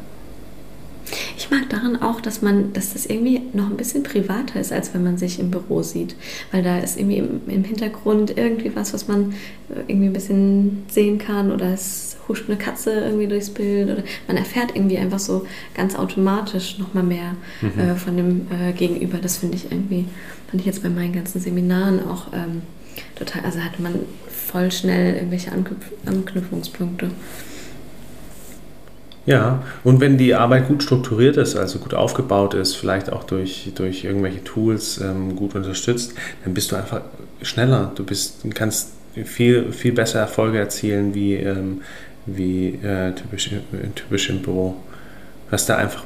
ich 1.38 1.51
mag 1.51 1.69
daran 1.69 2.01
auch, 2.01 2.21
dass 2.21 2.41
man, 2.41 2.74
dass 2.74 2.93
das 2.93 3.05
irgendwie 3.05 3.41
noch 3.53 3.69
ein 3.69 3.78
bisschen 3.78 4.03
privater 4.03 4.59
ist, 4.59 4.71
als 4.71 4.93
wenn 4.93 5.03
man 5.03 5.17
sich 5.17 5.39
im 5.39 5.51
Büro 5.51 5.84
sieht. 5.84 6.15
Weil 6.51 6.63
da 6.63 6.80
ist 6.80 6.97
irgendwie 6.97 7.17
im, 7.17 7.41
im 7.47 7.63
Hintergrund 7.63 8.38
irgendwie 8.38 8.76
was, 8.76 8.93
was 8.93 9.07
man 9.07 9.34
äh, 9.69 9.82
irgendwie 9.88 10.07
ein 10.07 10.13
bisschen 10.13 10.84
sehen 10.89 11.17
kann 11.17 11.51
oder 11.51 11.74
es 11.74 12.17
huscht 12.28 12.45
eine 12.47 12.57
Katze 12.57 12.91
irgendwie 12.91 13.28
durchs 13.28 13.49
Bild 13.49 13.89
oder 13.91 14.03
man 14.28 14.38
erfährt 14.38 14.76
irgendwie 14.76 14.97
einfach 14.97 15.19
so 15.19 15.45
ganz 15.76 15.95
automatisch 15.95 16.80
nochmal 16.80 17.03
mehr 17.03 17.36
mhm. 17.61 17.80
äh, 17.80 17.95
von 17.95 18.15
dem 18.15 18.47
äh, 18.49 18.71
Gegenüber. 18.71 19.17
Das 19.17 19.38
finde 19.38 19.57
ich 19.57 19.71
irgendwie, 19.71 20.05
fand 20.49 20.61
ich 20.61 20.65
jetzt 20.65 20.84
bei 20.84 20.89
meinen 20.89 21.13
ganzen 21.13 21.41
Seminaren 21.41 22.07
auch 22.07 22.28
ähm, 22.34 22.61
total, 23.15 23.43
also 23.43 23.59
hatte 23.59 23.82
man 23.82 23.95
voll 24.54 24.72
schnell 24.72 25.16
irgendwelche 25.16 25.51
Anknüpf 25.51 25.91
Anknüpfungspunkte. 26.06 27.10
Ja, 29.26 29.64
und 29.84 29.99
wenn 29.99 30.18
die 30.18 30.36
Arbeit 30.36 30.68
gut 30.68 30.84
strukturiert 30.84 31.38
ist, 31.38 31.56
also 31.56 31.80
gut 31.80 31.93
aufgebaut 31.93 32.54
ist, 32.54 32.76
vielleicht 32.76 33.12
auch 33.12 33.24
durch, 33.24 33.72
durch 33.74 34.04
irgendwelche 34.04 34.43
Tools 34.43 34.99
ähm, 35.01 35.36
gut 35.36 35.56
unterstützt, 35.56 36.14
dann 36.43 36.54
bist 36.54 36.72
du 36.72 36.76
einfach 36.76 37.01
schneller. 37.41 37.93
Du 37.95 38.04
bist, 38.04 38.41
kannst 38.54 38.91
viel, 39.26 39.72
viel 39.72 39.93
besser 39.93 40.20
Erfolge 40.20 40.60
erzielen 40.60 41.16
wie, 41.16 41.36
ähm, 41.36 41.82
wie 42.26 42.76
äh, 42.84 43.14
typisch, 43.14 43.51
äh, 43.51 43.88
typisch 43.95 44.30
im 44.30 44.41
Büro. 44.41 44.76
Du 45.47 45.51
hast 45.54 45.68
da 45.68 45.78
einfach 45.78 46.04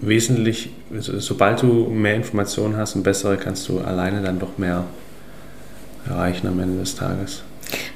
wesentlich, 0.00 0.70
sobald 0.90 1.62
du 1.62 1.88
mehr 1.88 2.16
Informationen 2.16 2.76
hast 2.76 2.94
und 2.94 3.04
bessere, 3.04 3.36
kannst 3.36 3.68
du 3.68 3.78
alleine 3.78 4.22
dann 4.22 4.38
doch 4.38 4.58
mehr 4.58 4.84
erreichen 6.06 6.46
am 6.46 6.58
Ende 6.60 6.78
des 6.78 6.94
Tages. 6.94 7.42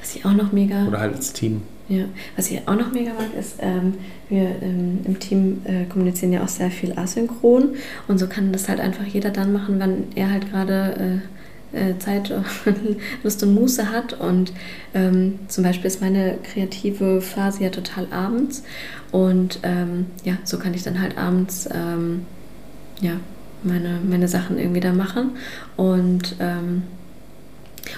Was 0.01 0.15
ich 0.15 0.25
auch 0.25 0.33
noch 0.33 0.51
mega. 0.51 0.85
Oder 0.87 0.99
halt 0.99 1.15
als 1.15 1.33
Team. 1.33 1.61
Ja, 1.89 2.05
was 2.37 2.49
ich 2.49 2.65
auch 2.67 2.75
noch 2.75 2.91
mega 2.93 3.11
mag, 3.13 3.33
ist, 3.37 3.57
ähm, 3.59 3.95
wir 4.29 4.55
ähm, 4.61 4.99
im 5.03 5.19
Team 5.19 5.61
äh, 5.65 5.83
kommunizieren 5.85 6.31
ja 6.31 6.41
auch 6.41 6.47
sehr 6.47 6.71
viel 6.71 6.97
asynchron 6.97 7.75
und 8.07 8.19
so 8.19 8.27
kann 8.27 8.53
das 8.53 8.69
halt 8.69 8.79
einfach 8.79 9.05
jeder 9.05 9.31
dann 9.31 9.51
machen, 9.51 9.75
wann 9.79 10.05
er 10.15 10.31
halt 10.31 10.49
gerade 10.49 11.21
äh, 11.73 11.89
äh 11.91 11.99
Zeit, 11.99 12.33
Lust 13.23 13.43
und 13.43 13.53
Muße 13.53 13.91
hat. 13.91 14.13
Und 14.13 14.53
ähm, 14.93 15.39
zum 15.49 15.65
Beispiel 15.65 15.87
ist 15.87 15.99
meine 15.99 16.37
kreative 16.41 17.21
Phase 17.21 17.63
ja 17.63 17.69
total 17.69 18.07
abends 18.11 18.63
und 19.11 19.59
ähm, 19.63 20.05
ja, 20.23 20.37
so 20.45 20.57
kann 20.57 20.73
ich 20.73 20.83
dann 20.83 21.01
halt 21.01 21.17
abends 21.17 21.67
ähm, 21.73 22.25
ja, 23.01 23.19
meine, 23.63 23.99
meine 24.09 24.29
Sachen 24.29 24.57
irgendwie 24.57 24.79
da 24.79 24.93
machen 24.93 25.31
und 25.75 26.37
ähm, 26.39 26.83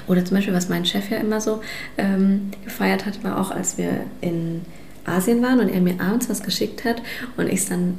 oder 0.08 0.26
zum 0.26 0.38
Beispiel, 0.38 0.54
was 0.54 0.70
mein 0.70 0.86
Chef 0.86 1.10
ja 1.10 1.18
immer 1.18 1.42
so 1.42 1.62
ähm, 1.98 2.52
gefeiert 2.64 3.06
hat, 3.06 3.24
war 3.24 3.40
auch, 3.40 3.52
als 3.52 3.78
wir 3.78 4.02
in 4.22 4.62
Asien 5.06 5.42
waren 5.42 5.60
und 5.60 5.70
er 5.70 5.82
mir 5.82 6.00
abends 6.00 6.30
was 6.30 6.42
geschickt 6.42 6.86
hat 6.86 7.02
und 7.38 7.48
ich 7.48 7.60
es 7.60 7.70
dann 7.70 7.98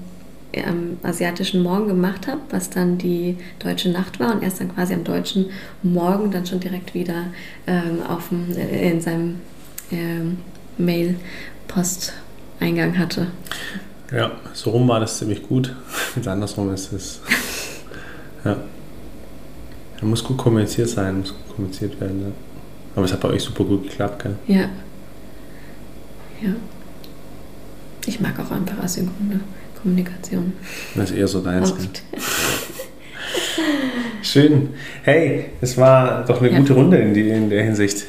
am 0.64 0.96
asiatischen 1.02 1.62
Morgen 1.62 1.88
gemacht 1.88 2.26
habe, 2.26 2.40
was 2.50 2.70
dann 2.70 2.96
die 2.98 3.36
deutsche 3.58 3.90
Nacht 3.90 4.18
war 4.20 4.34
und 4.34 4.42
erst 4.42 4.60
dann 4.60 4.74
quasi 4.74 4.94
am 4.94 5.04
deutschen 5.04 5.50
Morgen 5.82 6.30
dann 6.30 6.46
schon 6.46 6.60
direkt 6.60 6.94
wieder 6.94 7.24
ähm, 7.66 7.98
auf 8.08 8.30
dem, 8.30 8.56
äh, 8.56 8.90
in 8.90 9.02
seinem 9.02 9.40
ähm, 9.90 10.38
Mail-Posteingang 10.78 12.96
hatte. 12.98 13.26
Ja, 14.12 14.30
so 14.52 14.70
rum 14.70 14.86
war 14.88 15.00
das 15.00 15.18
ziemlich 15.18 15.42
gut. 15.42 15.74
Andersrum 16.24 16.72
ist 16.72 16.92
es. 16.92 17.20
Ja. 18.44 18.58
Er 20.00 20.04
muss 20.06 20.22
gut 20.22 20.36
kommuniziert 20.36 20.88
sein, 20.88 21.20
muss 21.20 21.32
gut 21.32 21.56
kommuniziert 21.56 22.00
werden. 22.00 22.22
Ja. 22.22 22.32
Aber 22.94 23.04
es 23.04 23.12
hat 23.12 23.20
bei 23.20 23.28
euch 23.28 23.42
super 23.42 23.64
gut 23.64 23.84
geklappt, 23.84 24.22
gell? 24.22 24.34
Ja. 24.46 24.68
Ja. 26.42 26.54
Ich 28.06 28.20
mag 28.20 28.38
auch 28.38 28.50
einfach 28.50 28.78
asynchrone 28.82 29.40
Kommunikation. 29.80 30.52
Das 30.94 31.10
ist 31.10 31.16
eher 31.16 31.28
so 31.28 31.40
deins. 31.40 31.72
Schön. 34.22 34.70
Hey, 35.02 35.50
es 35.60 35.76
war 35.76 36.24
doch 36.24 36.40
eine 36.40 36.50
ja. 36.50 36.58
gute 36.58 36.72
Runde 36.74 36.98
in, 36.98 37.14
die, 37.14 37.28
in 37.28 37.50
der 37.50 37.64
Hinsicht. 37.64 38.04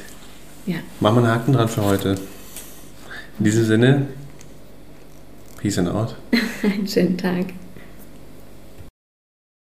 Ja. 0.66 0.76
Machen 1.00 1.16
wir 1.16 1.24
einen 1.24 1.32
Haken 1.32 1.52
dran 1.52 1.68
für 1.68 1.84
heute. 1.84 2.16
In 3.38 3.44
diesem 3.44 3.64
Sinne, 3.64 4.06
Peace 5.60 5.78
and 5.78 5.88
out. 5.88 6.16
einen 6.62 6.86
schönen 6.88 7.16
Tag. 7.16 7.46